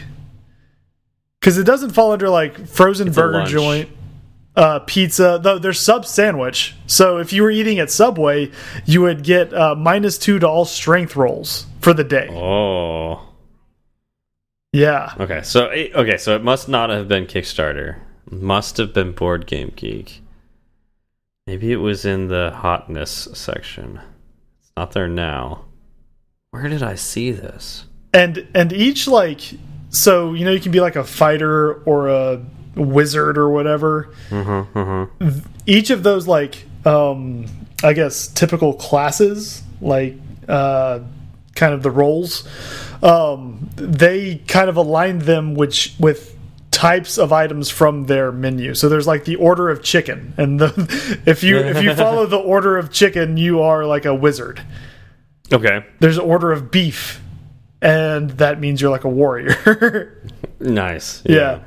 Because 1.41 1.57
it 1.57 1.63
doesn't 1.65 1.89
fall 1.89 2.11
under 2.11 2.29
like 2.29 2.67
frozen 2.67 3.07
a 3.07 3.11
burger 3.11 3.45
joint, 3.45 3.89
uh, 4.55 4.79
pizza. 4.79 5.39
Though 5.41 5.57
there's 5.57 5.79
sub 5.79 6.05
sandwich. 6.05 6.75
So 6.85 7.17
if 7.17 7.33
you 7.33 7.41
were 7.41 7.49
eating 7.49 7.79
at 7.79 7.89
Subway, 7.89 8.51
you 8.85 9.01
would 9.01 9.23
get 9.23 9.51
uh, 9.53 9.73
minus 9.75 10.19
two 10.19 10.37
to 10.37 10.47
all 10.47 10.65
strength 10.65 11.15
rolls 11.15 11.65
for 11.81 11.93
the 11.93 12.03
day. 12.03 12.29
Oh, 12.31 13.27
Yeah. 14.71 15.13
okay. 15.19 15.41
So 15.41 15.65
it, 15.65 15.93
okay, 15.95 16.17
so 16.17 16.35
it 16.35 16.43
must 16.43 16.69
not 16.69 16.91
have 16.91 17.07
been 17.07 17.25
Kickstarter. 17.25 17.97
Must 18.29 18.77
have 18.77 18.93
been 18.93 19.13
Board 19.13 19.47
Game 19.47 19.73
Geek. 19.75 20.21
Maybe 21.47 21.71
it 21.73 21.77
was 21.77 22.05
in 22.05 22.27
the 22.27 22.51
hotness 22.55 23.27
section. 23.33 23.99
It's 24.61 24.71
Not 24.77 24.91
there 24.91 25.09
now. 25.09 25.65
Where 26.51 26.69
did 26.69 26.83
I 26.83 26.95
see 26.95 27.31
this? 27.31 27.85
And 28.13 28.47
and 28.53 28.71
each 28.71 29.07
like 29.07 29.41
so 29.89 30.33
you 30.33 30.45
know 30.45 30.51
you 30.51 30.59
can 30.59 30.71
be 30.71 30.79
like 30.79 30.95
a 30.95 31.03
fighter 31.03 31.73
or 31.83 32.09
a 32.09 32.41
wizard 32.75 33.37
or 33.37 33.49
whatever. 33.49 34.13
Each 35.65 35.89
of 35.89 36.03
those 36.03 36.27
like 36.27 36.65
um 36.85 37.45
i 37.83 37.93
guess 37.93 38.27
typical 38.27 38.73
classes 38.73 39.63
like 39.81 40.15
uh 40.47 40.99
kind 41.55 41.73
of 41.73 41.83
the 41.83 41.91
roles 41.91 42.47
um 43.01 43.69
they 43.75 44.35
kind 44.47 44.69
of 44.69 44.75
align 44.75 45.19
them 45.19 45.55
which 45.55 45.93
with 45.99 46.35
types 46.71 47.17
of 47.17 47.31
items 47.31 47.69
from 47.69 48.07
their 48.07 48.31
menu. 48.31 48.73
So 48.73 48.89
there's 48.89 49.05
like 49.07 49.25
the 49.25 49.35
order 49.35 49.69
of 49.69 49.83
chicken. 49.83 50.33
And 50.37 50.59
the 50.59 51.21
if 51.25 51.43
you 51.43 51.57
if 51.57 51.81
you 51.83 51.93
follow 52.05 52.25
the 52.25 52.39
order 52.39 52.77
of 52.77 52.91
chicken 52.91 53.37
you 53.37 53.61
are 53.61 53.85
like 53.85 54.05
a 54.05 54.13
wizard. 54.13 54.61
Okay. 55.51 55.85
there's 55.99 56.17
order 56.17 56.51
of 56.51 56.71
beef 56.71 57.21
and 57.83 58.31
that 58.31 58.59
means 58.59 58.81
you're 58.81 58.89
like 58.91 59.03
a 59.03 59.09
warrior 59.09 60.17
Nice. 60.59 61.21
yeah 61.25 61.63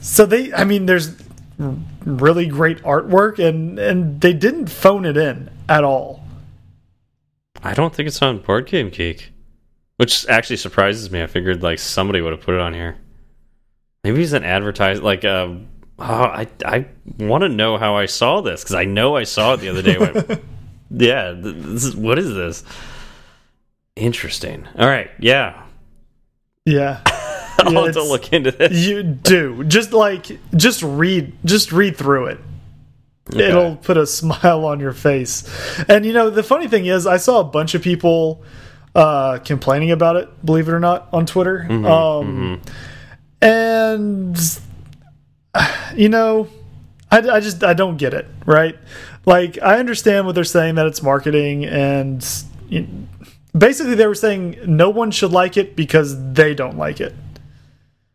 so 0.00 0.26
they 0.26 0.52
i 0.52 0.62
mean 0.64 0.86
there's 0.86 1.16
really 2.04 2.46
great 2.46 2.82
artwork 2.82 3.38
and 3.38 3.78
and 3.78 4.20
they 4.20 4.32
didn't 4.32 4.66
phone 4.68 5.04
it 5.04 5.16
in 5.16 5.50
at 5.68 5.82
all 5.82 6.22
I 7.62 7.74
don't 7.74 7.94
think 7.94 8.06
it's 8.06 8.22
on 8.22 8.38
Board 8.38 8.66
Game 8.66 8.90
Geek, 8.90 9.32
which 9.96 10.26
actually 10.28 10.56
surprises 10.56 11.10
me. 11.10 11.22
I 11.22 11.26
figured 11.26 11.62
like 11.62 11.78
somebody 11.78 12.20
would 12.20 12.32
have 12.32 12.40
put 12.40 12.54
it 12.54 12.60
on 12.60 12.74
here. 12.74 12.96
Maybe 14.04 14.22
it's 14.22 14.32
an 14.32 14.44
advertise 14.44 15.00
like 15.00 15.24
uh, 15.24 15.48
oh, 15.98 16.04
I 16.04 16.46
I 16.64 16.86
want 17.18 17.42
to 17.42 17.48
know 17.48 17.76
how 17.76 17.96
I 17.96 18.06
saw 18.06 18.40
this 18.40 18.62
because 18.62 18.76
I 18.76 18.84
know 18.84 19.16
I 19.16 19.24
saw 19.24 19.54
it 19.54 19.60
the 19.60 19.68
other 19.68 19.82
day. 19.82 19.98
When, 19.98 20.14
yeah, 20.90 21.34
this 21.36 21.84
is 21.84 21.96
what 21.96 22.18
is 22.18 22.32
this? 22.34 22.62
Interesting. 23.96 24.66
All 24.78 24.86
right, 24.86 25.10
yeah, 25.18 25.62
yeah. 26.64 27.00
I'll 27.58 27.72
Yeah, 27.72 27.84
have 27.86 27.94
to 27.94 28.02
look 28.02 28.32
into 28.32 28.50
this. 28.50 28.86
you 28.86 29.02
do. 29.02 29.64
Just 29.64 29.92
like 29.94 30.26
just 30.54 30.82
read 30.82 31.32
just 31.44 31.72
read 31.72 31.96
through 31.96 32.26
it. 32.26 32.38
It'll 33.34 33.76
put 33.76 33.96
a 33.96 34.06
smile 34.20 34.66
on 34.66 34.78
your 34.78 34.92
face. 34.92 35.44
And 35.88 36.04
you 36.04 36.12
know 36.12 36.28
the 36.30 36.42
funny 36.42 36.68
thing 36.68 36.84
is 36.86 37.06
i 37.06 37.16
saw 37.16 37.40
a 37.40 37.44
bunch 37.44 37.74
of 37.74 37.82
people 37.82 38.44
uh 38.94 39.38
complaining 39.38 39.90
about 39.90 40.16
it 40.16 40.44
believe 40.46 40.68
it 40.68 40.72
or 40.72 40.80
not 40.80 41.08
on 41.12 41.24
twitter. 41.26 41.66
Mm-hmm, 41.68 41.86
um 41.86 42.60
and 43.40 44.60
you 45.94 46.08
know 46.10 46.48
I, 47.10 47.18
I 47.18 47.40
just 47.40 47.64
i 47.64 47.72
don't 47.72 47.96
get 47.96 48.12
it 48.14 48.26
right? 48.44 48.76
Like 49.24 49.58
i 49.62 49.78
understand 49.78 50.26
what 50.26 50.34
they're 50.34 50.44
saying 50.44 50.74
that 50.74 50.86
it's 50.86 51.02
marketing 51.02 51.64
and 51.64 52.24
you- 52.68 52.86
basically 53.56 53.94
they 53.94 54.06
were 54.06 54.14
saying 54.14 54.56
no 54.66 54.90
one 54.90 55.10
should 55.10 55.32
like 55.32 55.56
it 55.56 55.76
because 55.76 56.32
they 56.32 56.54
don't 56.54 56.76
like 56.76 57.00
it 57.00 57.14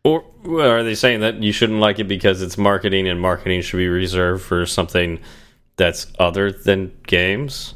Or 0.04 0.24
are 0.46 0.82
they 0.82 0.94
saying 0.94 1.20
that 1.20 1.36
you 1.42 1.52
shouldn't 1.52 1.78
like 1.80 1.98
it 1.98 2.08
because 2.08 2.42
it's 2.42 2.58
marketing 2.58 3.08
and 3.08 3.20
marketing 3.20 3.62
should 3.62 3.76
be 3.78 3.88
reserved 3.88 4.42
for 4.42 4.66
something 4.66 5.20
that's 5.76 6.06
other 6.18 6.50
than 6.52 6.92
games? 7.06 7.74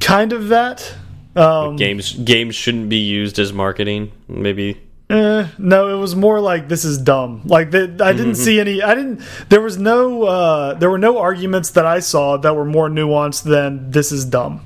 kind 0.00 0.32
of 0.32 0.48
that 0.48 0.92
um 1.36 1.76
games 1.76 2.12
games 2.14 2.54
shouldn't 2.56 2.88
be 2.88 2.98
used 2.98 3.38
as 3.38 3.52
marketing 3.52 4.10
maybe 4.28 4.76
Eh, 5.08 5.46
no, 5.58 5.88
it 5.88 5.98
was 5.98 6.14
more 6.14 6.38
like 6.40 6.68
this 6.68 6.84
is 6.84 6.96
dumb. 6.96 7.42
Like 7.44 7.72
the, 7.72 7.82
I 8.00 8.12
didn't 8.12 8.34
Mm-hmm. 8.34 8.44
see 8.46 8.60
any. 8.60 8.80
I 8.80 8.94
didn't. 8.94 9.22
There 9.48 9.60
was 9.60 9.76
no. 9.76 10.22
Uh, 10.22 10.74
there 10.74 10.88
were 10.88 10.98
no 10.98 11.18
arguments 11.18 11.70
that 11.70 11.84
I 11.84 11.98
saw 11.98 12.36
that 12.36 12.54
were 12.54 12.64
more 12.64 12.88
nuanced 12.88 13.42
than 13.42 13.90
this 13.90 14.12
is 14.12 14.24
dumb, 14.24 14.60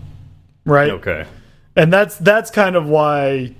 right? 0.66 0.90
okay 0.90 1.24
And 1.76 1.92
that's 1.92 2.16
that's 2.18 2.50
kind 2.50 2.76
of 2.76 2.86
why 2.86 3.54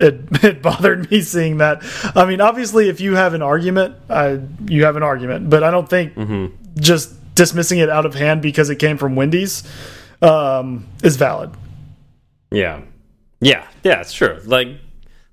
it 0.00 0.20
it 0.44 0.62
bothered 0.62 1.10
me 1.10 1.20
seeing 1.20 1.58
that. 1.58 1.82
I 2.16 2.24
mean, 2.24 2.40
obviously, 2.40 2.88
if 2.88 3.00
you 3.00 3.16
have 3.16 3.34
an 3.34 3.42
argument, 3.42 3.96
uh, 4.08 4.38
you 4.66 4.84
have 4.84 4.96
an 4.96 5.02
argument, 5.02 5.50
but 5.50 5.62
I 5.62 5.70
don't 5.70 5.88
think 5.88 6.14
Mm-hmm. 6.14 6.54
just 6.80 7.14
dismissing 7.34 7.78
it 7.78 7.88
out 7.88 8.06
of 8.06 8.14
hand 8.14 8.42
because 8.42 8.70
it 8.70 8.76
came 8.76 8.96
from 8.98 9.14
Wendy's 9.16 9.62
um, 10.22 10.86
is 11.02 11.16
valid. 11.16 11.50
yeah 12.50 12.80
yeah 13.40 13.66
yeah 13.82 14.00
it's 14.02 14.12
true 14.12 14.38
like 14.44 14.68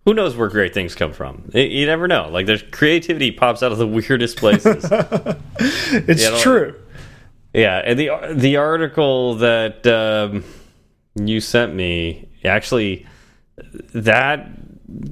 who 0.06 0.14
knows 0.14 0.34
where 0.38 0.48
great 0.48 0.74
things 0.74 0.96
come 0.96 1.12
from 1.12 1.50
you 1.54 1.86
never 1.86 2.08
know 2.08 2.30
like 2.30 2.46
there's 2.46 2.62
creativity 2.72 3.32
pops 3.32 3.62
out 3.62 3.74
of 3.74 3.78
the 3.78 3.88
weirdest 3.98 4.38
places 4.38 4.86
It's 5.60 6.24
Yeah, 6.24 6.36
I 6.36 6.40
true. 6.40 6.76
yeah 7.54 7.82
and 7.84 8.00
the 8.00 8.10
the 8.34 8.56
article 8.58 9.36
that 9.36 9.86
um, 9.88 10.46
you 11.26 11.42
sent 11.42 11.74
me 11.74 12.28
actually 12.46 13.06
that 13.94 14.48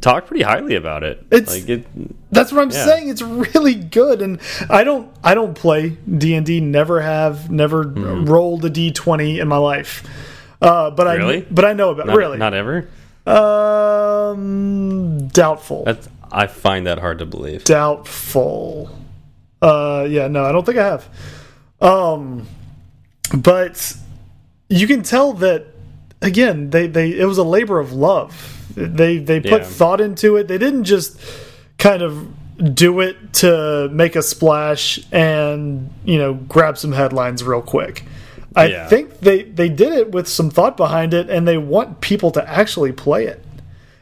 talked 0.02 0.28
pretty 0.28 0.44
highly 0.44 0.76
about 0.76 1.04
it 1.04 1.26
It's- 1.32 1.60
like 1.62 1.70
it 1.70 1.88
That's 2.32 2.52
what 2.52 2.62
I'm 2.62 2.70
Yeah. 2.72 2.86
saying. 2.86 3.10
It's 3.10 3.22
really 3.22 3.76
good, 3.76 4.22
and 4.22 4.40
I 4.70 4.84
don't 4.84 5.10
I 5.24 5.34
don't 5.36 5.54
play 5.56 5.98
D 6.18 6.36
and 6.36 6.46
D. 6.46 6.60
Never 6.60 7.00
have. 7.02 7.50
Never 7.50 7.84
rolled 7.84 8.66
a 8.66 8.70
D 8.70 8.92
twenty 8.92 9.40
in 9.40 9.48
my 9.48 9.58
life. 9.58 10.04
Uh, 10.62 10.92
but. 10.92 11.08
Really? 11.18 11.38
I 11.38 11.46
but 11.50 11.64
I 11.66 11.74
know 11.74 11.92
about 11.92 12.08
not, 12.08 12.18
really. 12.18 12.38
not 12.38 12.54
ever 12.54 12.88
um, 13.28 15.28
doubtful. 15.30 15.84
that's 15.86 16.08
i 16.32 16.46
find 16.48 16.86
that 16.88 17.00
hard 17.00 17.20
to 17.20 17.26
believe 17.26 17.64
doubtful. 17.64 18.90
Uh, 19.62 20.06
yeah, 20.10 20.28
no, 20.28 20.44
I 20.44 20.52
don't 20.52 20.66
think 20.66 20.78
I 20.78 20.86
have. 20.86 21.08
Um, 21.82 22.48
but 23.36 23.96
you 24.70 24.86
can 24.88 25.02
tell 25.02 25.34
that 25.34 25.66
again. 26.26 26.70
They 26.72 26.88
they 26.88 27.12
it 27.12 27.26
was 27.26 27.38
a 27.38 27.44
labor 27.44 27.80
of 27.80 27.94
love. 27.94 28.52
They 28.76 29.18
they 29.20 29.40
put 29.40 29.62
Yeah. 29.62 29.68
thought 29.68 30.02
into 30.02 30.36
it. 30.38 30.48
They 30.48 30.58
didn't 30.58 30.84
just 30.84 31.20
kind 31.78 32.02
of 32.02 32.28
do 32.76 33.02
it 33.02 33.34
to 33.34 33.90
make 33.92 34.16
a 34.16 34.22
splash 34.24 35.00
and 35.12 35.90
you 36.06 36.18
know 36.18 36.34
grab 36.34 36.78
some 36.78 36.92
headlines 36.92 37.44
real 37.44 37.62
quick. 37.62 38.04
I 38.56 38.66
Yeah. 38.68 38.88
think 38.88 39.20
they 39.20 39.44
they 39.44 39.70
did 39.70 39.94
it 39.94 40.12
with 40.12 40.28
some 40.28 40.50
thought 40.50 40.78
behind 40.78 41.14
it, 41.14 41.30
and 41.30 41.48
they 41.48 41.58
want 41.58 42.02
people 42.02 42.32
to 42.32 42.50
actually 42.50 42.92
play 42.92 43.26
it. 43.28 43.44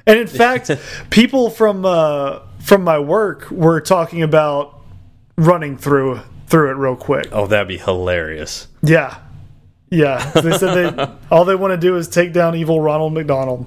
And 0.06 0.20
in 0.20 0.28
fact, 0.28 0.70
people 1.10 1.50
from 1.50 1.86
uh, 1.86 2.40
from 2.60 2.84
my 2.84 3.00
work 3.00 3.50
were 3.52 3.82
talking 3.82 4.22
about 4.22 4.80
running 5.38 5.78
through 5.78 6.20
through 6.48 6.70
it 6.70 6.76
real 6.76 6.96
quick. 6.96 7.28
oh 7.32 7.48
that'd 7.48 7.68
be 7.68 7.78
hilarious 7.80 8.68
Yeah, 8.84 9.16
yeah. 9.94 10.32
They 10.32 10.58
said 10.58 10.96
they 10.96 11.08
all 11.32 11.46
they 11.46 11.56
want 11.56 11.72
to 11.72 11.78
do 11.78 11.96
is 11.98 12.08
take 12.08 12.34
down 12.34 12.56
evil 12.56 12.82
Ronald 12.82 13.14
McDonald. 13.14 13.66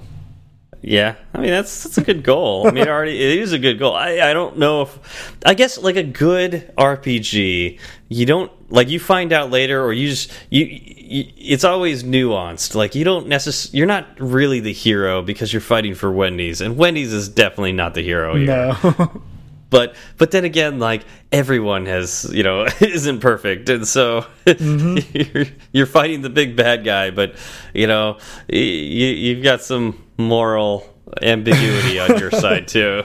Yeah, 0.81 1.15
I 1.33 1.39
mean 1.39 1.49
that's 1.49 1.83
that's 1.83 1.97
a 1.97 2.03
good 2.03 2.23
goal. 2.23 2.67
I 2.67 2.71
mean, 2.71 2.87
already 2.87 3.19
it 3.19 3.39
is 3.39 3.51
a 3.51 3.59
good 3.59 3.79
goal. 3.79 3.95
I 3.95 4.19
I 4.19 4.33
don't 4.33 4.57
know 4.57 4.83
if 4.83 5.39
I 5.45 5.53
guess 5.53 5.77
like 5.77 5.95
a 5.95 6.03
good 6.03 6.71
RPG, 6.77 7.79
you 8.09 8.25
don't 8.25 8.51
like 8.71 8.89
you 8.89 8.99
find 8.99 9.33
out 9.33 9.49
later, 9.49 9.83
or 9.83 9.91
you 9.91 10.09
just 10.09 10.31
you. 10.49 10.65
you 10.65 11.25
it's 11.37 11.63
always 11.63 12.03
nuanced. 12.03 12.75
Like 12.75 12.93
you 12.93 13.03
don't 13.03 13.27
necess 13.27 13.73
you're 13.73 13.87
not 13.87 14.07
really 14.19 14.59
the 14.59 14.73
hero 14.73 15.21
because 15.21 15.51
you're 15.53 15.61
fighting 15.61 15.95
for 15.95 16.11
Wendy's, 16.11 16.61
and 16.61 16.77
Wendy's 16.77 17.13
is 17.13 17.29
definitely 17.29 17.71
not 17.71 17.93
the 17.93 18.01
hero 18.03 18.35
here. 18.35 18.47
No, 18.47 19.21
But 19.69 19.95
but 20.17 20.31
then 20.31 20.45
again, 20.45 20.79
like 20.79 21.03
everyone 21.31 21.85
has 21.87 22.29
you 22.33 22.43
know 22.43 22.65
isn't 22.79 23.19
perfect, 23.19 23.67
and 23.69 23.87
so 23.87 24.25
you're, 24.45 25.45
you're 25.73 25.85
fighting 25.85 26.21
the 26.21 26.29
big 26.29 26.55
bad 26.55 26.83
guy. 26.85 27.09
But 27.11 27.35
you 27.73 27.85
know 27.87 28.17
you, 28.47 28.61
you've 28.61 29.43
got 29.43 29.61
some 29.61 30.01
moral 30.17 30.87
ambiguity 31.21 31.99
on 31.99 32.17
your 32.17 32.31
side 32.43 32.67
too. 32.67 33.03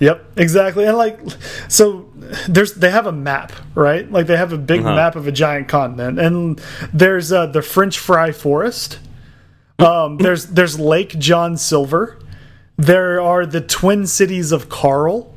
yep, 0.00 0.24
exactly. 0.36 0.84
And 0.84 0.96
like, 0.96 1.18
so 1.68 2.10
there's 2.48 2.74
they 2.74 2.90
have 2.90 3.06
a 3.06 3.12
map, 3.12 3.52
right? 3.74 4.10
Like 4.10 4.26
they 4.26 4.36
have 4.36 4.52
a 4.52 4.58
big 4.58 4.80
Uh-huh. 4.80 4.94
map 4.94 5.16
of 5.16 5.26
a 5.26 5.32
giant 5.32 5.68
continent, 5.68 6.18
and 6.18 6.60
there's 6.92 7.32
uh, 7.32 7.46
the 7.46 7.62
French 7.62 7.98
Fry 7.98 8.32
Forest. 8.32 8.98
Um, 9.78 10.18
there's 10.18 10.46
there's 10.46 10.78
Lake 10.78 11.18
John 11.18 11.56
Silver. 11.56 12.18
There 12.76 13.20
are 13.20 13.46
the 13.46 13.60
twin 13.60 14.06
cities 14.06 14.50
of 14.52 14.68
Carl, 14.68 15.32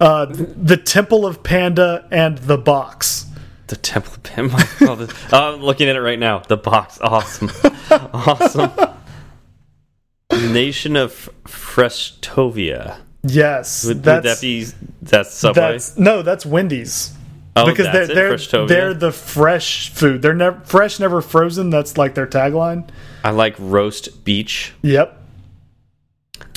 uh, 0.00 0.26
the 0.26 0.76
Temple 0.76 1.26
of 1.26 1.42
Panda, 1.42 2.06
and 2.10 2.38
the 2.38 2.58
Box. 2.58 3.26
The 3.68 3.76
Temple 3.76 4.14
of 4.14 4.22
Panda. 4.22 4.56
Oh, 4.82 5.08
I'm 5.54 5.60
looking 5.62 5.88
at 5.88 5.96
it 5.96 6.00
right 6.00 6.18
now. 6.18 6.40
The 6.40 6.56
box, 6.56 6.98
awesome, 7.00 7.50
awesome. 7.90 8.70
Nation 10.30 10.96
of 10.96 11.30
Freshtovia. 11.44 12.98
Yes, 13.22 13.84
Would, 13.84 13.96
would 13.96 14.02
that's 14.04 14.24
that 14.26 14.40
be 14.40 14.66
that's 15.02 15.34
Subway? 15.34 15.72
that's 15.72 15.98
no, 15.98 16.22
that's 16.22 16.46
Wendy's. 16.46 17.12
oh, 17.56 17.66
because 17.66 17.86
that's 17.86 18.08
they're 18.08 18.34
it, 18.34 18.50
they're 18.50 18.66
they're 18.66 18.94
the 18.94 19.12
fresh 19.12 19.90
food. 19.90 20.22
They're 20.22 20.34
never 20.34 20.60
fresh, 20.60 21.00
never 21.00 21.20
frozen. 21.20 21.70
That's 21.70 21.98
like 21.98 22.14
their 22.14 22.26
tagline. 22.26 22.88
I 23.24 23.30
like 23.30 23.56
roast 23.58 24.24
beach. 24.24 24.72
Yep. 24.82 25.17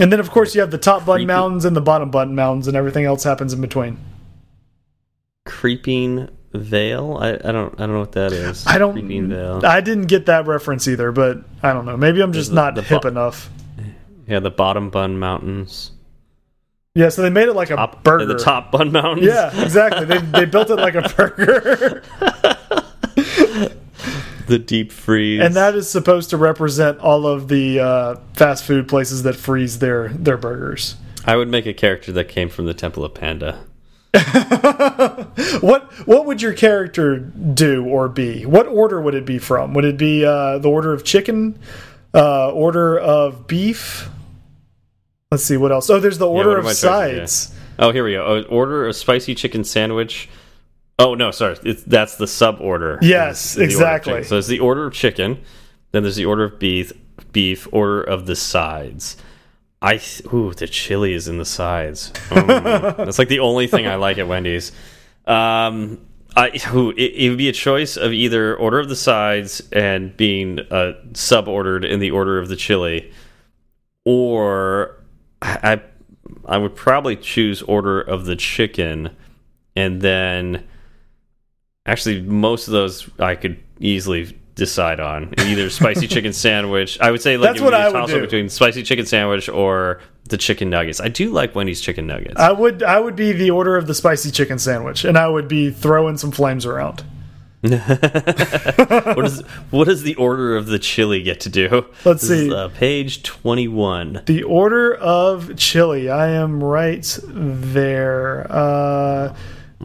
And 0.02 0.12
then 0.12 0.20
of 0.20 0.30
course 0.32 0.54
you 0.56 0.62
have 0.62 0.72
the 0.72 0.78
top 0.78 1.06
button 1.06 1.20
Creepy. 1.22 1.26
mountains 1.28 1.64
and 1.64 1.76
the 1.76 1.82
bottom 1.82 2.10
button 2.12 2.36
mountains, 2.36 2.68
and 2.68 2.76
everything 2.76 3.06
else 3.06 3.24
happens 3.24 3.54
in 3.54 3.62
between. 3.62 3.98
creeping 5.46 6.28
Veil. 6.54 7.18
I, 7.22 7.30
I 7.36 7.52
don't 7.54 7.74
I 7.80 7.86
don't 7.86 7.94
know 7.94 8.00
what 8.02 8.12
that 8.14 8.34
is. 8.34 8.68
I 8.68 8.78
don't. 8.78 8.92
Creeping 8.94 9.30
Veil. 9.30 9.62
I 9.66 9.80
didn't 9.80 10.08
get 10.08 10.26
that 10.26 10.48
reference 10.48 10.86
either, 10.88 11.12
but 11.14 11.38
I 11.64 11.72
don't 11.72 11.86
know. 11.86 11.96
Maybe 11.96 12.22
I'm 12.22 12.34
just 12.34 12.50
the- 12.50 12.56
not 12.56 12.76
the 12.76 12.82
hip 12.82 13.06
enough. 13.06 13.50
Yeah, 14.28 14.40
the 14.40 14.52
bottom 14.52 14.90
bun 14.90 15.18
mountains. 15.20 15.92
Yeah, 16.94 17.08
so 17.08 17.22
they 17.22 17.30
made 17.30 17.48
it 17.48 17.54
like 17.54 17.70
a 17.70 17.76
Top, 17.78 18.04
burger. 18.04 18.26
The 18.26 18.38
top 18.38 18.70
bun 18.72 18.92
mountains. 18.92 19.26
Yeah, 19.28 19.64
exactly. 19.64 20.06
they 20.06 20.18
they 20.18 20.46
built 20.46 20.70
it 20.70 20.76
like 20.76 20.96
a 20.96 21.02
burger, 21.16 22.04
The 24.52 24.60
deep 24.60 24.92
freeze. 24.92 25.40
and 25.40 25.56
that 25.56 25.76
is 25.76 25.90
supposed 25.90 26.30
to 26.32 26.38
represent 26.38 27.00
all 27.00 27.26
of 27.26 27.48
the 27.48 27.80
uh, 27.80 28.16
fast 28.34 28.66
food 28.66 28.90
places 28.90 29.24
that 29.24 29.38
freeze 29.38 29.80
their 29.80 30.10
their 30.10 30.36
burgers. 30.36 30.98
I 31.24 31.38
would 31.38 31.48
make 31.48 31.66
a 31.66 31.74
character 31.74 32.12
that 32.12 32.26
came 32.26 32.50
from 32.50 32.66
the 32.66 32.74
Temple 32.74 33.06
of 33.06 33.14
Panda. 33.14 33.64
What 35.62 35.90
what 36.06 36.26
would 36.26 36.42
your 36.42 36.52
character 36.52 37.18
do 37.18 37.86
or 37.86 38.10
be? 38.10 38.46
What 38.46 38.68
order 38.68 39.00
would 39.00 39.16
it 39.16 39.26
be 39.26 39.38
from? 39.38 39.74
Would 39.74 39.86
it 39.86 39.98
be 39.98 40.26
uh, 40.26 40.58
the 40.58 40.68
order 40.70 40.92
of 40.92 41.06
chicken, 41.06 41.58
uh, 42.14 42.52
order 42.52 43.00
of 43.00 43.48
beef? 43.48 44.10
Let's 45.32 45.46
see 45.46 45.56
what 45.56 45.72
else. 45.72 45.90
Oh, 45.90 46.02
there's 46.02 46.18
the 46.18 46.28
order 46.28 46.56
are 46.56 46.58
of 46.58 46.66
choices? 46.66 46.84
Yeah. 46.84 46.90
sides. 46.90 47.56
Oh, 47.80 47.92
here 47.94 48.04
we 48.04 48.12
go. 48.14 48.26
Oh, 48.26 48.42
order 48.50 48.86
a 48.86 48.94
spicy 48.94 49.34
chicken 49.34 49.64
sandwich. 49.64 50.28
Oh 51.02 51.16
no, 51.16 51.32
sorry. 51.32 51.58
It's, 51.64 51.84
that's 51.84 52.16
the 52.16 52.28
sub 52.28 52.62
order. 52.62 53.00
Yes, 53.02 53.58
exactly. 53.58 54.24
So 54.24 54.38
it's 54.38 54.48
the 54.48 54.60
order 54.60 54.86
of 54.86 54.94
chicken. 54.94 55.42
Then 55.92 56.04
there's 56.04 56.16
the 56.16 56.26
order 56.26 56.44
of 56.46 56.60
beef. 56.60 56.94
Beef 57.32 57.68
order 57.72 58.02
of 58.02 58.26
the 58.26 58.36
sides. 58.36 59.18
I 59.82 60.00
ooh 60.32 60.54
the 60.54 60.68
chili 60.68 61.14
is 61.14 61.28
in 61.28 61.38
the 61.38 61.46
sides. 61.46 62.12
Mm. 62.30 62.98
that's 62.98 63.18
like 63.18 63.30
the 63.30 63.40
only 63.40 63.68
thing 63.68 63.88
I 63.88 63.96
like 63.96 64.18
at 64.18 64.28
Wendy's. 64.28 64.72
Um, 65.26 66.06
I 66.36 66.52
ooh, 66.74 66.92
it, 66.92 67.14
it 67.16 67.30
would 67.30 67.38
be 67.38 67.50
a 67.50 67.54
choice 67.54 67.98
of 67.98 68.14
either 68.14 68.56
order 68.56 68.80
of 68.80 68.90
the 68.90 68.96
sides 68.96 69.62
and 69.72 70.16
being 70.16 70.60
uh, 70.72 70.94
sub 71.14 71.48
ordered 71.48 71.84
in 71.84 72.00
the 72.00 72.12
order 72.12 72.38
of 72.38 72.48
the 72.48 72.56
chili, 72.56 73.12
or 74.06 75.04
I 75.42 75.82
I 76.46 76.58
would 76.58 76.76
probably 76.76 77.16
choose 77.16 77.62
order 77.64 78.02
of 78.02 78.26
the 78.26 78.36
chicken, 78.36 79.16
and 79.76 80.02
then 80.02 80.68
actually 81.86 82.22
most 82.22 82.68
of 82.68 82.72
those 82.74 83.10
I 83.20 83.36
could 83.36 83.60
easily 83.80 84.38
decide 84.56 85.00
on 85.00 85.34
either 85.40 85.70
spicy 85.70 86.08
chicken 86.16 86.34
sandwich. 86.34 87.00
I 87.00 87.12
would 87.12 87.22
say 87.22 87.38
like 87.38 87.52
That's 87.52 87.62
what 87.62 87.74
I 87.74 87.90
would 87.90 88.08
do. 88.08 88.22
between 88.22 88.50
spicy 88.50 88.84
chicken 88.84 89.06
sandwich 89.06 89.50
or 89.50 90.02
the 90.30 90.38
chicken 90.38 90.70
nuggets. 90.70 91.00
I 91.02 91.08
do 91.10 91.32
like 91.32 91.56
Wendy's 91.56 91.82
chicken 91.82 92.06
nuggets. 92.08 92.36
I 92.40 92.52
would 92.52 92.84
I 92.84 93.00
would 93.00 93.16
be 93.16 93.32
the 93.32 93.52
order 93.52 93.76
of 93.78 93.88
the 93.88 93.94
spicy 93.96 94.32
chicken 94.32 94.60
sandwich, 94.60 95.04
and 95.06 95.18
I 95.18 95.28
would 95.28 95.48
be 95.48 95.72
throwing 95.72 96.18
some 96.18 96.32
flames 96.32 96.66
around. 96.66 97.04
what 97.62 97.80
does 99.18 99.42
what 99.70 99.86
does 99.86 100.02
the 100.04 100.16
order 100.16 100.56
of 100.58 100.66
the 100.68 100.80
chili 100.80 101.22
get 101.22 101.40
to 101.42 101.50
do? 101.50 101.86
Let's 102.04 102.22
This 102.22 102.32
is, 102.32 102.50
see. 102.50 102.54
uh, 102.56 102.70
page 102.70 103.24
twenty 103.24 103.68
one. 103.68 104.22
The 104.26 104.44
order 104.44 104.96
of 104.96 105.56
chili. 105.58 106.10
I 106.10 106.30
am 106.32 106.64
right 106.64 107.08
there. 107.24 108.48
Uh, 108.50 109.36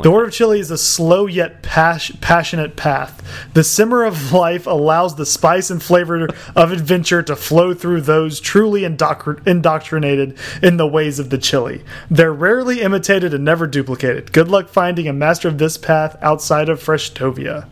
the 0.02 0.10
order 0.10 0.26
of 0.26 0.32
chili 0.32 0.60
is 0.60 0.70
a 0.70 0.78
slow 0.78 1.26
yet 1.26 1.62
pas 1.62 2.10
passionate 2.20 2.76
path. 2.76 3.22
The 3.54 3.64
simmer 3.64 4.04
of 4.04 4.32
life 4.32 4.66
allows 4.66 5.16
the 5.16 5.26
spice 5.26 5.70
and 5.70 5.82
flavor 5.82 6.28
of 6.54 6.72
adventure 6.72 7.22
to 7.22 7.36
flow 7.36 7.74
through 7.74 8.02
those 8.02 8.40
truly 8.40 8.82
indoctr 8.82 9.46
indoctrinated 9.46 10.38
in 10.62 10.76
the 10.76 10.86
ways 10.86 11.18
of 11.18 11.30
the 11.30 11.38
chili. 11.38 11.82
They're 12.10 12.32
rarely 12.32 12.80
imitated 12.80 13.32
and 13.32 13.44
never 13.44 13.66
duplicated. 13.66 14.32
Good 14.32 14.48
luck 14.48 14.68
finding 14.68 15.08
a 15.08 15.12
master 15.12 15.48
of 15.48 15.58
this 15.58 15.78
path 15.78 16.16
outside 16.20 16.68
of 16.68 16.82
Freshtovia. 16.82 17.68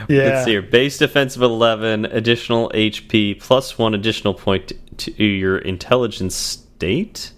yeah. 0.07 0.23
Let's 0.23 0.45
see 0.45 0.51
here. 0.51 0.61
Base 0.61 0.97
defense 0.97 1.35
of 1.35 1.41
11, 1.41 2.05
additional 2.05 2.69
HP, 2.71 3.39
plus 3.39 3.77
one 3.77 3.93
additional 3.93 4.33
point 4.33 4.73
to 4.99 5.23
your 5.23 5.57
intelligence 5.57 6.35
state. 6.35 7.31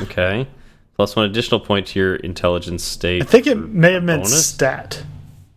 Okay. 0.00 0.46
plus 0.94 1.14
one 1.16 1.26
additional 1.26 1.60
point 1.60 1.86
to 1.88 1.98
your 1.98 2.16
intelligence 2.16 2.82
state. 2.82 3.22
I 3.22 3.26
think 3.26 3.46
it 3.46 3.56
may 3.56 3.92
have 3.92 4.02
meant 4.04 4.22
bonus? 4.24 4.46
stat. 4.46 5.02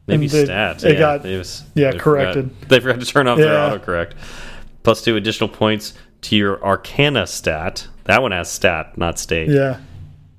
Maybe 0.07 0.25
and 0.25 0.31
they- 0.31 0.45
stat. 0.45 0.83
it 0.83 0.93
yeah, 0.93 0.99
got- 0.99 1.23
they 1.23 1.37
was- 1.37 1.63
yeah, 1.75 1.91
they 1.91 1.97
forgot- 1.97 2.03
corrected. 2.03 2.49
they 2.69 2.79
forgot 2.79 2.99
to 2.99 3.05
turn 3.05 3.27
off 3.27 3.37
their 3.37 3.53
Yeah. 3.53 3.77
autocorrect. 3.77 4.11
Plus 4.83 5.01
two 5.03 5.15
additional 5.15 5.49
points 5.49 5.93
to 6.21 6.35
your 6.35 6.63
arcana 6.63 7.27
stat. 7.27 7.87
That 8.05 8.21
one 8.21 8.31
has 8.31 8.49
stat, 8.51 8.97
not 8.97 9.19
state. 9.19 9.49
Yeah. 9.49 9.77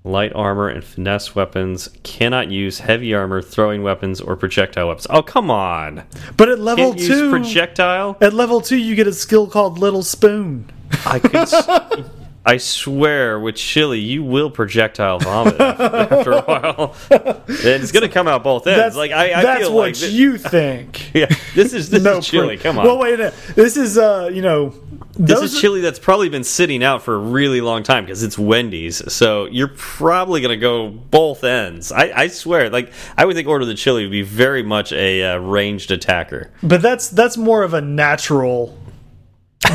Light 0.03 0.33
armor 0.35 0.69
and 0.69 0.83
finesse 0.83 1.35
weapons 1.35 1.89
cannot 2.03 2.51
use 2.51 2.81
heavy 2.81 3.13
armor, 3.15 3.43
throwing 3.43 3.83
weapons, 3.83 4.19
or 4.21 4.35
projectile 4.35 4.89
weapons. 4.89 5.07
Oh, 5.11 5.21
come 5.23 5.51
on! 5.51 6.05
But 6.39 6.49
at 6.49 6.59
level 6.59 6.87
Can't 6.95 6.99
use 7.01 7.09
two, 7.09 7.31
projectile. 7.31 8.17
at 8.23 8.33
level 8.33 8.63
two, 8.63 8.79
you 8.79 8.95
get 8.95 9.07
a 9.07 9.13
skill 9.13 9.47
called 9.47 9.79
Little 9.79 10.03
Spoon. 10.03 10.71
I 11.05 11.19
could. 11.19 12.07
I 12.45 12.57
swear, 12.57 13.39
with 13.39 13.57
chili, 13.57 13.99
you 13.99 14.23
will 14.25 14.51
projectile 14.51 15.19
vomit 15.19 15.61
after, 15.61 16.33
a 16.33 16.41
while. 16.41 16.97
and 17.11 17.83
it's 17.83 17.93
going 17.93 18.03
to 18.03 18.09
come 18.09 18.27
out 18.27 18.43
both 18.43 18.67
ends. 18.67 18.79
That's 18.79 18.97
like 18.97 19.11
I, 19.11 19.35
I 19.35 19.43
that's 19.43 19.61
feel 19.61 19.75
what 19.75 20.01
like 20.01 20.13
you 20.13 20.39
think. 20.39 21.11
yeah, 21.15 21.27
this 21.55 21.75
is 21.75 21.91
this 21.91 22.03
no 22.03 22.19
is 22.19 22.27
chili. 22.27 22.57
Come 22.57 22.79
on. 22.79 22.87
Well, 22.87 22.99
wait 22.99 23.15
a 23.15 23.19
minute. 23.19 23.35
This 23.55 23.77
is 23.77 23.99
uh, 23.99 24.31
you 24.33 24.41
know, 24.41 24.75
this 25.19 25.43
is 25.43 25.61
chili 25.61 25.83
that's 25.83 25.99
probably 25.99 26.31
been 26.31 26.45
sitting 26.45 26.83
out 26.83 27.03
for 27.03 27.15
a 27.15 27.19
really 27.19 27.61
long 27.61 27.83
time 27.83 28.07
because 28.07 28.23
it's 28.23 28.39
Wendy's. 28.39 29.13
So 29.13 29.45
you're 29.45 29.69
probably 29.77 30.41
going 30.41 30.51
to 30.51 30.61
go 30.61 30.89
both 30.89 31.45
ends. 31.45 31.93
I, 31.93 32.11
I 32.17 32.27
swear. 32.29 32.71
Like 32.71 32.91
I 33.19 33.27
would 33.27 33.37
think 33.37 33.49
Order 33.49 33.63
of 33.63 33.69
the 33.69 33.75
Chili 33.75 34.05
would 34.05 34.13
be 34.13 34.23
very 34.23 34.63
much 34.63 34.93
a 34.93 35.25
uh, 35.25 35.37
ranged 35.37 35.91
attacker. 35.91 36.51
but 36.63 36.81
that's 36.81 37.11
that's 37.11 37.37
more 37.37 37.63
of 37.63 37.75
a 37.75 37.83
natural 37.83 38.79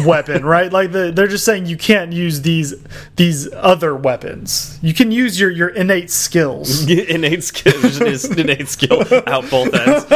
weapon, 0.06 0.46
right? 0.56 0.72
Like 0.72 0.92
the, 0.92 1.12
they're 1.12 1.28
just 1.28 1.46
saying 1.46 1.66
you 1.68 1.78
can't 1.78 2.12
use 2.14 2.42
these 2.42 2.74
these 3.16 3.52
other 3.54 3.96
weapons. 3.96 4.78
You 4.82 4.94
can 4.94 5.12
use 5.12 5.40
your 5.40 5.52
your 5.52 5.70
innate 5.70 6.12
skills. 6.12 6.90
innate 7.10 7.44
skills, 7.44 8.26
innate 8.26 8.68
skill 8.68 9.02
out 9.28 9.50
both 9.50 9.74
ends. 9.74 10.06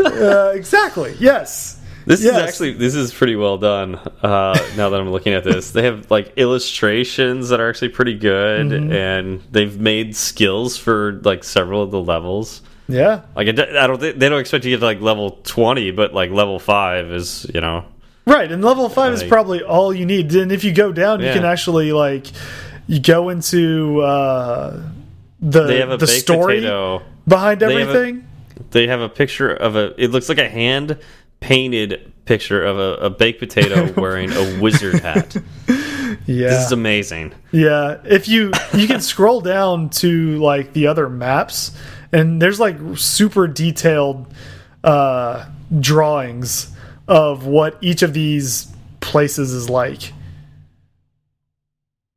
uh, 0.00 0.52
exactly. 0.54 1.14
Yes. 1.18 1.74
This 2.06 2.24
is 2.24 2.32
actually 2.32 2.72
this 2.72 2.94
is 2.94 3.12
pretty 3.12 3.36
well 3.36 3.58
done. 3.58 3.96
Uh, 3.96 4.58
now 4.78 4.88
that 4.88 4.98
I'm 4.98 5.10
looking 5.10 5.34
at 5.34 5.44
this, 5.44 5.72
they 5.72 5.82
have 5.82 6.10
like 6.10 6.32
illustrations 6.38 7.50
that 7.50 7.60
are 7.60 7.68
actually 7.68 7.90
pretty 7.90 8.14
good, 8.14 8.68
Mm-hmm. 8.68 8.92
and 8.92 9.42
they've 9.52 9.78
made 9.78 10.16
skills 10.16 10.78
for 10.78 11.20
like 11.22 11.44
several 11.44 11.82
of 11.82 11.90
the 11.90 12.00
levels. 12.00 12.62
Yeah. 12.88 13.20
Like 13.36 13.48
I 13.48 13.86
don't 13.86 14.00
think 14.00 14.18
they 14.18 14.28
don't 14.28 14.40
expect 14.40 14.64
you 14.64 14.70
to 14.70 14.76
get 14.76 14.80
to 14.80 14.86
like 14.86 15.00
level 15.00 15.38
20, 15.44 15.90
but 15.92 16.14
like 16.14 16.30
level 16.30 16.58
five 16.58 17.10
is 17.12 17.46
you 17.54 17.60
know 17.60 17.84
Right, 18.26 18.50
and 18.52 18.62
level 18.62 18.88
five 18.90 19.12
is 19.14 19.22
probably 19.22 19.62
all 19.62 19.92
you 19.94 20.04
need. 20.04 20.34
And 20.34 20.52
if 20.52 20.62
you 20.64 20.72
go 20.72 20.92
down, 20.92 21.20
you 21.20 21.32
can 21.32 21.44
actually 21.46 21.92
like 21.92 22.26
you 22.86 23.00
go 23.00 23.28
into 23.30 24.00
uh, 24.02 24.82
the 25.40 25.64
they 25.64 25.78
have 25.78 25.90
a 25.90 25.96
the 25.96 26.06
story 26.06 26.56
potato. 26.56 27.02
behind 27.26 27.60
They 27.60 27.72
have 27.74 27.88
a- 27.88 27.90
everything. 27.94 28.24
They 28.70 28.86
have 28.86 29.00
a 29.00 29.08
picture 29.08 29.50
of 29.54 29.76
a. 29.76 29.94
It 30.02 30.10
looks 30.10 30.28
like 30.28 30.36
a 30.38 30.48
hand 30.48 30.98
painted 31.40 32.12
picture 32.26 32.62
of 32.62 32.78
a, 32.78 33.04
a 33.06 33.10
baked 33.10 33.38
potato 33.38 33.92
wearing 34.00 34.30
a 34.32 34.60
wizard 34.60 35.00
hat. 35.00 35.34
yeah, 36.26 36.48
This 36.48 36.66
is 36.66 36.72
amazing. 36.72 37.32
yeah. 37.52 37.98
If 38.04 38.28
you 38.28 38.52
you 38.74 38.86
can 38.86 39.00
scroll 39.00 39.40
down 39.40 39.88
to 39.90 40.36
like 40.38 40.72
the 40.74 40.86
other 40.88 41.08
maps, 41.08 41.72
and 42.12 42.40
there's 42.40 42.60
like 42.60 42.76
super 42.96 43.46
detailed 43.46 44.32
uh, 44.84 45.46
drawings 45.80 46.74
of 47.06 47.46
what 47.46 47.78
each 47.80 48.02
of 48.02 48.12
these 48.12 48.68
places 49.00 49.52
is 49.52 49.68
like. 49.70 50.12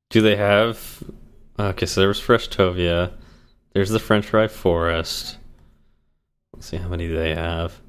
Do 0.10 0.22
they 0.22 0.36
have? 0.36 1.04
Okay, 1.58 1.86
so 1.86 2.02
there 2.02 2.08
was 2.08 2.20
Freshtovia. 2.20 3.14
There's 3.74 3.90
the 3.90 4.00
French 4.00 4.26
Fry 4.28 4.48
Forest. 4.48 5.38
Let's 6.54 6.68
see 6.68 6.78
how 6.78 6.90
many 6.90 7.08
they 7.08 7.34
have. 7.34 7.80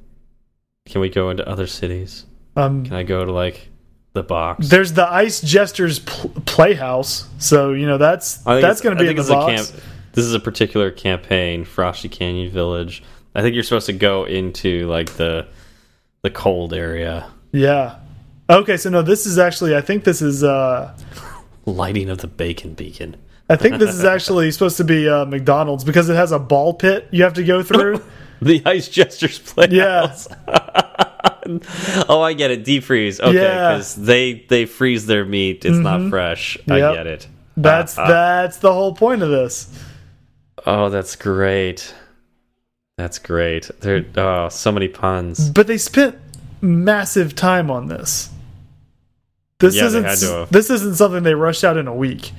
Can 0.86 1.00
we 1.00 1.08
go 1.08 1.30
into 1.30 1.46
other 1.48 1.66
cities? 1.66 2.26
Um, 2.56 2.84
Can 2.84 2.94
I 2.94 3.02
go 3.02 3.24
to 3.24 3.32
like 3.32 3.68
the 4.12 4.22
box? 4.22 4.68
there's 4.68 4.92
the 4.92 5.10
Ice 5.10 5.40
Jesters 5.40 6.00
pl 6.00 6.30
Playhouse, 6.44 7.28
so 7.38 7.72
you 7.72 7.86
know 7.86 7.98
that's 7.98 8.38
that's 8.38 8.80
going 8.80 8.96
to 8.96 9.02
be 9.02 9.08
in 9.10 9.16
think 9.16 9.26
the 9.26 9.32
box. 9.32 9.70
camp- 9.70 9.82
this 10.12 10.24
is 10.24 10.34
a 10.34 10.40
particular 10.40 10.90
campaign, 10.90 11.64
Frosty 11.64 12.08
Canyon 12.08 12.50
Village. 12.50 13.02
I 13.34 13.42
think 13.42 13.54
you're 13.54 13.64
supposed 13.64 13.86
to 13.86 13.92
go 13.92 14.24
into 14.24 14.86
like 14.88 15.14
the 15.16 15.46
the 16.22 16.30
cold 16.30 16.74
area. 16.74 17.30
Yeah. 17.52 17.96
Okay, 18.50 18.76
so 18.76 18.90
no, 18.90 19.02
this 19.02 19.26
is 19.26 19.38
actually 19.38 19.74
I 19.76 19.80
think 19.80 20.04
this 20.04 20.22
is 20.22 20.44
uh 20.44 20.94
Lighting 21.66 22.10
of 22.10 22.18
the 22.18 22.26
bacon 22.26 22.74
beacon. 22.74 23.16
I 23.48 23.56
think 23.56 23.78
this 23.78 23.94
is 23.94 24.04
actually 24.04 24.50
supposed 24.52 24.76
to 24.78 24.84
be 24.84 25.08
uh 25.08 25.24
McDonald's 25.24 25.84
because 25.84 26.08
it 26.08 26.16
has 26.16 26.32
a 26.32 26.38
ball 26.38 26.74
pit 26.74 27.08
you 27.10 27.22
have 27.22 27.34
to 27.34 27.44
go 27.44 27.62
through. 27.62 28.02
The 28.42 28.60
Ice 28.66 28.88
Jesters 28.88 29.38
Playhouse. 29.38 30.26
yeah. 30.48 32.04
oh, 32.08 32.20
I 32.20 32.32
get 32.32 32.50
it. 32.50 32.64
Deep 32.64 32.82
freeze. 32.82 33.20
Okay, 33.20 33.34
Yeah. 33.34 33.68
because 33.70 33.94
they 33.94 34.44
they 34.48 34.66
freeze 34.66 35.06
their 35.06 35.24
meat. 35.24 35.64
It's 35.64 35.78
not 35.78 36.10
fresh. 36.10 36.58
I 36.68 36.80
get 36.80 37.06
it. 37.06 37.28
That's 37.56 37.94
that's 37.94 38.56
the 38.56 38.72
whole 38.72 38.94
point 38.96 39.22
of 39.22 39.30
this. 39.30 39.68
Oh, 40.66 40.88
that's 40.88 41.16
great. 41.16 41.94
That's 42.96 43.18
great. 43.18 43.70
There, 43.80 44.04
oh, 44.16 44.48
so 44.48 44.70
many 44.70 44.88
puns. 44.88 45.50
But 45.50 45.66
they 45.66 45.78
spent 45.78 46.16
massive 46.60 47.34
time 47.34 47.70
on 47.70 47.88
this. 47.88 48.30
This 49.58 49.74
Yeah, 49.76 49.86
isn't 49.86 50.04
had 50.04 50.18
to 50.18 50.26
have. 50.26 50.52
this 50.52 50.70
isn't 50.70 50.96
something 50.96 51.22
they 51.22 51.34
rushed 51.34 51.64
out 51.64 51.76
in 51.76 51.86
a 51.86 51.94
week. 51.94 52.32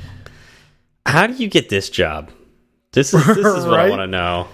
How 1.05 1.27
do 1.27 1.33
you 1.33 1.47
get 1.47 1.69
this 1.69 1.89
job? 1.89 2.31
This 2.91 3.13
is 3.13 3.25
this 3.25 3.37
is 3.37 3.65
what 3.65 3.79
I 3.79 3.89
want 3.91 4.01
to 4.01 4.07
know. 4.07 4.47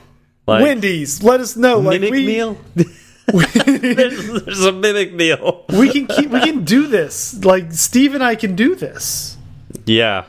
Like 0.48 0.64
Wendy's, 0.64 1.22
let 1.22 1.40
us 1.40 1.56
know. 1.56 1.80
Like 1.80 2.02
mimic 2.02 2.12
we, 2.12 2.26
meal. 2.26 2.58
there's, 3.28 4.44
there's 4.44 4.66
a 4.66 4.72
mimic 4.72 5.14
meal. 5.14 5.66
we 5.70 5.92
can 5.92 6.08
keep 6.08 6.32
we 6.32 6.40
can 6.40 6.64
do 6.64 6.88
this. 6.88 7.44
Like 7.44 7.72
Steve 7.74 8.16
and 8.16 8.24
I 8.24 8.36
can 8.36 8.56
do 8.56 8.74
this. 8.76 9.38
Yeah. 9.86 10.26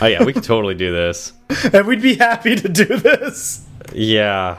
Oh 0.00 0.06
yeah, 0.06 0.24
we 0.24 0.32
could 0.32 0.44
totally 0.44 0.74
do 0.74 0.92
this. 0.92 1.32
And 1.72 1.86
we'd 1.86 2.02
be 2.02 2.16
happy 2.16 2.54
to 2.54 2.68
do 2.68 2.84
this. 2.84 3.64
Yeah. 3.92 4.58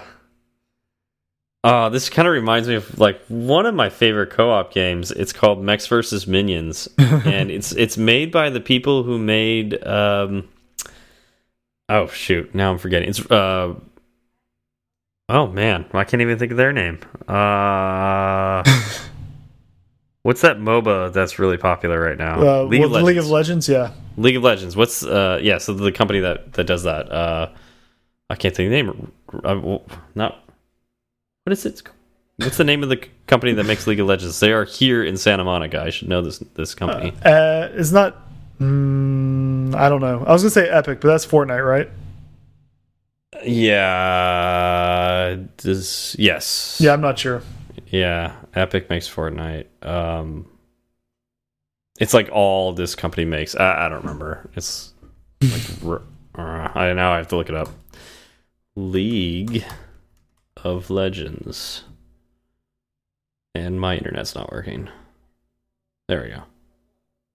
Oh, 1.63 1.89
this 1.89 2.09
kind 2.09 2.27
of 2.27 2.33
reminds 2.33 2.67
me 2.67 2.75
of 2.75 2.97
like 2.97 3.19
one 3.27 3.65
of 3.65 3.75
my 3.75 3.89
favorite 3.89 4.29
co-op 4.29 4.73
games. 4.73 5.11
It's 5.11 5.33
called 5.33 5.61
Mechs 5.61 5.85
vs 5.85 6.25
Minions, 6.27 6.87
and 6.97 7.51
it's 7.51 7.71
it's 7.73 7.97
made 7.97 8.31
by 8.31 8.49
the 8.49 8.61
people 8.61 9.03
who 9.03 9.17
made. 9.17 9.85
Um, 9.85 10.47
oh 11.89 12.07
shoot! 12.07 12.53
Now 12.55 12.71
I'm 12.71 12.77
forgetting. 12.77 13.09
It's 13.09 13.19
uh. 13.29 13.75
Oh 15.29 15.47
man, 15.47 15.85
I 15.93 16.05
can't 16.05 16.21
even 16.21 16.39
think 16.39 16.51
of 16.51 16.57
their 16.57 16.71
name. 16.71 16.99
Uh, 17.27 18.63
what's 20.23 20.41
that 20.41 20.57
MOBA 20.57 21.13
that's 21.13 21.39
really 21.39 21.57
popular 21.57 22.01
right 22.01 22.17
now? 22.17 22.41
Uh, 22.41 22.63
League 22.63 22.83
of 22.83 22.91
League 22.91 23.17
of 23.17 23.29
Legends. 23.29 23.67
Yeah. 23.69 23.91
League 24.17 24.35
of 24.35 24.43
Legends. 24.43 24.75
What's 24.75 25.03
uh 25.03 25.39
yeah? 25.41 25.57
So 25.57 25.73
the 25.73 25.91
company 25.91 26.19
that 26.19 26.53
that 26.53 26.65
does 26.65 26.83
that. 26.83 27.11
Uh, 27.11 27.49
I 28.29 28.35
can't 28.35 28.55
think 28.55 28.67
of 28.67 28.71
the 28.71 28.83
name. 28.83 29.11
Uh, 29.33 29.59
well, 29.63 29.85
not 30.15 30.43
what 31.43 31.53
is 31.53 31.65
it? 31.65 31.81
What's 32.37 32.57
the 32.57 32.63
name 32.63 32.83
of 32.83 32.89
the 32.89 33.01
company 33.25 33.53
that 33.53 33.63
makes 33.63 33.87
League 33.87 33.99
of 33.99 34.07
Legends? 34.07 34.39
They 34.39 34.51
are 34.51 34.65
here 34.65 35.03
in 35.03 35.17
Santa 35.17 35.43
Monica. 35.43 35.81
I 35.81 35.89
should 35.89 36.09
know 36.09 36.21
this 36.21 36.39
this 36.55 36.75
company. 36.75 37.13
Uh, 37.23 37.69
it's 37.71 37.91
not. 37.91 38.15
Mm, 38.59 39.73
I 39.75 39.87
don't 39.89 40.01
know. 40.01 40.23
I 40.25 40.33
was 40.33 40.43
gonna 40.43 40.51
say 40.51 40.69
Epic, 40.69 40.99
but 41.01 41.07
that's 41.07 41.25
Fortnite, 41.25 41.65
right? 41.65 41.89
yeah. 43.43 45.37
Does 45.57 46.15
yes. 46.19 46.77
Yeah, 46.79 46.93
I'm 46.93 47.01
not 47.01 47.17
sure. 47.19 47.41
Yeah. 47.89 48.35
Epic 48.53 48.89
makes 48.89 49.09
Fortnite. 49.09 49.67
Um. 49.81 50.47
It's 51.99 52.13
like 52.13 52.29
all 52.31 52.73
this 52.73 52.93
company 52.95 53.25
makes. 53.25 53.55
I, 53.55 53.85
I 53.85 53.89
don't 53.89 54.01
remember. 54.03 54.49
It's 54.55 54.93
like 55.41 55.63
r- 55.83 56.01
uh, 56.35 56.71
I 56.77 56.93
now 56.93 57.13
I 57.13 57.17
have 57.17 57.27
to 57.29 57.35
look 57.35 57.49
it 57.49 57.55
up. 57.55 57.69
League 58.75 59.63
of 60.57 60.89
Legends. 60.91 61.83
And 63.55 63.81
my 63.81 63.97
internet's 63.97 64.35
not 64.35 64.51
working. 64.51 64.89
There 66.07 66.21
we 66.21 66.29
go. 66.29 66.43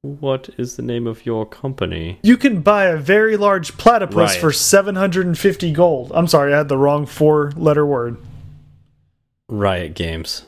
What 0.02 0.50
is 0.56 0.76
the 0.76 0.82
name 0.82 1.08
of 1.08 1.26
your 1.26 1.44
company? 1.46 2.20
You 2.22 2.36
can 2.36 2.60
buy 2.60 2.84
a 2.86 2.96
very 2.96 3.36
large 3.36 3.76
platypus 3.76 4.14
Right. 4.14 4.40
for 4.40 4.52
750 4.52 5.72
gold. 5.72 6.12
I'm 6.14 6.28
sorry, 6.28 6.54
I 6.54 6.58
had 6.58 6.68
the 6.68 6.78
wrong 6.78 7.06
four-letter 7.06 7.84
word. 7.84 8.16
Riot 9.52 9.94
Games. 9.94 10.46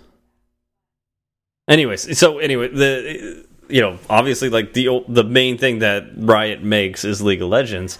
Anyways, 1.68 2.18
so 2.18 2.38
anyway, 2.38 2.68
the 2.68 3.46
you 3.68 3.80
know 3.80 3.98
obviously 4.08 4.48
like 4.48 4.72
the 4.72 5.04
the 5.08 5.24
main 5.24 5.58
thing 5.58 5.80
that 5.80 6.04
Riot 6.16 6.62
makes 6.62 7.04
is 7.04 7.22
League 7.22 7.42
of 7.42 7.48
Legends, 7.48 7.98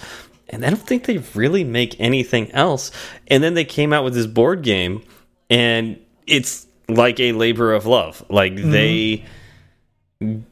and 0.48 0.64
I 0.64 0.70
don't 0.70 0.86
think 0.86 1.04
they 1.04 1.18
really 1.34 1.62
make 1.62 1.98
anything 2.00 2.50
else. 2.52 2.90
And 3.28 3.42
then 3.42 3.54
they 3.54 3.64
came 3.64 3.92
out 3.92 4.04
with 4.04 4.14
this 4.14 4.26
board 4.26 4.62
game, 4.62 5.02
and 5.50 5.98
it's 6.26 6.66
like 6.88 7.20
a 7.20 7.32
labor 7.32 7.72
of 7.72 7.86
love. 7.86 8.24
Like 8.28 8.56
they 8.56 9.18
mm-hmm. 9.18 9.26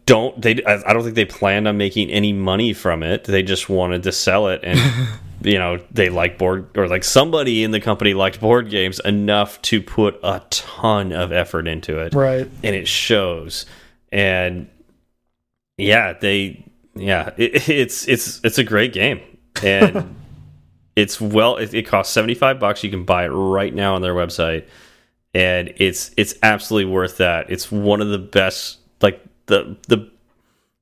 Don't 0.06 0.40
they 0.40 0.62
I 0.64 0.92
don't 0.92 1.02
think 1.02 1.14
they 1.14 1.24
planned 1.24 1.68
on 1.68 1.76
making 1.76 2.10
any 2.10 2.32
money 2.32 2.72
from 2.72 3.02
it. 3.02 3.24
They 3.24 3.42
just 3.42 3.68
wanted 3.68 4.02
to 4.04 4.12
sell 4.12 4.48
it 4.48 4.60
and 4.62 4.80
you 5.44 5.58
know, 5.58 5.80
they 5.90 6.08
like 6.08 6.38
board 6.38 6.76
or 6.76 6.88
like 6.88 7.04
somebody 7.04 7.64
in 7.64 7.70
the 7.70 7.80
company 7.80 8.14
liked 8.14 8.40
board 8.40 8.70
games 8.70 9.00
enough 9.00 9.60
to 9.62 9.82
put 9.82 10.18
a 10.22 10.42
ton 10.50 11.12
of 11.12 11.32
effort 11.32 11.66
into 11.66 11.98
it. 11.98 12.14
Right. 12.14 12.48
And 12.62 12.76
it 12.76 12.88
shows. 12.88 13.66
And 14.10 14.68
yeah, 15.76 16.12
they 16.14 16.64
yeah, 16.94 17.30
it, 17.36 17.68
it's 17.68 18.06
it's 18.08 18.40
it's 18.44 18.58
a 18.58 18.64
great 18.64 18.92
game. 18.92 19.20
And 19.62 20.16
it's 20.96 21.20
well 21.20 21.56
it, 21.56 21.74
it 21.74 21.86
costs 21.86 22.12
75 22.12 22.60
bucks. 22.60 22.84
You 22.84 22.90
can 22.90 23.04
buy 23.04 23.24
it 23.24 23.30
right 23.30 23.74
now 23.74 23.94
on 23.94 24.02
their 24.02 24.14
website. 24.14 24.66
And 25.34 25.72
it's 25.76 26.12
it's 26.16 26.34
absolutely 26.42 26.92
worth 26.92 27.16
that. 27.18 27.50
It's 27.50 27.72
one 27.72 28.00
of 28.00 28.08
the 28.08 28.18
best 28.18 28.78
like 29.00 29.24
the 29.46 29.76
the 29.88 30.10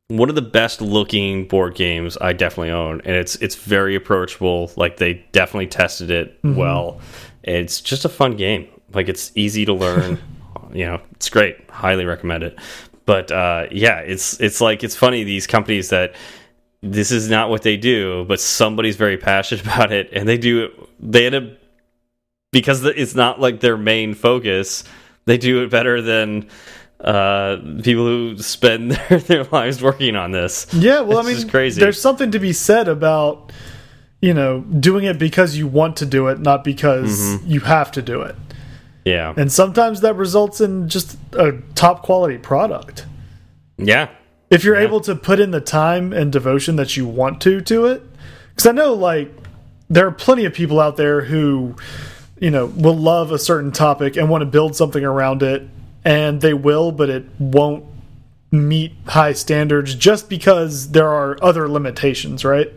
one 0.08 0.28
of 0.28 0.34
the 0.34 0.42
best 0.42 0.80
looking 0.80 1.46
board 1.46 1.76
games 1.76 2.18
I 2.20 2.32
definitely 2.32 2.72
own, 2.72 3.00
and 3.04 3.16
it's 3.16 3.36
it's 3.36 3.54
very 3.54 3.94
approachable. 3.94 4.72
Like 4.76 4.96
they 4.96 5.24
definitely 5.32 5.68
tested 5.68 6.10
it 6.10 6.38
well. 6.42 7.00
It's 7.42 7.80
just 7.80 8.04
a 8.04 8.08
fun 8.08 8.36
game. 8.36 8.68
Like 8.92 9.08
it's 9.08 9.30
easy 9.34 9.64
to 9.66 9.72
learn. 9.72 10.18
you 10.72 10.86
know, 10.86 11.00
it's 11.12 11.30
great. 11.30 11.70
Highly 11.70 12.04
recommend 12.04 12.42
it. 12.42 12.58
But 13.06 13.30
uh, 13.30 13.66
yeah, 13.70 13.98
it's 14.00 14.40
it's 14.40 14.60
like 14.60 14.82
it's 14.82 14.96
funny 14.96 15.24
these 15.24 15.46
companies 15.46 15.90
that 15.90 16.14
this 16.82 17.10
is 17.10 17.28
not 17.30 17.50
what 17.50 17.62
they 17.62 17.76
do, 17.76 18.24
but 18.26 18.40
somebody's 18.40 18.96
very 18.96 19.16
passionate 19.16 19.62
about 19.64 19.92
it, 19.92 20.10
and 20.12 20.28
they 20.28 20.38
do 20.38 20.64
it. 20.64 20.72
They 21.00 21.26
end 21.26 21.34
up 21.34 21.44
because 22.52 22.84
it's 22.84 23.14
not 23.14 23.40
like 23.40 23.60
their 23.60 23.76
main 23.76 24.14
focus. 24.14 24.84
They 25.26 25.38
do 25.38 25.62
it 25.62 25.70
better 25.70 26.02
than 26.02 26.48
uh 27.04 27.56
people 27.82 28.04
who 28.04 28.36
spend 28.38 28.90
their, 29.08 29.18
their 29.20 29.44
lives 29.44 29.82
working 29.82 30.16
on 30.16 30.32
this 30.32 30.66
Yeah, 30.74 31.00
well, 31.00 31.18
It's 31.20 31.28
I 31.28 31.32
mean, 31.34 31.48
crazy. 31.48 31.80
there's 31.80 32.00
something 32.00 32.30
to 32.32 32.38
be 32.38 32.52
said 32.52 32.88
about, 32.88 33.52
you 34.20 34.34
know, 34.34 34.60
doing 34.60 35.04
it 35.04 35.18
because 35.18 35.56
you 35.56 35.66
want 35.66 35.96
to 35.98 36.06
do 36.06 36.28
it, 36.28 36.40
not 36.40 36.62
because 36.64 37.18
Mm-hmm. 37.18 37.50
you 37.50 37.60
have 37.60 37.90
to 37.92 38.02
do 38.02 38.20
it. 38.22 38.36
yeah 39.04 39.32
And 39.36 39.50
sometimes 39.50 40.02
that 40.02 40.14
results 40.16 40.60
in 40.60 40.88
just 40.88 41.16
a 41.32 41.52
top 41.74 42.02
quality 42.02 42.36
product. 42.36 43.06
yeah 43.78 44.08
If 44.50 44.62
you're 44.64 44.76
Yeah. 44.78 44.86
able 44.88 45.00
to 45.02 45.14
put 45.14 45.40
in 45.40 45.52
the 45.52 45.60
time 45.60 46.12
and 46.12 46.30
devotion 46.30 46.76
that 46.76 46.96
you 46.98 47.06
want 47.06 47.40
to 47.42 47.60
to 47.62 47.86
it. 47.86 48.02
Because 48.50 48.66
I 48.66 48.72
know, 48.72 48.92
like, 48.92 49.32
there 49.88 50.06
are 50.06 50.12
plenty 50.12 50.44
of 50.44 50.52
people 50.52 50.78
out 50.80 50.96
there 50.98 51.22
who, 51.22 51.76
you 52.38 52.50
know, 52.50 52.66
will 52.66 52.96
love 52.96 53.32
a 53.32 53.38
certain 53.38 53.72
topic 53.72 54.16
and 54.18 54.28
want 54.28 54.42
to 54.42 54.46
build 54.46 54.76
something 54.76 55.02
around 55.04 55.42
it, 55.42 55.62
and 56.04 56.40
they 56.40 56.54
will, 56.54 56.92
but 56.92 57.08
it 57.10 57.24
won't 57.38 57.84
meet 58.50 58.92
high 59.06 59.32
standards 59.32 59.94
just 59.94 60.28
because 60.28 60.90
there 60.90 61.08
are 61.08 61.36
other 61.42 61.68
limitations, 61.68 62.44
right? 62.44 62.72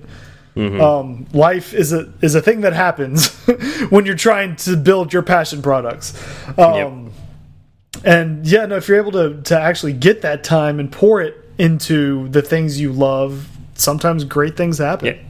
Um, 0.55 1.25
life 1.33 1.73
is 1.73 1.91
a 1.93 2.13
is 2.21 2.35
a 2.35 2.41
thing 2.41 2.61
that 2.61 2.73
happens 2.73 3.29
when 3.89 4.05
you're 4.05 4.13
trying 4.13 4.55
to 4.57 4.77
build 4.77 5.11
your 5.11 5.23
passion 5.23 5.63
products. 5.63 6.13
Um, 6.59 7.11
And 8.05 8.45
yeah, 8.45 8.67
no, 8.67 8.75
if 8.75 8.87
you're 8.87 8.97
able 8.97 9.13
to 9.13 9.41
to 9.43 9.59
actually 9.59 9.93
get 9.93 10.21
that 10.21 10.43
time 10.43 10.79
and 10.79 10.91
pour 10.91 11.21
it 11.21 11.35
into 11.57 12.29
the 12.29 12.43
things 12.43 12.79
you 12.79 12.91
love, 12.91 13.47
sometimes 13.73 14.25
great 14.25 14.55
things 14.55 14.77
happen. 14.77 15.07
Yeah. 15.07 15.21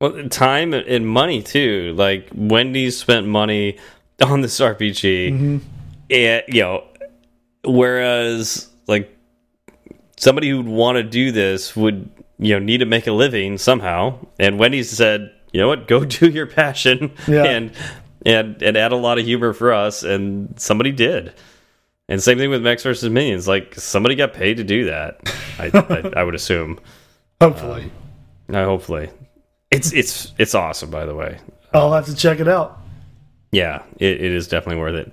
well 0.00 0.28
time 0.30 0.74
and 0.74 1.06
money 1.06 1.42
too 1.42 1.94
like 1.96 2.28
wendy's 2.34 2.98
spent 2.98 3.26
money 3.26 3.78
on 4.20 4.40
this 4.42 4.58
rpg 4.60 5.32
Mm-hmm. 5.32 5.58
And 6.10 6.42
you 6.48 6.62
know 6.62 6.84
whereas 7.64 8.68
like 8.86 9.16
somebody 10.16 10.48
who'd 10.50 10.66
want 10.66 10.96
to 10.96 11.02
do 11.02 11.32
this 11.32 11.74
would 11.76 12.08
you 12.38 12.52
know 12.54 12.58
need 12.58 12.78
to 12.78 12.86
make 12.86 13.06
a 13.06 13.12
living 13.12 13.58
somehow 13.58 14.18
and 14.38 14.58
wendy's 14.58 14.90
said 14.90 15.32
you 15.52 15.60
know 15.60 15.68
what 15.68 15.88
go 15.88 16.04
do 16.04 16.28
your 16.28 16.46
passion 16.46 17.12
Yeah. 17.26 17.44
and 17.44 17.72
and 18.24 18.62
and 18.62 18.76
add 18.76 18.92
a 18.92 18.96
lot 18.96 19.18
of 19.18 19.24
humor 19.24 19.52
for 19.52 19.72
us 19.72 20.02
and 20.02 20.58
somebody 20.60 20.92
did 20.92 21.32
and 22.08 22.22
same 22.22 22.38
thing 22.38 22.50
with 22.50 22.62
Mechs 22.62 22.84
versus 22.84 23.10
Minions. 23.10 23.48
Like 23.48 23.74
somebody 23.74 24.14
got 24.14 24.32
paid 24.32 24.58
to 24.58 24.62
do 24.64 24.84
that. 24.84 25.22
I, 25.58 25.72
I, 25.74 26.20
I 26.20 26.22
would 26.22 26.36
assume. 26.36 26.78
Hopefully, 27.40 27.90
Uh, 28.48 28.64
hopefully, 28.64 29.10
it's 29.72 29.92
it's 29.92 30.32
it's 30.38 30.54
awesome. 30.54 30.88
By 30.88 31.04
the 31.04 31.16
way, 31.16 31.40
I'll 31.74 31.92
have 31.92 32.06
to 32.06 32.14
check 32.14 32.38
it 32.38 32.46
out. 32.46 32.78
yeah, 33.50 33.82
it, 33.98 34.20
it 34.20 34.32
is 34.32 34.46
definitely 34.46 34.80
worth 34.80 34.94
it. 34.94 35.12